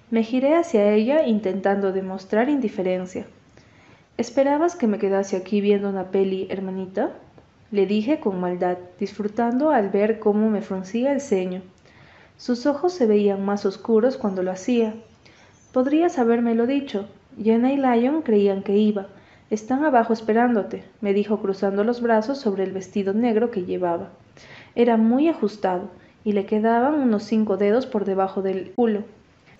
Me 0.10 0.24
giré 0.24 0.56
hacia 0.56 0.92
ella 0.92 1.26
intentando 1.26 1.92
demostrar 1.92 2.50
indiferencia. 2.50 3.26
¿Esperabas 4.22 4.76
que 4.76 4.86
me 4.86 5.00
quedase 5.00 5.36
aquí 5.36 5.62
viendo 5.62 5.90
una 5.90 6.12
peli, 6.12 6.46
hermanita? 6.52 7.10
Le 7.72 7.88
dije 7.88 8.20
con 8.20 8.40
maldad, 8.40 8.78
disfrutando 9.00 9.72
al 9.72 9.90
ver 9.90 10.20
cómo 10.20 10.52
me 10.52 10.62
fruncía 10.62 11.12
el 11.12 11.22
ceño. 11.22 11.64
Sus 12.38 12.68
ojos 12.68 12.94
se 12.94 13.08
veían 13.08 13.44
más 13.44 13.66
oscuros 13.66 14.18
cuando 14.18 14.44
lo 14.44 14.52
hacía. 14.52 14.94
Podrías 15.74 16.20
habérmelo 16.20 16.68
dicho. 16.68 17.08
Jenna 17.36 17.74
y 17.74 17.78
Lion 17.78 18.22
creían 18.22 18.62
que 18.62 18.78
iba. 18.78 19.08
Están 19.50 19.84
abajo 19.86 20.14
esperándote, 20.14 20.84
me 21.02 21.16
dijo 21.16 21.40
cruzando 21.42 21.84
los 21.84 22.00
brazos 22.00 22.38
sobre 22.38 22.64
el 22.64 22.74
vestido 22.74 23.14
negro 23.14 23.50
que 23.50 23.66
llevaba. 23.66 24.10
Era 24.76 24.98
muy 24.98 25.30
ajustado 25.30 25.90
y 26.24 26.34
le 26.34 26.46
quedaban 26.46 26.94
unos 26.94 27.24
cinco 27.24 27.58
dedos 27.58 27.88
por 27.88 28.06
debajo 28.06 28.44
del 28.44 28.72
culo. 28.74 29.04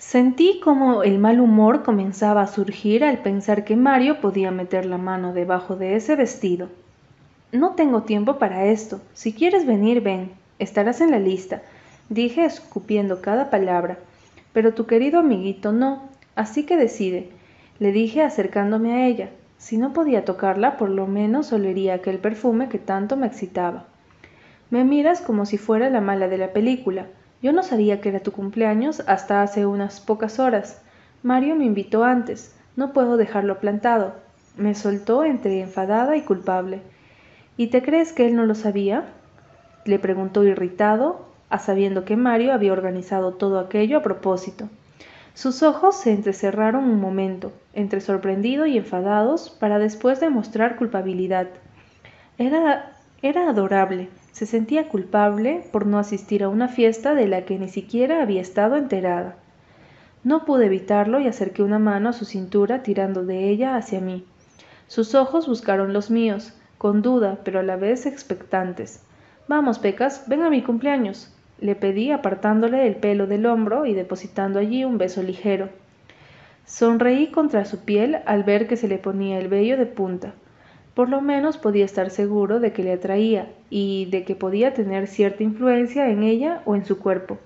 Sentí 0.02 0.60
como 0.62 1.04
el 1.04 1.20
mal 1.20 1.40
humor 1.40 1.84
comenzaba 1.84 2.42
a 2.42 2.48
surgir 2.48 3.04
al 3.04 3.20
pensar 3.20 3.64
que 3.64 3.76
Mario 3.76 4.20
podía 4.20 4.50
meter 4.50 4.88
la 4.88 4.98
mano 4.98 5.32
debajo 5.32 5.76
de 5.76 5.96
ese 5.96 6.16
vestido. 6.16 6.70
No 7.52 7.76
tengo 7.76 8.02
tiempo 8.02 8.40
para 8.40 8.66
esto. 8.66 9.00
Si 9.14 9.32
quieres 9.32 9.68
venir, 9.68 10.02
ven. 10.02 10.32
Estarás 10.58 11.02
en 11.02 11.12
la 11.12 11.20
lista, 11.20 11.62
dije 12.10 12.44
escupiendo 12.44 13.22
cada 13.22 13.52
palabra. 13.52 14.00
Pero 14.54 14.74
tu 14.74 14.88
querido 14.88 15.20
amiguito 15.20 15.72
no, 15.72 16.10
así 16.36 16.66
que 16.66 16.78
decide, 16.78 17.30
le 17.78 17.92
dije 17.92 18.24
acercándome 18.24 18.94
a 18.94 19.06
ella. 19.06 19.30
Si 19.60 19.78
no 19.78 19.94
podía 19.94 20.26
tocarla, 20.26 20.78
por 20.78 20.90
lo 20.90 21.06
menos 21.06 21.54
olería 21.54 21.94
aquel 21.94 22.18
perfume 22.18 22.70
que 22.70 22.80
tanto 22.80 23.18
me 23.18 23.28
excitaba. 23.28 23.86
Me 24.72 24.84
miras 24.84 25.22
como 25.22 25.46
si 25.46 25.60
fuera 25.60 25.92
la 25.92 26.02
mala 26.02 26.28
de 26.28 26.40
la 26.40 26.54
película. 26.54 27.06
Yo 27.42 27.52
no 27.54 27.64
sabía 27.64 28.02
que 28.02 28.10
era 28.10 28.20
tu 28.20 28.32
cumpleaños 28.32 29.02
hasta 29.08 29.42
hace 29.42 29.66
unas 29.66 30.00
pocas 30.00 30.40
horas. 30.40 30.82
Mario 31.24 31.56
me 31.56 31.66
invitó 31.66 32.04
antes. 32.04 32.56
No 32.76 32.94
puedo 32.94 33.18
dejarlo 33.18 33.60
plantado. 33.60 34.14
Me 34.58 34.76
soltó 34.76 35.24
entre 35.24 35.62
enfadada 35.62 36.16
y 36.18 36.22
culpable. 36.22 36.82
¿Y 37.58 37.68
te 37.68 37.82
crees 37.82 38.14
que 38.14 38.28
él 38.28 38.36
no 38.36 38.46
lo 38.46 38.56
sabía? 38.56 39.06
Le 39.86 39.98
preguntó 39.98 40.44
irritado, 40.44 41.26
a 41.50 41.60
sabiendo 41.60 42.06
que 42.06 42.16
Mario 42.16 42.54
había 42.54 42.74
organizado 42.74 43.34
todo 43.34 43.60
aquello 43.60 43.98
a 43.98 44.04
propósito. 44.04 44.70
Sus 45.34 45.64
ojos 45.64 45.96
se 45.96 46.12
entrecerraron 46.12 46.84
un 46.84 47.00
momento, 47.00 47.52
entre 47.74 48.02
sorprendido 48.02 48.66
y 48.66 48.78
enfadados, 48.78 49.50
para 49.50 49.80
después 49.80 50.20
demostrar 50.20 50.76
culpabilidad. 50.76 51.48
Era, 52.38 52.94
era 53.22 53.50
adorable. 53.50 54.10
Se 54.32 54.46
sentía 54.46 54.88
culpable 54.88 55.64
por 55.72 55.86
no 55.86 56.00
asistir 56.00 56.44
a 56.44 56.50
una 56.50 56.68
fiesta 56.68 57.16
de 57.16 57.28
la 57.28 57.46
que 57.46 57.60
ni 57.60 57.70
siquiera 57.70 58.22
había 58.22 58.42
estado 58.42 58.78
enterada. 58.78 59.36
No 60.24 60.46
pude 60.46 60.68
evitarlo 60.68 61.20
y 61.20 61.28
acerqué 61.28 61.64
una 61.64 61.80
mano 61.80 62.10
a 62.10 62.14
su 62.14 62.26
cintura 62.26 62.84
tirando 62.84 63.26
de 63.26 63.50
ella 63.50 63.76
hacia 63.76 64.00
mí. 64.00 64.26
Sus 64.88 65.16
ojos 65.16 65.48
buscaron 65.48 65.94
los 65.94 66.12
míos, 66.12 66.54
con 66.78 67.02
duda, 67.02 67.40
pero 67.44 67.60
a 67.60 67.64
la 67.64 67.76
vez 67.76 68.06
expectantes. 68.06 69.04
Vamos, 69.48 69.80
Pecas, 69.80 70.24
ven 70.28 70.44
a 70.44 70.50
mi 70.50 70.62
cumpleaños 70.62 71.34
le 71.62 71.76
pedí 71.76 72.12
apartándole 72.12 72.88
el 72.88 72.96
pelo 72.96 73.28
del 73.28 73.46
hombro 73.46 73.86
y 73.86 73.94
depositando 73.94 74.60
allí 74.60 74.84
un 74.84 74.98
beso 74.98 75.22
ligero. 75.22 75.70
Sonreí 76.66 77.28
contra 77.28 77.66
su 77.66 77.86
piel 77.86 78.18
al 78.26 78.44
ver 78.44 78.68
que 78.68 78.78
se 78.78 78.88
le 78.88 78.98
ponía 78.98 79.40
el 79.40 79.48
vello 79.48 79.78
de 79.78 79.86
punta. 79.86 80.34
Por 80.96 81.10
lo 81.10 81.22
menos 81.22 81.58
podía 81.58 81.86
estar 81.86 82.10
seguro 82.10 82.60
de 82.60 82.74
que 82.74 82.84
le 82.84 82.94
atraía 82.94 83.50
y 83.70 84.06
de 84.12 84.24
que 84.24 84.36
podía 84.36 84.74
tener 84.74 85.08
cierta 85.08 85.44
influencia 85.44 86.10
en 86.10 86.24
ella 86.24 86.62
o 86.66 86.76
en 86.76 86.86
su 86.86 87.00
cuerpo. 87.00 87.38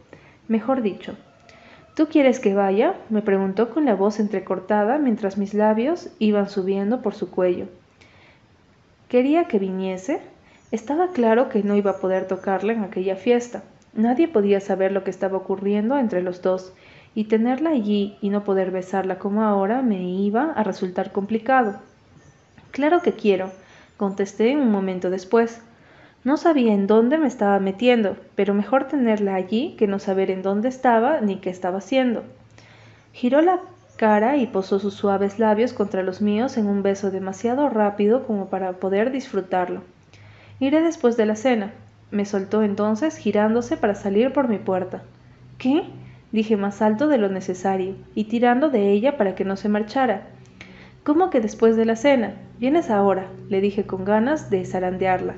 Mejor 0.48 0.82
dicho. 0.82 1.16
¿Tú 1.96 2.08
quieres 2.08 2.40
que 2.40 2.54
vaya? 2.54 2.96
me 3.10 3.22
preguntó 3.22 3.70
con 3.70 3.86
la 3.86 3.96
voz 3.96 4.20
entrecortada 4.20 4.98
mientras 4.98 5.38
mis 5.38 5.54
labios 5.54 6.10
iban 6.20 6.50
subiendo 6.50 7.02
por 7.02 7.14
su 7.14 7.30
cuello. 7.30 7.68
¿Quería 9.08 9.46
que 9.46 9.60
viniese? 9.60 10.20
Estaba 10.72 11.12
claro 11.12 11.48
que 11.48 11.64
no 11.64 11.76
iba 11.76 11.92
a 11.92 12.00
poder 12.00 12.28
tocarla 12.28 12.74
en 12.74 12.84
aquella 12.84 13.16
fiesta. 13.16 13.64
Nadie 13.94 14.28
podía 14.28 14.60
saber 14.60 14.92
lo 14.92 15.04
que 15.04 15.12
estaba 15.12 15.38
ocurriendo 15.38 15.98
entre 15.98 16.22
los 16.22 16.42
dos, 16.42 16.74
y 17.14 17.26
tenerla 17.26 17.70
allí 17.70 18.18
y 18.20 18.30
no 18.30 18.44
poder 18.44 18.72
besarla 18.72 19.18
como 19.18 19.44
ahora 19.44 19.82
me 19.82 20.04
iba 20.04 20.52
a 20.52 20.64
resultar 20.64 21.14
complicado. 21.14 21.80
Claro 22.76 23.02
que 23.02 23.14
quiero, 23.14 23.54
contesté 23.96 24.58
un 24.58 24.70
momento 24.70 25.10
después. 25.10 25.62
No 26.26 26.36
sabía 26.36 26.74
en 26.74 26.88
dónde 26.88 27.18
me 27.18 27.26
estaba 27.26 27.58
metiendo, 27.62 28.18
pero 28.36 28.54
mejor 28.54 28.90
tenerla 28.90 29.36
allí 29.36 29.78
que 29.78 29.88
no 29.88 29.98
saber 29.98 30.30
en 30.30 30.42
dónde 30.42 30.68
estaba 30.68 31.22
ni 31.22 31.38
qué 31.38 31.50
estaba 31.50 31.78
haciendo. 31.78 32.26
Giró 33.14 33.40
la 33.40 33.62
cara 33.96 34.36
y 34.36 34.48
posó 34.48 34.80
sus 34.80 34.94
suaves 34.94 35.40
labios 35.40 35.72
contra 35.72 36.04
los 36.04 36.22
míos 36.22 36.58
en 36.58 36.68
un 36.68 36.84
beso 36.84 37.12
demasiado 37.12 37.70
rápido 37.70 38.28
como 38.28 38.50
para 38.50 38.74
poder 38.74 39.10
disfrutarlo. 39.10 39.82
Iré 40.60 40.82
después 40.82 41.16
de 41.16 41.28
la 41.28 41.38
cena, 41.38 41.72
me 42.12 42.26
soltó 42.26 42.62
entonces 42.62 43.16
girándose 43.16 43.78
para 43.78 43.96
salir 43.96 44.34
por 44.34 44.50
mi 44.50 44.58
puerta. 44.58 45.02
¿Qué? 45.58 45.84
dije 46.34 46.58
más 46.58 46.82
alto 46.82 47.08
de 47.08 47.20
lo 47.20 47.30
necesario, 47.30 47.96
y 48.16 48.26
tirando 48.26 48.70
de 48.70 48.92
ella 48.92 49.16
para 49.16 49.34
que 49.34 49.46
no 49.46 49.56
se 49.56 49.70
marchara. 49.70 50.35
¿Cómo 51.06 51.30
que 51.30 51.40
después 51.40 51.78
de 51.78 51.86
la 51.86 51.96
cena? 51.96 52.34
Vienes 52.58 52.90
ahora, 52.90 53.30
le 53.48 53.62
dije 53.62 53.86
con 53.86 54.06
ganas 54.06 54.50
de 54.50 54.66
zarandearla. 54.66 55.36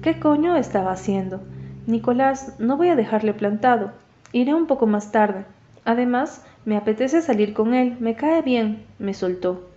¿Qué 0.00 0.20
coño 0.20 0.54
estaba 0.54 0.92
haciendo? 0.92 1.42
Nicolás, 1.88 2.54
no 2.60 2.76
voy 2.76 2.86
a 2.86 2.94
dejarle 2.94 3.34
plantado. 3.34 3.90
Iré 4.30 4.54
un 4.54 4.68
poco 4.68 4.86
más 4.86 5.10
tarde. 5.10 5.44
Además, 5.84 6.46
me 6.64 6.76
apetece 6.76 7.20
salir 7.20 7.52
con 7.52 7.74
él, 7.74 7.96
me 7.98 8.14
cae 8.14 8.42
bien, 8.42 8.84
me 9.00 9.12
soltó. 9.12 9.68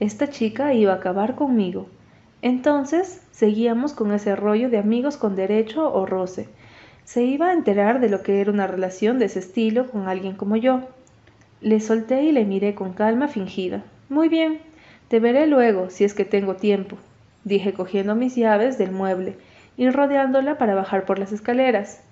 Esta 0.00 0.28
chica 0.28 0.74
iba 0.74 0.92
a 0.92 0.96
acabar 0.96 1.36
conmigo. 1.36 1.86
Entonces 2.42 3.22
seguíamos 3.30 3.92
con 3.92 4.10
ese 4.10 4.34
rollo 4.34 4.70
de 4.70 4.78
amigos 4.78 5.16
con 5.16 5.36
derecho 5.36 5.94
o 5.94 6.04
roce. 6.04 6.48
Se 7.04 7.22
iba 7.22 7.50
a 7.50 7.52
enterar 7.52 8.00
de 8.00 8.08
lo 8.08 8.24
que 8.24 8.40
era 8.40 8.50
una 8.50 8.66
relación 8.66 9.20
de 9.20 9.26
ese 9.26 9.38
estilo 9.38 9.88
con 9.88 10.08
alguien 10.08 10.34
como 10.34 10.56
yo. 10.56 10.80
Le 11.60 11.78
solté 11.78 12.24
y 12.24 12.32
le 12.32 12.44
miré 12.44 12.74
con 12.74 12.92
calma 12.92 13.28
fingida. 13.28 13.84
Muy 14.10 14.28
bien, 14.28 14.60
te 15.08 15.18
veré 15.18 15.46
luego, 15.46 15.88
si 15.88 16.04
es 16.04 16.12
que 16.12 16.26
tengo 16.26 16.56
tiempo, 16.56 16.96
dije 17.44 17.72
cogiendo 17.72 18.14
mis 18.14 18.36
llaves 18.36 18.76
del 18.76 18.92
mueble 18.92 19.36
y 19.78 19.88
rodeándola 19.88 20.58
para 20.58 20.74
bajar 20.74 21.06
por 21.06 21.18
las 21.18 21.32
escaleras. 21.32 22.02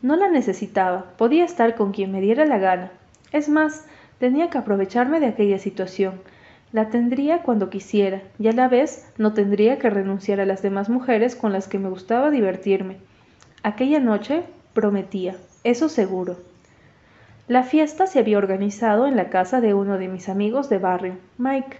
No 0.00 0.16
la 0.16 0.30
necesitaba, 0.30 1.12
podía 1.18 1.44
estar 1.44 1.74
con 1.74 1.92
quien 1.92 2.12
me 2.12 2.22
diera 2.22 2.46
la 2.46 2.58
gana. 2.58 2.90
Es 3.30 3.50
más, 3.50 3.84
tenía 4.18 4.48
que 4.48 4.56
aprovecharme 4.56 5.20
de 5.20 5.26
aquella 5.26 5.58
situación, 5.58 6.14
la 6.72 6.88
tendría 6.88 7.42
cuando 7.42 7.68
quisiera, 7.68 8.22
y 8.38 8.48
a 8.48 8.52
la 8.52 8.68
vez 8.68 9.06
no 9.18 9.34
tendría 9.34 9.78
que 9.78 9.90
renunciar 9.90 10.40
a 10.40 10.46
las 10.46 10.62
demás 10.62 10.88
mujeres 10.88 11.36
con 11.36 11.52
las 11.52 11.68
que 11.68 11.78
me 11.78 11.90
gustaba 11.90 12.30
divertirme. 12.30 12.96
Aquella 13.62 14.00
noche 14.00 14.44
prometía, 14.72 15.36
eso 15.62 15.90
seguro. 15.90 16.36
La 17.48 17.62
fiesta 17.62 18.06
se 18.06 18.18
había 18.18 18.36
organizado 18.36 19.06
en 19.06 19.16
la 19.16 19.30
casa 19.30 19.62
de 19.62 19.72
uno 19.72 19.96
de 19.96 20.06
mis 20.06 20.28
amigos 20.28 20.68
de 20.68 20.76
barrio, 20.76 21.16
Mike. 21.38 21.78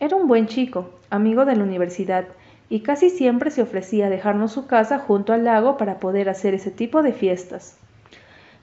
Era 0.00 0.16
un 0.16 0.26
buen 0.26 0.48
chico, 0.48 0.90
amigo 1.10 1.44
de 1.44 1.54
la 1.54 1.62
universidad, 1.62 2.24
y 2.68 2.80
casi 2.80 3.10
siempre 3.10 3.52
se 3.52 3.62
ofrecía 3.62 4.06
a 4.06 4.10
dejarnos 4.10 4.50
su 4.50 4.66
casa 4.66 4.98
junto 4.98 5.32
al 5.32 5.44
lago 5.44 5.76
para 5.76 6.00
poder 6.00 6.28
hacer 6.28 6.54
ese 6.54 6.72
tipo 6.72 7.04
de 7.04 7.12
fiestas. 7.12 7.78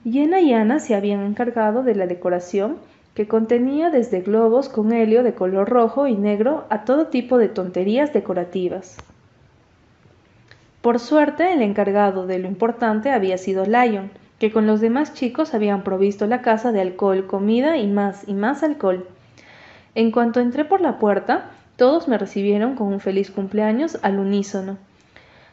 Yena 0.04 0.42
y 0.42 0.52
Ana 0.52 0.80
se 0.80 0.94
habían 0.94 1.22
encargado 1.22 1.82
de 1.82 1.94
la 1.94 2.06
decoración 2.06 2.76
que 3.14 3.26
contenía 3.26 3.88
desde 3.88 4.20
globos 4.20 4.68
con 4.68 4.92
helio 4.92 5.22
de 5.22 5.32
color 5.32 5.70
rojo 5.70 6.06
y 6.08 6.14
negro 6.14 6.66
a 6.68 6.84
todo 6.84 7.06
tipo 7.06 7.38
de 7.38 7.48
tonterías 7.48 8.12
decorativas. 8.12 8.98
Por 10.82 11.00
suerte, 11.00 11.54
el 11.54 11.62
encargado 11.62 12.26
de 12.26 12.38
lo 12.38 12.48
importante 12.48 13.12
había 13.12 13.38
sido 13.38 13.64
Lion, 13.64 14.10
que 14.38 14.52
con 14.52 14.66
los 14.66 14.80
demás 14.80 15.14
chicos 15.14 15.54
habían 15.54 15.82
provisto 15.82 16.26
la 16.26 16.42
casa 16.42 16.72
de 16.72 16.80
alcohol, 16.80 17.26
comida 17.26 17.76
y 17.76 17.86
más 17.86 18.28
y 18.28 18.34
más 18.34 18.62
alcohol. 18.62 19.06
En 19.94 20.10
cuanto 20.10 20.40
entré 20.40 20.64
por 20.64 20.80
la 20.80 20.98
puerta, 20.98 21.50
todos 21.76 22.08
me 22.08 22.18
recibieron 22.18 22.74
con 22.74 22.88
un 22.88 23.00
feliz 23.00 23.30
cumpleaños 23.30 23.98
al 24.02 24.18
unísono. 24.18 24.76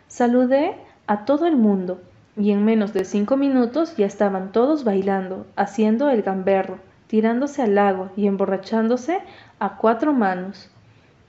Saludé 0.07 0.75
a 1.07 1.25
todo 1.25 1.45
el 1.45 1.55
mundo, 1.55 2.01
y 2.37 2.51
en 2.51 2.63
menos 2.63 2.93
de 2.93 3.05
cinco 3.05 3.37
minutos 3.37 3.97
ya 3.97 4.05
estaban 4.05 4.51
todos 4.51 4.83
bailando, 4.83 5.45
haciendo 5.55 6.09
el 6.09 6.21
gamberro, 6.21 6.79
tirándose 7.07 7.61
al 7.61 7.75
lago 7.75 8.09
y 8.15 8.27
emborrachándose 8.27 9.19
a 9.59 9.77
cuatro 9.77 10.13
manos. 10.13 10.69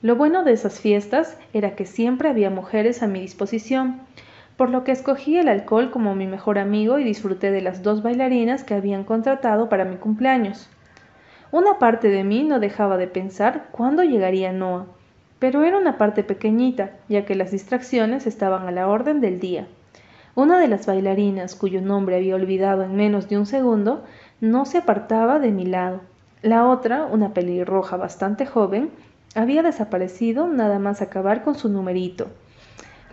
Lo 0.01 0.17
bueno 0.17 0.43
de 0.43 0.53
esas 0.53 0.81
fiestas 0.81 1.37
era 1.53 1.75
que 1.75 1.87
siempre 1.87 2.29
había 2.29 2.51
mujeres 2.51 3.03
a 3.03 3.07
mi 3.07 3.21
disposición, 3.21 4.01
por 4.63 4.71
lo 4.71 4.85
que 4.85 4.93
escogí 4.93 5.39
el 5.39 5.49
alcohol 5.49 5.91
como 5.91 6.15
mi 6.15 6.29
mejor 6.29 6.57
amigo 6.57 7.01
y 7.01 7.03
disfruté 7.03 7.51
de 7.51 7.63
las 7.63 7.83
dos 7.83 8.01
bailarinas 8.01 8.63
que 8.63 8.75
habían 8.75 9.03
contratado 9.03 9.69
para 9.69 9.85
mi 9.85 9.97
cumpleaños. 9.97 10.71
Una 11.51 11.81
parte 11.81 12.11
de 12.11 12.23
mí 12.23 12.45
no 12.45 12.61
dejaba 12.61 12.97
de 12.97 13.09
pensar 13.09 13.71
cuándo 13.73 14.05
llegaría 14.05 14.53
Noah, 14.53 14.87
pero 15.41 15.65
era 15.65 15.79
una 15.79 15.99
parte 15.99 16.23
pequeñita, 16.23 16.93
ya 17.09 17.25
que 17.25 17.35
las 17.35 17.51
distracciones 17.51 18.29
estaban 18.29 18.69
a 18.69 18.71
la 18.71 18.87
orden 18.87 19.21
del 19.21 19.41
día. 19.41 19.67
Una 20.37 20.61
de 20.61 20.69
las 20.69 20.87
bailarinas, 20.87 21.57
cuyo 21.57 21.83
nombre 21.83 22.15
había 22.15 22.37
olvidado 22.37 22.85
en 22.85 22.95
menos 22.95 23.29
de 23.29 23.39
un 23.39 23.47
segundo, 23.47 24.05
no 24.41 24.65
se 24.65 24.79
apartaba 24.79 25.41
de 25.41 25.51
mi 25.51 25.67
lado. 25.67 26.03
La 26.41 26.69
otra, 26.69 27.07
una 27.07 27.35
pelirroja 27.35 27.97
bastante 27.97 28.47
joven, 28.47 28.91
había 29.35 29.65
desaparecido 29.65 30.47
nada 30.47 30.79
más 30.79 31.03
acabar 31.03 31.43
con 31.43 31.57
su 31.57 31.69
numerito. 31.69 32.29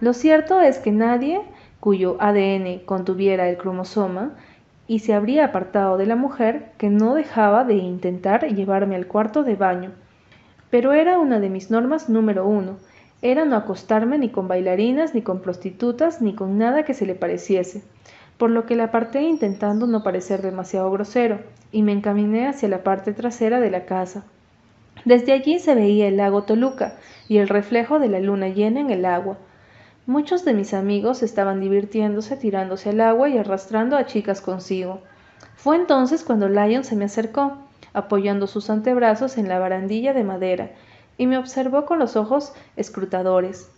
Lo 0.01 0.13
cierto 0.13 0.61
es 0.61 0.77
que 0.77 0.91
nadie 0.91 1.41
cuyo 1.79 2.17
ADN 2.19 2.79
contuviera 2.85 3.49
el 3.49 3.57
cromosoma 3.57 4.31
y 4.87 4.99
se 4.99 5.13
habría 5.13 5.45
apartado 5.45 5.97
de 5.97 6.05
la 6.05 6.15
mujer 6.15 6.71
que 6.77 6.89
no 6.89 7.13
dejaba 7.13 7.63
de 7.63 7.75
intentar 7.75 8.47
llevarme 8.47 8.95
al 8.95 9.07
cuarto 9.07 9.43
de 9.43 9.55
baño. 9.55 9.91
Pero 10.69 10.93
era 10.93 11.19
una 11.19 11.39
de 11.39 11.49
mis 11.49 11.69
normas 11.69 12.09
número 12.09 12.47
uno. 12.47 12.77
Era 13.21 13.43
no 13.43 13.57
acostarme 13.57 14.17
ni 14.17 14.29
con 14.29 14.47
bailarinas, 14.47 15.13
ni 15.13 15.21
con 15.21 15.41
prostitutas, 15.41 16.21
ni 16.21 16.33
con 16.33 16.57
nada 16.57 16.83
que 16.83 16.93
se 16.93 17.05
le 17.05 17.15
pareciese, 17.15 17.83
por 18.37 18.49
lo 18.49 18.65
que 18.65 18.75
la 18.75 18.85
aparté 18.85 19.21
intentando 19.23 19.85
no 19.85 20.03
parecer 20.03 20.41
demasiado 20.41 20.89
grosero, 20.91 21.39
y 21.71 21.83
me 21.83 21.91
encaminé 21.91 22.47
hacia 22.47 22.69
la 22.69 22.83
parte 22.83 23.11
trasera 23.13 23.59
de 23.59 23.69
la 23.69 23.85
casa. 23.85 24.23
Desde 25.03 25.33
allí 25.33 25.59
se 25.59 25.75
veía 25.75 26.07
el 26.07 26.17
lago 26.17 26.43
Toluca 26.43 26.95
y 27.27 27.37
el 27.37 27.49
reflejo 27.49 27.99
de 27.99 28.07
la 28.07 28.19
luna 28.19 28.47
llena 28.47 28.79
en 28.79 28.89
el 28.89 29.05
agua, 29.05 29.37
Muchos 30.09 30.43
de 30.43 30.55
mis 30.55 30.73
amigos 30.73 31.21
estaban 31.21 31.59
divirtiéndose 31.59 32.35
tirándose 32.35 32.89
al 32.89 32.99
agua 33.01 33.29
y 33.29 33.37
arrastrando 33.37 33.95
a 33.95 34.07
chicas 34.07 34.41
consigo. 34.41 35.01
Fue 35.55 35.75
entonces 35.75 36.23
cuando 36.23 36.49
Lion 36.49 36.83
se 36.83 36.95
me 36.95 37.05
acercó, 37.05 37.59
apoyando 37.93 38.47
sus 38.47 38.71
antebrazos 38.71 39.37
en 39.37 39.47
la 39.47 39.59
barandilla 39.59 40.13
de 40.13 40.23
madera, 40.23 40.71
y 41.19 41.27
me 41.27 41.37
observó 41.37 41.85
con 41.85 41.99
los 41.99 42.15
ojos 42.15 42.53
escrutadores. 42.75 43.69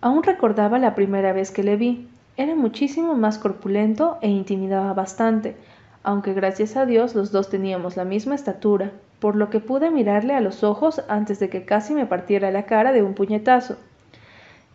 Aún 0.00 0.22
recordaba 0.22 0.78
la 0.78 0.94
primera 0.94 1.32
vez 1.32 1.50
que 1.50 1.64
le 1.64 1.74
vi. 1.74 2.08
Era 2.36 2.54
muchísimo 2.54 3.14
más 3.14 3.38
corpulento 3.38 4.18
e 4.20 4.28
intimidaba 4.28 4.94
bastante, 4.94 5.56
aunque 6.04 6.34
gracias 6.34 6.76
a 6.76 6.86
Dios 6.86 7.16
los 7.16 7.32
dos 7.32 7.50
teníamos 7.50 7.96
la 7.96 8.04
misma 8.04 8.36
estatura, 8.36 8.92
por 9.18 9.34
lo 9.34 9.50
que 9.50 9.58
pude 9.58 9.90
mirarle 9.90 10.34
a 10.34 10.40
los 10.40 10.62
ojos 10.62 11.02
antes 11.08 11.40
de 11.40 11.48
que 11.48 11.64
casi 11.64 11.94
me 11.94 12.06
partiera 12.06 12.52
la 12.52 12.64
cara 12.64 12.92
de 12.92 13.02
un 13.02 13.14
puñetazo. 13.14 13.76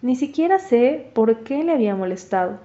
Ni 0.01 0.15
siquiera 0.15 0.59
sé 0.59 1.09
por 1.13 1.43
qué 1.43 1.63
le 1.63 1.71
había 1.71 1.95
molestado. 1.95 2.59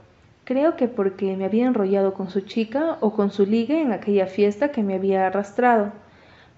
Creo 0.44 0.76
que 0.76 0.86
porque 0.86 1.34
me 1.36 1.46
había 1.46 1.66
enrollado 1.66 2.12
con 2.12 2.28
su 2.28 2.42
chica 2.42 2.98
o 3.00 3.14
con 3.14 3.30
su 3.30 3.46
ligue 3.46 3.80
en 3.80 3.92
aquella 3.92 4.26
fiesta 4.26 4.70
que 4.70 4.82
me 4.82 4.94
había 4.94 5.26
arrastrado. 5.26 5.92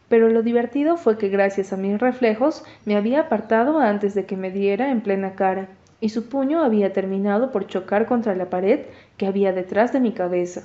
Pero 0.08 0.28
lo 0.28 0.42
divertido 0.42 0.96
fue 0.96 1.16
que 1.16 1.28
gracias 1.28 1.72
a 1.72 1.76
mis 1.76 2.00
reflejos 2.00 2.64
me 2.86 2.96
había 2.96 3.20
apartado 3.20 3.78
antes 3.78 4.14
de 4.14 4.26
que 4.26 4.36
me 4.36 4.50
diera 4.50 4.90
en 4.90 5.00
plena 5.00 5.34
cara, 5.34 5.68
y 6.00 6.08
su 6.08 6.28
puño 6.28 6.62
había 6.62 6.92
terminado 6.92 7.52
por 7.52 7.66
chocar 7.66 8.06
contra 8.06 8.34
la 8.34 8.50
pared 8.50 8.80
que 9.16 9.26
había 9.26 9.52
detrás 9.52 9.92
de 9.92 10.00
mi 10.00 10.12
cabeza. 10.12 10.64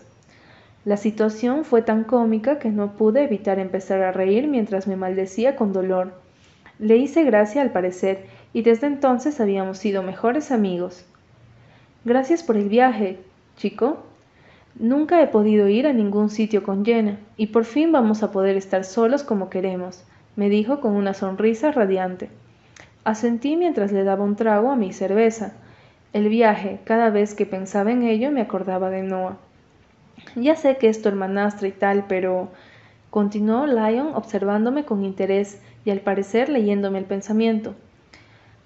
La 0.85 0.97
situación 0.97 1.65
fue 1.65 1.81
tan 1.81 2.03
cómica 2.03 2.57
que 2.57 2.69
no 2.69 2.93
pude 2.93 3.23
evitar 3.23 3.59
empezar 3.59 4.01
a 4.01 4.11
reír 4.11 4.47
mientras 4.47 4.87
me 4.87 4.95
maldecía 4.95 5.55
con 5.55 5.71
dolor. 5.71 6.13
Le 6.79 6.95
hice 6.95 7.23
gracia 7.25 7.61
al 7.61 7.71
parecer, 7.71 8.25
y 8.53 8.61
desde 8.61 8.87
entonces 8.87 9.39
habíamos 9.39 9.77
sido 9.77 10.03
mejores 10.03 10.51
amigos. 10.51 11.05
Gracias 12.05 12.43
por 12.43 12.57
el 12.57 12.69
viaje, 12.69 13.19
chico. 13.57 14.03
Nunca 14.75 15.21
he 15.21 15.27
podido 15.27 15.67
ir 15.67 15.87
a 15.87 15.93
ningún 15.93 16.29
sitio 16.29 16.63
con 16.63 16.85
Jenna, 16.85 17.19
y 17.37 17.47
por 17.47 17.65
fin 17.65 17.91
vamos 17.91 18.23
a 18.23 18.31
poder 18.31 18.55
estar 18.55 18.83
solos 18.85 19.23
como 19.23 19.49
queremos, 19.49 20.03
me 20.35 20.49
dijo 20.49 20.79
con 20.79 20.93
una 20.93 21.13
sonrisa 21.13 21.71
radiante. 21.71 22.29
Asentí 23.03 23.55
mientras 23.55 23.91
le 23.91 24.03
daba 24.03 24.23
un 24.23 24.35
trago 24.35 24.71
a 24.71 24.75
mi 24.75 24.93
cerveza. 24.93 25.53
El 26.13 26.29
viaje, 26.29 26.79
cada 26.85 27.09
vez 27.09 27.35
que 27.35 27.45
pensaba 27.45 27.91
en 27.91 28.03
ello, 28.03 28.31
me 28.31 28.41
acordaba 28.41 28.89
de 28.89 29.03
Noah. 29.03 29.37
Ya 30.35 30.55
sé 30.55 30.77
que 30.77 30.89
es 30.89 31.01
tu 31.01 31.09
hermanastra 31.09 31.67
y 31.67 31.71
tal, 31.71 32.05
pero 32.07 32.49
continuó 33.09 33.67
Lyon 33.67 34.13
observándome 34.15 34.85
con 34.85 35.03
interés 35.03 35.61
y 35.85 35.91
al 35.91 36.01
parecer 36.01 36.49
leyéndome 36.49 36.99
el 36.99 37.05
pensamiento. 37.05 37.75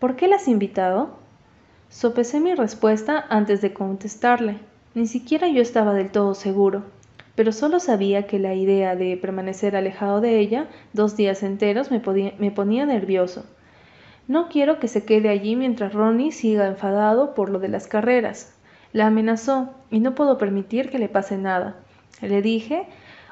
¿Por 0.04 0.18
qué 0.18 0.28
la 0.28 0.36
has 0.36 0.50
invitado? 0.50 1.12
Sopesé 1.88 2.42
mi 2.42 2.54
respuesta 2.56 3.26
antes 3.30 3.62
de 3.62 3.72
contestarle. 3.72 4.58
Ni 4.96 5.08
siquiera 5.08 5.48
yo 5.48 5.62
estaba 5.62 5.94
del 5.94 6.12
todo 6.12 6.34
seguro, 6.36 6.84
pero 7.36 7.54
solo 7.54 7.80
sabía 7.80 8.28
que 8.28 8.38
la 8.38 8.54
idea 8.54 8.98
de 8.98 9.16
permanecer 9.16 9.78
alejado 9.78 10.20
de 10.20 10.40
ella 10.40 10.68
dos 10.92 11.16
días 11.16 11.42
enteros 11.42 11.90
me, 11.90 12.02
ponía 12.02 12.86
nervioso. 12.86 13.46
No 14.28 14.50
quiero 14.50 14.78
que 14.78 14.90
se 14.90 15.06
quede 15.06 15.30
allí 15.30 15.56
mientras 15.56 15.94
Ronnie 15.94 16.34
siga 16.34 16.68
enfadado 16.68 17.34
por 17.34 17.50
lo 17.50 17.60
de 17.60 17.70
las 17.70 17.88
carreras. 17.88 18.54
La 18.92 19.08
amenazó 19.08 19.74
y 19.90 20.02
no 20.02 20.16
puedo 20.16 20.38
permitir 20.38 20.90
que 20.90 21.00
le 21.00 21.08
pase 21.08 21.38
nada. 21.38 21.78
Le 22.22 22.42
dije, 22.42 22.88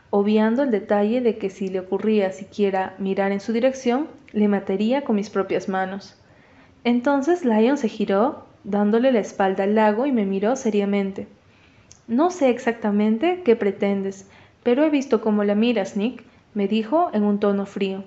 obviando 0.09 0.63
el 0.63 0.71
detalle 0.71 1.19
de 1.19 1.37
que 1.37 1.49
si 1.49 1.67
le 1.67 1.81
ocurría 1.81 2.31
siquiera 2.31 2.95
mirar 2.97 3.33
en 3.33 3.41
su 3.41 3.51
dirección, 3.51 4.07
le 4.31 4.47
mataría 4.47 5.01
con 5.03 5.17
mis 5.17 5.29
propias 5.29 5.67
manos. 5.67 6.15
Entonces 6.83 7.45
Lion 7.45 7.77
se 7.77 7.87
giró, 7.87 8.45
dándole 8.63 9.11
la 9.11 9.19
espalda 9.19 9.65
al 9.65 9.75
lago 9.75 10.05
y 10.05 10.11
me 10.11 10.25
miró 10.25 10.55
seriamente. 10.55 11.27
No 12.07 12.31
sé 12.31 12.49
exactamente 12.49 13.41
qué 13.45 13.55
pretendes, 13.55 14.27
pero 14.63 14.83
he 14.83 14.89
visto 14.89 15.21
cómo 15.21 15.43
la 15.43 15.55
miras, 15.55 15.95
Nick, 15.95 16.23
me 16.53 16.67
dijo 16.67 17.09
en 17.13 17.23
un 17.23 17.39
tono 17.39 17.65
frío. 17.65 18.03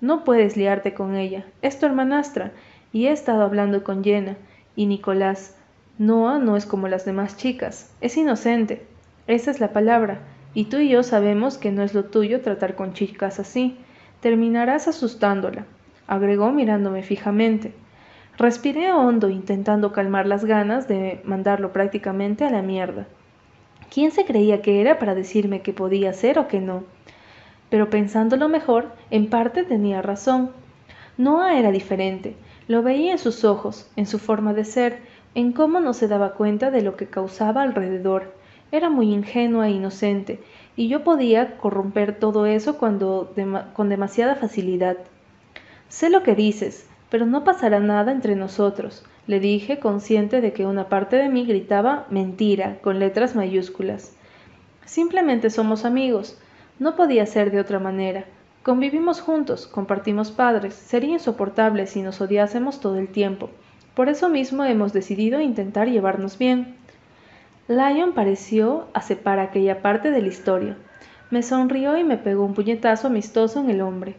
No 0.00 0.24
puedes 0.24 0.56
liarte 0.56 0.94
con 0.94 1.16
ella, 1.16 1.44
es 1.62 1.78
tu 1.78 1.86
hermanastra, 1.86 2.52
y 2.92 3.06
he 3.06 3.12
estado 3.12 3.42
hablando 3.42 3.84
con 3.84 4.02
Jenna, 4.02 4.36
y 4.76 4.86
Nicolás. 4.86 5.56
Noah 5.98 6.38
no 6.38 6.56
es 6.56 6.66
como 6.66 6.88
las 6.88 7.04
demás 7.04 7.36
chicas, 7.36 7.94
es 8.00 8.16
inocente. 8.16 8.86
Esa 9.26 9.50
es 9.50 9.60
la 9.60 9.72
palabra, 9.72 10.20
y 10.54 10.64
tú 10.64 10.78
y 10.78 10.88
yo 10.88 11.02
sabemos 11.02 11.58
que 11.58 11.70
no 11.72 11.82
es 11.82 11.94
lo 11.94 12.06
tuyo 12.06 12.40
tratar 12.40 12.74
con 12.74 12.92
chicas 12.92 13.38
así. 13.38 13.76
Terminarás 14.20 14.88
asustándola, 14.88 15.66
agregó 16.06 16.50
mirándome 16.52 17.02
fijamente. 17.02 17.72
Respiré 18.36 18.92
hondo 18.92 19.28
intentando 19.28 19.92
calmar 19.92 20.26
las 20.26 20.44
ganas 20.44 20.88
de 20.88 21.20
mandarlo 21.24 21.72
prácticamente 21.72 22.44
a 22.44 22.50
la 22.50 22.62
mierda. 22.62 23.06
¿Quién 23.92 24.10
se 24.10 24.24
creía 24.24 24.60
que 24.60 24.80
era 24.80 24.98
para 24.98 25.14
decirme 25.14 25.62
que 25.62 25.72
podía 25.72 26.10
hacer 26.10 26.40
o 26.40 26.48
que 26.48 26.60
no? 26.60 26.82
Pero 27.70 27.90
pensándolo 27.90 28.48
mejor, 28.48 28.90
en 29.10 29.30
parte 29.30 29.62
tenía 29.62 30.02
razón. 30.02 30.50
Noah 31.16 31.56
era 31.58 31.70
diferente. 31.70 32.34
Lo 32.66 32.82
veía 32.82 33.12
en 33.12 33.18
sus 33.18 33.44
ojos, 33.44 33.88
en 33.94 34.06
su 34.06 34.18
forma 34.18 34.52
de 34.52 34.64
ser, 34.64 34.98
en 35.36 35.52
cómo 35.52 35.78
no 35.78 35.92
se 35.92 36.08
daba 36.08 36.34
cuenta 36.34 36.72
de 36.72 36.82
lo 36.82 36.96
que 36.96 37.06
causaba 37.06 37.62
alrededor. 37.62 38.34
Era 38.72 38.90
muy 38.90 39.12
ingenua 39.12 39.68
e 39.68 39.72
inocente, 39.72 40.40
y 40.74 40.88
yo 40.88 41.04
podía 41.04 41.56
corromper 41.58 42.18
todo 42.18 42.46
eso 42.46 42.78
cuando 42.78 43.32
con 43.74 43.88
demasiada 43.88 44.34
facilidad. 44.34 44.96
Sé 45.88 46.10
lo 46.10 46.24
que 46.24 46.34
dices, 46.34 46.88
pero 47.14 47.26
no 47.26 47.44
pasará 47.44 47.78
nada 47.78 48.10
entre 48.10 48.34
nosotros, 48.34 49.04
le 49.28 49.38
dije, 49.38 49.78
consciente 49.78 50.40
de 50.40 50.52
que 50.52 50.66
una 50.66 50.88
parte 50.88 51.14
de 51.14 51.28
mí 51.28 51.46
gritaba 51.46 52.08
mentira 52.10 52.78
con 52.82 52.98
letras 52.98 53.36
mayúsculas. 53.36 54.16
Simplemente 54.84 55.48
somos 55.50 55.84
amigos. 55.84 56.36
No 56.80 56.96
podía 56.96 57.24
ser 57.26 57.52
de 57.52 57.60
otra 57.60 57.78
manera. 57.78 58.24
Convivimos 58.64 59.20
juntos, 59.20 59.68
compartimos 59.68 60.32
padres. 60.32 60.74
Sería 60.74 61.12
insoportable 61.12 61.86
si 61.86 62.02
nos 62.02 62.20
odiásemos 62.20 62.80
todo 62.80 62.98
el 62.98 63.06
tiempo. 63.06 63.48
Por 63.94 64.08
eso 64.08 64.28
mismo 64.28 64.64
hemos 64.64 64.92
decidido 64.92 65.40
intentar 65.40 65.88
llevarnos 65.88 66.36
bien. 66.36 66.74
Lion 67.68 68.12
pareció 68.14 68.88
aceptar 68.92 69.38
aquella 69.38 69.82
parte 69.82 70.10
de 70.10 70.20
la 70.20 70.26
historia. 70.26 70.76
Me 71.30 71.44
sonrió 71.44 71.96
y 71.96 72.02
me 72.02 72.16
pegó 72.16 72.44
un 72.44 72.54
puñetazo 72.54 73.06
amistoso 73.06 73.60
en 73.60 73.70
el 73.70 73.82
hombre. 73.82 74.16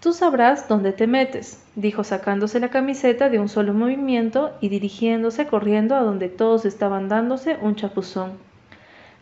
Tú 0.00 0.12
sabrás 0.12 0.68
dónde 0.68 0.92
te 0.92 1.06
metes, 1.06 1.62
dijo 1.76 2.04
sacándose 2.04 2.58
la 2.58 2.70
camiseta 2.70 3.28
de 3.28 3.38
un 3.38 3.48
solo 3.48 3.74
movimiento 3.74 4.52
y 4.60 4.70
dirigiéndose 4.70 5.46
corriendo 5.46 5.94
a 5.94 6.00
donde 6.00 6.28
todos 6.28 6.64
estaban 6.64 7.08
dándose 7.08 7.58
un 7.60 7.76
chapuzón. 7.76 8.32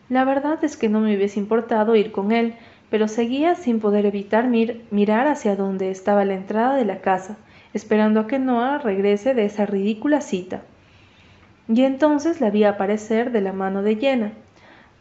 La 0.07 0.23
verdad 0.23 0.63
es 0.63 0.77
que 0.77 0.87
no 0.87 1.01
me 1.01 1.15
hubiese 1.15 1.39
importado 1.39 1.95
ir 1.95 2.11
con 2.11 2.31
él, 2.31 2.55
pero 2.89 3.07
seguía 3.07 3.55
sin 3.55 3.79
poder 3.79 4.05
evitar 4.05 4.47
mirar 4.47 5.27
hacia 5.27 5.55
donde 5.55 5.91
estaba 5.91 6.23
la 6.23 6.35
entrada 6.35 6.75
de 6.75 6.85
la 6.85 7.01
casa, 7.01 7.37
esperando 7.73 8.21
a 8.21 8.27
que 8.27 8.39
Noah 8.39 8.77
regrese 8.77 9.33
de 9.33 9.45
esa 9.45 9.65
ridícula 9.65 10.21
cita. 10.21 10.61
Y 11.67 11.81
entonces 11.81 12.39
la 12.39 12.51
vi 12.51 12.63
aparecer 12.63 13.31
de 13.31 13.41
la 13.41 13.51
mano 13.51 13.81
de 13.81 13.95
Jenna. 13.97 14.31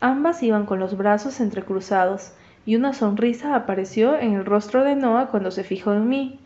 Ambas 0.00 0.42
iban 0.42 0.66
con 0.66 0.80
los 0.80 0.96
brazos 0.96 1.38
entrecruzados, 1.38 2.32
y 2.66 2.74
una 2.74 2.94
sonrisa 2.94 3.54
apareció 3.54 4.18
en 4.18 4.32
el 4.32 4.44
rostro 4.44 4.82
de 4.82 4.96
Noah 4.96 5.28
cuando 5.30 5.50
se 5.50 5.62
fijó 5.62 5.92
en 5.92 6.08
mí. 6.08 6.40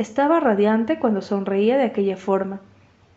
Estaba 0.00 0.40
radiante 0.40 0.98
cuando 0.98 1.20
sonreía 1.20 1.76
de 1.76 1.84
aquella 1.84 2.16
forma. 2.16 2.60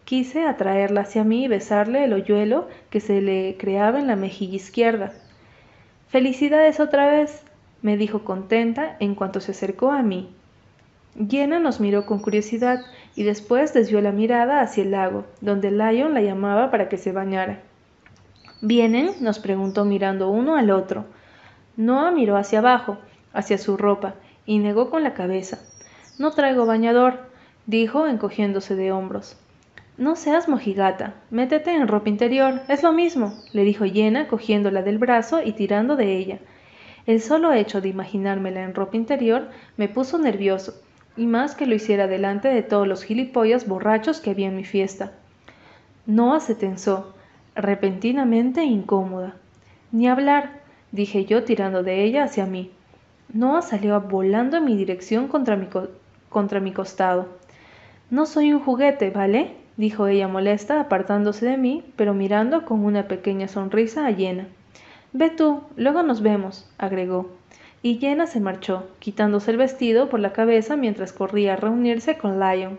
Quise 0.03 0.43
atraerla 0.43 0.99
hacia 0.99 1.23
mí 1.23 1.45
y 1.45 1.47
besarle 1.47 2.03
el 2.03 2.11
hoyuelo 2.11 2.67
que 2.89 2.99
se 2.99 3.21
le 3.21 3.55
creaba 3.57 4.01
en 4.01 4.07
la 4.07 4.17
mejilla 4.17 4.57
izquierda. 4.57 5.13
Felicidades 6.09 6.81
otra 6.81 7.07
vez, 7.07 7.45
me 7.81 7.95
dijo 7.95 8.25
contenta 8.25 8.97
en 8.99 9.15
cuanto 9.15 9.39
se 9.39 9.51
acercó 9.51 9.93
a 9.93 10.01
mí. 10.01 10.29
Llena 11.15 11.57
nos 11.57 11.79
miró 11.79 12.05
con 12.05 12.19
curiosidad 12.19 12.81
y 13.15 13.23
después 13.23 13.73
desvió 13.73 14.01
la 14.01 14.11
mirada 14.11 14.59
hacia 14.59 14.83
el 14.83 14.91
lago, 14.91 15.23
donde 15.39 15.71
Lion 15.71 16.13
la 16.13 16.21
llamaba 16.21 16.69
para 16.69 16.89
que 16.89 16.97
se 16.97 17.13
bañara. 17.13 17.61
¿Vienen? 18.61 19.11
nos 19.21 19.39
preguntó 19.39 19.85
mirando 19.85 20.29
uno 20.29 20.57
al 20.57 20.69
otro. 20.69 21.05
Noah 21.77 22.11
miró 22.11 22.35
hacia 22.35 22.59
abajo, 22.59 22.97
hacia 23.31 23.57
su 23.57 23.77
ropa, 23.77 24.15
y 24.45 24.59
negó 24.59 24.89
con 24.89 25.01
la 25.01 25.13
cabeza. 25.13 25.59
No 26.19 26.31
traigo 26.31 26.67
bañador, 26.67 27.21
dijo 27.65 28.07
encogiéndose 28.07 28.75
de 28.75 28.91
hombros. 28.91 29.35
No 29.97 30.15
seas 30.15 30.47
mojigata, 30.47 31.15
métete 31.31 31.71
en 31.73 31.87
ropa 31.87 32.09
interior, 32.09 32.61
es 32.67 32.83
lo 32.83 32.93
mismo, 32.93 33.33
le 33.51 33.63
dijo 33.63 33.85
Llena, 33.85 34.27
cogiéndola 34.27 34.83
del 34.83 34.99
brazo 34.99 35.41
y 35.43 35.53
tirando 35.53 35.95
de 35.95 36.17
ella. 36.17 36.39
El 37.07 37.19
solo 37.19 37.51
hecho 37.51 37.81
de 37.81 37.89
imaginármela 37.89 38.63
en 38.63 38.75
ropa 38.75 38.95
interior 38.95 39.49
me 39.75 39.89
puso 39.89 40.19
nervioso, 40.19 40.75
y 41.17 41.25
más 41.25 41.55
que 41.55 41.65
lo 41.65 41.75
hiciera 41.75 42.07
delante 42.07 42.47
de 42.47 42.61
todos 42.61 42.87
los 42.87 43.03
gilipollas 43.03 43.67
borrachos 43.67 44.19
que 44.19 44.29
había 44.29 44.47
en 44.47 44.55
mi 44.55 44.65
fiesta. 44.65 45.13
Noah 46.05 46.39
se 46.39 46.53
tensó, 46.53 47.15
repentinamente 47.55 48.63
incómoda. 48.63 49.35
Ni 49.91 50.07
hablar, 50.07 50.61
dije 50.91 51.25
yo 51.25 51.43
tirando 51.43 51.81
de 51.81 52.03
ella 52.03 52.23
hacia 52.23 52.45
mí. 52.45 52.71
Noah 53.33 53.61
salió 53.63 53.99
volando 54.01 54.57
en 54.57 54.65
mi 54.65 54.75
dirección 54.75 55.27
contra 55.27 55.55
mi, 55.55 55.67
contra 56.33 56.59
mi 56.59 56.73
costado. 56.73 57.27
No 58.09 58.25
soy 58.25 58.51
un 58.51 58.59
juguete, 58.59 59.09
¿vale? 59.09 59.55
dijo 59.77 60.07
ella 60.07 60.27
molesta, 60.27 60.81
apartándose 60.81 61.45
de 61.45 61.57
mí, 61.57 61.85
pero 61.95 62.13
mirando 62.13 62.65
con 62.65 62.83
una 62.83 63.07
pequeña 63.07 63.47
sonrisa 63.47 64.05
a 64.05 64.11
Llena. 64.11 64.47
Ve 65.13 65.29
tú, 65.29 65.61
luego 65.77 66.03
nos 66.03 66.21
vemos, 66.21 66.69
agregó. 66.77 67.29
Y 67.81 67.99
Llena 67.99 68.27
se 68.27 68.39
marchó, 68.39 68.83
quitándose 68.99 69.51
el 69.51 69.57
vestido 69.57 70.09
por 70.09 70.19
la 70.19 70.33
cabeza 70.33 70.75
mientras 70.75 71.13
corría 71.13 71.53
a 71.53 71.55
reunirse 71.55 72.17
con 72.17 72.39
Lion. 72.39 72.77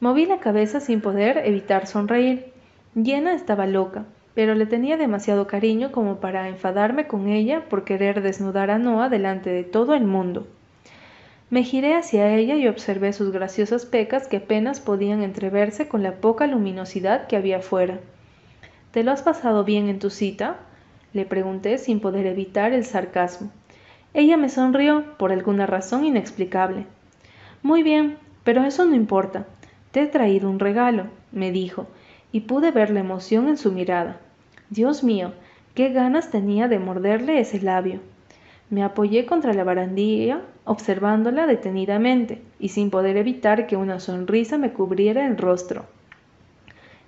Moví 0.00 0.26
la 0.26 0.38
cabeza 0.38 0.80
sin 0.80 1.00
poder 1.00 1.38
evitar 1.44 1.86
sonreír. 1.86 2.52
Llena 2.94 3.34
estaba 3.34 3.66
loca, 3.66 4.04
pero 4.34 4.54
le 4.54 4.66
tenía 4.66 4.96
demasiado 4.96 5.46
cariño 5.46 5.90
como 5.90 6.20
para 6.20 6.48
enfadarme 6.48 7.06
con 7.06 7.28
ella 7.28 7.64
por 7.68 7.84
querer 7.84 8.22
desnudar 8.22 8.70
a 8.70 8.78
Noah 8.78 9.08
delante 9.08 9.50
de 9.50 9.64
todo 9.64 9.94
el 9.94 10.04
mundo. 10.04 10.46
Me 11.50 11.62
giré 11.62 11.94
hacia 11.94 12.34
ella 12.34 12.56
y 12.56 12.68
observé 12.68 13.14
sus 13.14 13.32
graciosas 13.32 13.86
pecas 13.86 14.28
que 14.28 14.36
apenas 14.36 14.80
podían 14.80 15.22
entreverse 15.22 15.88
con 15.88 16.02
la 16.02 16.16
poca 16.16 16.46
luminosidad 16.46 17.26
que 17.26 17.36
había 17.36 17.60
fuera. 17.60 18.00
¿Te 18.90 19.02
lo 19.02 19.12
has 19.12 19.22
pasado 19.22 19.64
bien 19.64 19.88
en 19.88 19.98
tu 19.98 20.10
cita? 20.10 20.58
le 21.14 21.24
pregunté 21.24 21.78
sin 21.78 22.00
poder 22.00 22.26
evitar 22.26 22.74
el 22.74 22.84
sarcasmo. 22.84 23.50
Ella 24.12 24.36
me 24.36 24.50
sonrió 24.50 25.16
por 25.16 25.32
alguna 25.32 25.64
razón 25.64 26.04
inexplicable. 26.04 26.84
Muy 27.62 27.82
bien, 27.82 28.18
pero 28.44 28.64
eso 28.64 28.84
no 28.84 28.94
importa. 28.94 29.46
Te 29.90 30.02
he 30.02 30.06
traído 30.06 30.50
un 30.50 30.58
regalo, 30.58 31.06
me 31.32 31.50
dijo, 31.50 31.86
y 32.30 32.40
pude 32.40 32.72
ver 32.72 32.90
la 32.90 33.00
emoción 33.00 33.48
en 33.48 33.56
su 33.56 33.72
mirada. 33.72 34.20
Dios 34.68 35.02
mío, 35.02 35.32
qué 35.74 35.88
ganas 35.90 36.30
tenía 36.30 36.68
de 36.68 36.78
morderle 36.78 37.40
ese 37.40 37.60
labio. 37.60 38.00
Me 38.68 38.82
apoyé 38.82 39.24
contra 39.24 39.54
la 39.54 39.64
barandilla, 39.64 40.42
observándola 40.68 41.46
detenidamente, 41.46 42.42
y 42.60 42.68
sin 42.68 42.90
poder 42.90 43.16
evitar 43.16 43.66
que 43.66 43.76
una 43.76 44.00
sonrisa 44.00 44.58
me 44.58 44.72
cubriera 44.72 45.26
el 45.26 45.38
rostro. 45.38 45.86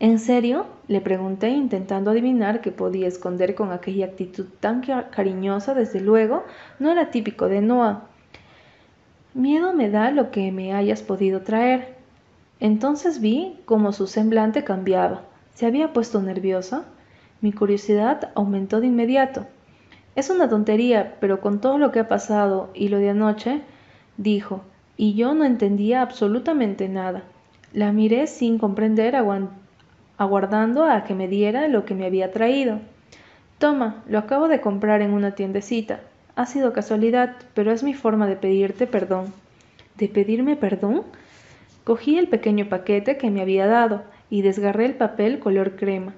¿En 0.01 0.19
serio? 0.19 0.65
le 0.89 1.03
pregunté, 1.03 1.51
intentando 1.51 2.11
adivinar 2.11 2.63
qué 2.63 2.73
podía 2.73 3.07
esconder 3.07 3.55
con 3.55 3.71
aquella 3.71 4.07
actitud 4.07 4.47
tan 4.61 4.81
cariñosa, 4.81 5.75
desde 5.75 6.01
luego, 6.01 6.43
no 6.79 6.91
era 6.91 7.11
típico 7.11 7.49
de 7.49 7.61
Noah. 7.61 8.05
Miedo 9.35 9.75
me 9.75 9.91
da 9.91 10.11
lo 10.11 10.31
que 10.31 10.51
me 10.53 10.73
hayas 10.73 11.03
podido 11.03 11.43
traer. 11.43 11.97
Entonces 12.61 13.21
vi 13.21 13.61
cómo 13.67 13.93
su 13.93 14.07
semblante 14.07 14.65
cambiaba. 14.65 15.23
¿Se 15.55 15.67
había 15.67 15.93
puesto 15.93 16.23
nerviosa? 16.23 16.85
Mi 17.43 17.53
curiosidad 17.53 18.31
aumentó 18.35 18.81
de 18.81 18.87
inmediato. 18.87 19.47
Es 20.17 20.29
una 20.29 20.49
tontería, 20.49 21.17
pero 21.21 21.41
con 21.41 21.61
todo 21.61 21.79
lo 21.79 21.93
que 21.93 22.01
ha 22.01 22.09
pasado 22.09 22.71
y 22.75 22.89
lo 22.89 22.99
de 22.99 23.11
anoche, 23.11 23.63
dijo, 24.17 24.63
y 24.97 25.15
yo 25.15 25.35
no 25.35 25.45
entendía 25.45 26.03
absolutamente 26.03 26.89
nada. 26.89 27.23
La 27.73 27.93
miré 27.93 28.27
sin 28.27 28.59
comprender, 28.59 29.15
aguardando 30.19 30.85
a 30.85 31.05
que 31.05 31.15
me 31.15 31.29
diera 31.29 31.69
lo 31.69 31.85
que 31.85 31.95
me 31.95 32.07
había 32.07 32.33
traído. 32.33 32.81
Toma, 33.59 34.03
lo 34.07 34.19
acabo 34.19 34.49
de 34.49 34.61
comprar 34.61 35.01
en 35.01 35.13
una 35.13 35.35
tiendecita. 35.35 36.01
Ha 36.35 36.47
sido 36.47 36.73
casualidad, 36.73 37.37
pero 37.55 37.71
es 37.71 37.83
mi 37.83 37.95
forma 37.95 38.27
de 38.27 38.37
pedirte 38.37 38.87
perdón. 38.87 39.33
¿De 39.97 40.09
pedirme 40.09 40.57
perdón? 40.57 41.03
Cogí 41.85 42.19
el 42.19 42.29
pequeño 42.29 42.69
paquete 42.69 43.17
que 43.17 43.31
me 43.31 43.43
había 43.43 43.67
dado 43.67 44.03
y 44.29 44.43
desgarré 44.43 44.87
el 44.87 44.95
papel 44.95 45.39
color 45.39 45.77
crema. 45.77 46.15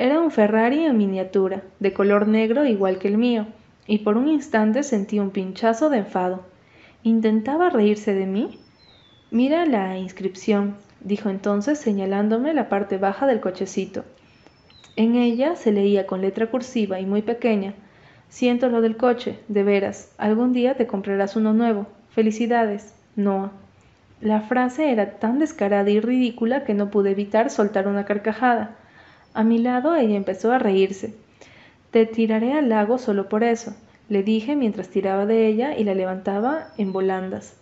Era 0.00 0.20
un 0.20 0.30
Ferrari 0.30 0.84
en 0.84 0.96
miniatura, 0.96 1.64
de 1.80 1.92
color 1.92 2.28
negro 2.28 2.64
igual 2.64 2.98
que 2.98 3.08
el 3.08 3.18
mío, 3.18 3.48
y 3.86 3.98
por 3.98 4.16
un 4.16 4.28
instante 4.28 4.84
sentí 4.84 5.18
un 5.18 5.30
pinchazo 5.30 5.90
de 5.90 5.98
enfado. 5.98 6.44
¿Intentaba 7.02 7.68
reírse 7.68 8.14
de 8.14 8.24
mí? 8.24 8.60
Mira 9.32 9.66
la 9.66 9.98
inscripción, 9.98 10.76
dijo 11.00 11.30
entonces 11.30 11.80
señalándome 11.80 12.54
la 12.54 12.68
parte 12.68 12.96
baja 12.96 13.26
del 13.26 13.40
cochecito. 13.40 14.04
En 14.94 15.16
ella 15.16 15.56
se 15.56 15.72
leía 15.72 16.06
con 16.06 16.20
letra 16.20 16.46
cursiva 16.46 17.00
y 17.00 17.04
muy 17.04 17.22
pequeña 17.22 17.74
Siento 18.28 18.68
lo 18.68 18.82
del 18.82 18.96
coche, 18.96 19.38
de 19.48 19.62
veras. 19.62 20.12
Algún 20.18 20.52
día 20.52 20.76
te 20.76 20.86
comprarás 20.86 21.34
uno 21.34 21.54
nuevo. 21.54 21.86
Felicidades, 22.10 22.94
Noah. 23.16 23.52
La 24.20 24.42
frase 24.42 24.92
era 24.92 25.18
tan 25.18 25.38
descarada 25.38 25.88
y 25.90 25.98
ridícula 25.98 26.64
que 26.64 26.74
no 26.74 26.90
pude 26.90 27.12
evitar 27.12 27.50
soltar 27.50 27.88
una 27.88 28.04
carcajada. 28.04 28.76
A 29.38 29.44
mi 29.44 29.58
lado 29.58 29.94
ella 29.94 30.16
empezó 30.16 30.50
a 30.50 30.58
reírse. 30.58 31.14
Te 31.92 32.06
tiraré 32.06 32.54
al 32.54 32.68
lago 32.68 32.98
solo 32.98 33.28
por 33.28 33.44
eso, 33.44 33.72
le 34.08 34.24
dije 34.24 34.56
mientras 34.56 34.88
tiraba 34.88 35.26
de 35.26 35.46
ella 35.46 35.78
y 35.78 35.84
la 35.84 35.94
levantaba 35.94 36.72
en 36.76 36.92
volandas. 36.92 37.56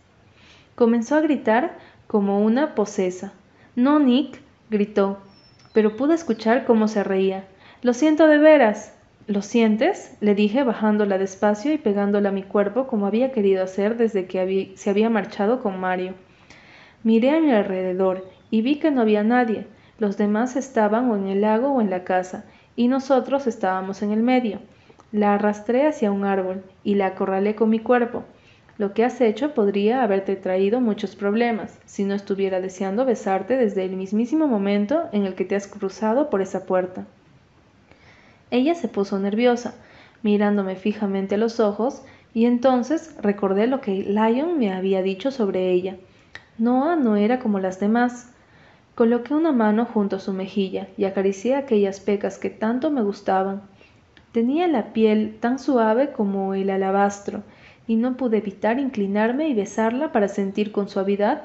Comenzó 0.74 1.16
a 1.16 1.20
gritar 1.20 1.76
como 2.06 2.40
una 2.40 2.74
posesa. 2.74 3.34
No, 3.74 3.98
Nick, 3.98 4.40
gritó, 4.70 5.18
pero 5.74 5.96
pude 5.96 6.14
escuchar 6.14 6.64
cómo 6.64 6.88
se 6.88 7.04
reía. 7.04 7.44
Lo 7.82 7.92
siento 7.92 8.26
de 8.26 8.38
veras. 8.38 8.94
¿Lo 9.26 9.42
sientes? 9.42 10.16
le 10.22 10.34
dije 10.34 10.64
bajándola 10.64 11.18
despacio 11.18 11.74
y 11.74 11.76
pegándola 11.76 12.30
a 12.30 12.32
mi 12.32 12.42
cuerpo 12.42 12.86
como 12.86 13.06
había 13.06 13.32
querido 13.32 13.62
hacer 13.62 13.98
desde 13.98 14.24
que 14.24 14.72
se 14.76 14.88
había 14.88 15.10
marchado 15.10 15.62
con 15.62 15.78
Mario. 15.78 16.14
Miré 17.02 17.32
a 17.32 17.40
mi 17.42 17.50
alrededor 17.50 18.26
y 18.50 18.62
vi 18.62 18.76
que 18.76 18.90
no 18.90 19.02
había 19.02 19.22
nadie, 19.24 19.66
los 19.98 20.16
demás 20.16 20.56
estaban 20.56 21.10
o 21.10 21.16
en 21.16 21.26
el 21.28 21.40
lago 21.40 21.68
o 21.68 21.80
en 21.80 21.90
la 21.90 22.04
casa, 22.04 22.44
y 22.76 22.88
nosotros 22.88 23.46
estábamos 23.46 24.02
en 24.02 24.12
el 24.12 24.22
medio. 24.22 24.60
La 25.12 25.34
arrastré 25.34 25.86
hacia 25.86 26.12
un 26.12 26.24
árbol 26.24 26.62
y 26.84 26.96
la 26.96 27.06
acorralé 27.06 27.54
con 27.54 27.70
mi 27.70 27.78
cuerpo. 27.78 28.24
Lo 28.78 28.92
que 28.92 29.04
has 29.04 29.20
hecho 29.22 29.54
podría 29.54 30.02
haberte 30.02 30.36
traído 30.36 30.80
muchos 30.80 31.16
problemas, 31.16 31.78
si 31.86 32.04
no 32.04 32.14
estuviera 32.14 32.60
deseando 32.60 33.06
besarte 33.06 33.56
desde 33.56 33.84
el 33.84 33.96
mismísimo 33.96 34.46
momento 34.46 35.08
en 35.12 35.24
el 35.24 35.34
que 35.34 35.46
te 35.46 35.56
has 35.56 35.66
cruzado 35.66 36.28
por 36.28 36.42
esa 36.42 36.66
puerta. 36.66 37.06
Ella 38.50 38.74
se 38.74 38.88
puso 38.88 39.18
nerviosa, 39.18 39.74
mirándome 40.22 40.76
fijamente 40.76 41.36
a 41.36 41.38
los 41.38 41.58
ojos, 41.58 42.02
y 42.34 42.44
entonces 42.44 43.14
recordé 43.22 43.66
lo 43.66 43.80
que 43.80 43.92
Lion 43.92 44.58
me 44.58 44.74
había 44.74 45.00
dicho 45.00 45.30
sobre 45.30 45.70
ella. 45.70 45.96
Noah 46.58 46.96
no 46.96 47.16
era 47.16 47.38
como 47.38 47.58
las 47.58 47.80
demás, 47.80 48.30
Coloqué 48.96 49.34
una 49.34 49.52
mano 49.52 49.84
junto 49.84 50.16
a 50.16 50.20
su 50.20 50.32
mejilla 50.32 50.88
y 50.96 51.04
acaricié 51.04 51.54
aquellas 51.54 52.00
pecas 52.00 52.38
que 52.38 52.48
tanto 52.48 52.90
me 52.90 53.02
gustaban. 53.02 53.60
Tenía 54.32 54.68
la 54.68 54.94
piel 54.94 55.36
tan 55.38 55.58
suave 55.58 56.12
como 56.12 56.54
el 56.54 56.70
alabastro, 56.70 57.42
y 57.86 57.96
no 57.96 58.16
pude 58.16 58.38
evitar 58.38 58.78
inclinarme 58.78 59.50
y 59.50 59.54
besarla 59.54 60.12
para 60.12 60.28
sentir 60.28 60.72
con 60.72 60.88
suavidad 60.88 61.42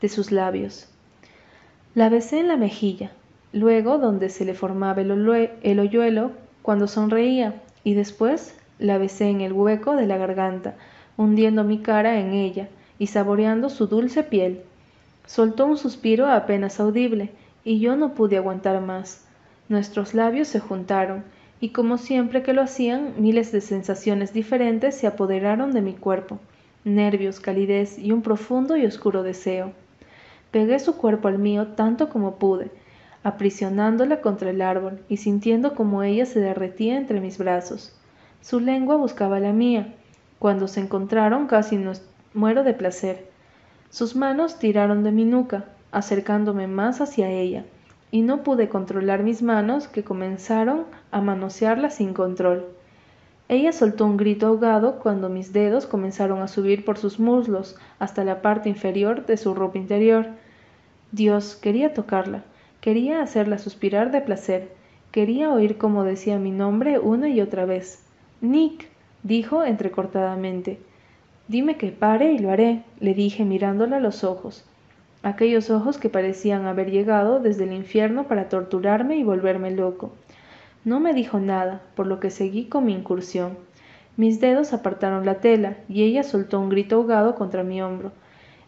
de 0.00 0.08
sus 0.08 0.30
labios. 0.30 0.88
La 1.96 2.10
besé 2.10 2.38
en 2.38 2.46
la 2.46 2.56
mejilla, 2.56 3.10
luego 3.52 3.98
donde 3.98 4.28
se 4.28 4.44
le 4.44 4.54
formaba 4.54 5.00
el, 5.00 5.50
el 5.62 5.80
hoyuelo 5.80 6.30
cuando 6.62 6.86
sonreía, 6.86 7.60
y 7.82 7.94
después 7.94 8.56
la 8.78 8.98
besé 8.98 9.30
en 9.30 9.40
el 9.40 9.52
hueco 9.52 9.96
de 9.96 10.06
la 10.06 10.16
garganta, 10.16 10.76
hundiendo 11.16 11.64
mi 11.64 11.78
cara 11.78 12.20
en 12.20 12.34
ella 12.34 12.68
y 13.00 13.08
saboreando 13.08 13.68
su 13.68 13.88
dulce 13.88 14.22
piel. 14.22 14.62
Soltó 15.26 15.66
un 15.66 15.76
suspiro 15.76 16.30
apenas 16.30 16.80
audible, 16.80 17.30
y 17.64 17.80
yo 17.80 17.96
no 17.96 18.14
pude 18.14 18.36
aguantar 18.36 18.80
más. 18.80 19.24
Nuestros 19.68 20.12
labios 20.12 20.48
se 20.48 20.60
juntaron, 20.60 21.24
y 21.60 21.70
como 21.70 21.96
siempre 21.96 22.42
que 22.42 22.52
lo 22.52 22.60
hacían, 22.60 23.14
miles 23.16 23.50
de 23.50 23.62
sensaciones 23.62 24.34
diferentes 24.34 24.94
se 24.96 25.06
apoderaron 25.06 25.72
de 25.72 25.80
mi 25.80 25.94
cuerpo, 25.94 26.38
nervios, 26.84 27.40
calidez 27.40 27.98
y 27.98 28.12
un 28.12 28.20
profundo 28.20 28.76
y 28.76 28.84
oscuro 28.84 29.22
deseo. 29.22 29.72
Pegué 30.50 30.78
su 30.78 30.96
cuerpo 30.96 31.28
al 31.28 31.38
mío 31.38 31.68
tanto 31.68 32.10
como 32.10 32.36
pude, 32.36 32.70
aprisionándola 33.22 34.20
contra 34.20 34.50
el 34.50 34.60
árbol 34.60 35.00
y 35.08 35.16
sintiendo 35.16 35.74
como 35.74 36.02
ella 36.02 36.26
se 36.26 36.40
derretía 36.40 36.98
entre 36.98 37.20
mis 37.20 37.38
brazos. 37.38 37.96
Su 38.42 38.60
lengua 38.60 38.96
buscaba 38.96 39.40
la 39.40 39.52
mía, 39.52 39.94
Cuando 40.38 40.68
se 40.68 40.80
encontraron 40.80 41.46
casi 41.46 41.76
nos 41.76 42.02
muero 42.34 42.64
de 42.64 42.74
placer. 42.74 43.33
Sus 43.94 44.16
manos 44.16 44.58
tiraron 44.58 45.04
de 45.04 45.12
mi 45.12 45.24
nuca, 45.24 45.66
acercándome 45.92 46.66
más 46.66 47.00
hacia 47.00 47.30
ella, 47.30 47.64
y 48.10 48.22
no 48.22 48.42
pude 48.42 48.68
controlar 48.68 49.22
mis 49.22 49.40
manos 49.40 49.86
que 49.86 50.02
comenzaron 50.02 50.86
a 51.12 51.20
manosearla 51.20 51.90
sin 51.90 52.12
control. 52.12 52.64
Ella 53.48 53.70
soltó 53.70 54.04
un 54.06 54.16
grito 54.16 54.48
ahogado 54.48 54.98
cuando 54.98 55.28
mis 55.28 55.52
dedos 55.52 55.86
comenzaron 55.86 56.42
a 56.42 56.48
subir 56.48 56.84
por 56.84 56.98
sus 56.98 57.20
muslos 57.20 57.76
hasta 58.00 58.24
la 58.24 58.42
parte 58.42 58.68
inferior 58.68 59.26
de 59.26 59.36
su 59.36 59.54
ropa 59.54 59.78
interior. 59.78 60.26
Dios, 61.12 61.54
quería 61.54 61.94
tocarla, 61.94 62.42
quería 62.80 63.22
hacerla 63.22 63.58
suspirar 63.58 64.10
de 64.10 64.22
placer, 64.22 64.72
quería 65.12 65.52
oír 65.52 65.78
cómo 65.78 66.02
decía 66.02 66.40
mi 66.40 66.50
nombre 66.50 66.98
una 66.98 67.28
y 67.28 67.40
otra 67.40 67.64
vez. 67.64 68.02
Nick, 68.40 68.88
dijo 69.22 69.62
entrecortadamente. 69.62 70.80
Dime 71.48 71.76
que 71.76 71.92
pare 71.92 72.32
y 72.32 72.38
lo 72.38 72.50
haré, 72.50 72.82
le 73.00 73.14
dije 73.14 73.44
mirándola 73.44 73.96
a 73.96 74.00
los 74.00 74.24
ojos 74.24 74.64
aquellos 75.24 75.70
ojos 75.70 75.96
que 75.96 76.10
parecían 76.10 76.66
haber 76.66 76.90
llegado 76.90 77.40
desde 77.40 77.64
el 77.64 77.72
infierno 77.72 78.28
para 78.28 78.50
torturarme 78.50 79.16
y 79.16 79.24
volverme 79.24 79.70
loco. 79.70 80.12
No 80.84 81.00
me 81.00 81.14
dijo 81.14 81.40
nada, 81.40 81.80
por 81.96 82.06
lo 82.06 82.20
que 82.20 82.30
seguí 82.30 82.66
con 82.66 82.84
mi 82.84 82.92
incursión. 82.92 83.56
Mis 84.18 84.38
dedos 84.38 84.74
apartaron 84.74 85.24
la 85.24 85.36
tela 85.36 85.78
y 85.88 86.02
ella 86.02 86.22
soltó 86.22 86.60
un 86.60 86.68
grito 86.68 86.96
ahogado 86.96 87.34
contra 87.36 87.64
mi 87.64 87.80
hombro. 87.80 88.12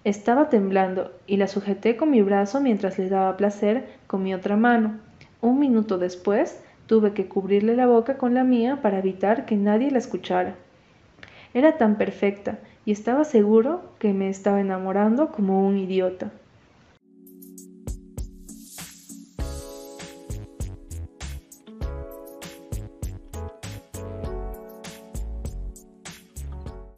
Estaba 0.02 0.48
temblando 0.48 1.12
y 1.26 1.36
la 1.36 1.46
sujeté 1.46 1.96
con 1.98 2.10
mi 2.10 2.22
brazo 2.22 2.62
mientras 2.62 2.98
le 2.98 3.10
daba 3.10 3.36
placer 3.36 3.86
con 4.06 4.22
mi 4.22 4.32
otra 4.32 4.56
mano. 4.56 4.98
Un 5.42 5.58
minuto 5.58 5.98
después 5.98 6.58
tuve 6.86 7.12
que 7.12 7.28
cubrirle 7.28 7.76
la 7.76 7.86
boca 7.86 8.16
con 8.16 8.32
la 8.32 8.44
mía 8.44 8.80
para 8.80 8.98
evitar 8.98 9.44
que 9.44 9.56
nadie 9.56 9.90
la 9.90 9.98
escuchara. 9.98 10.54
Era 11.56 11.78
tan 11.78 11.96
perfecta 11.96 12.58
y 12.84 12.92
estaba 12.92 13.24
seguro 13.24 13.80
que 13.98 14.12
me 14.12 14.28
estaba 14.28 14.60
enamorando 14.60 15.32
como 15.32 15.66
un 15.66 15.78
idiota. 15.78 16.30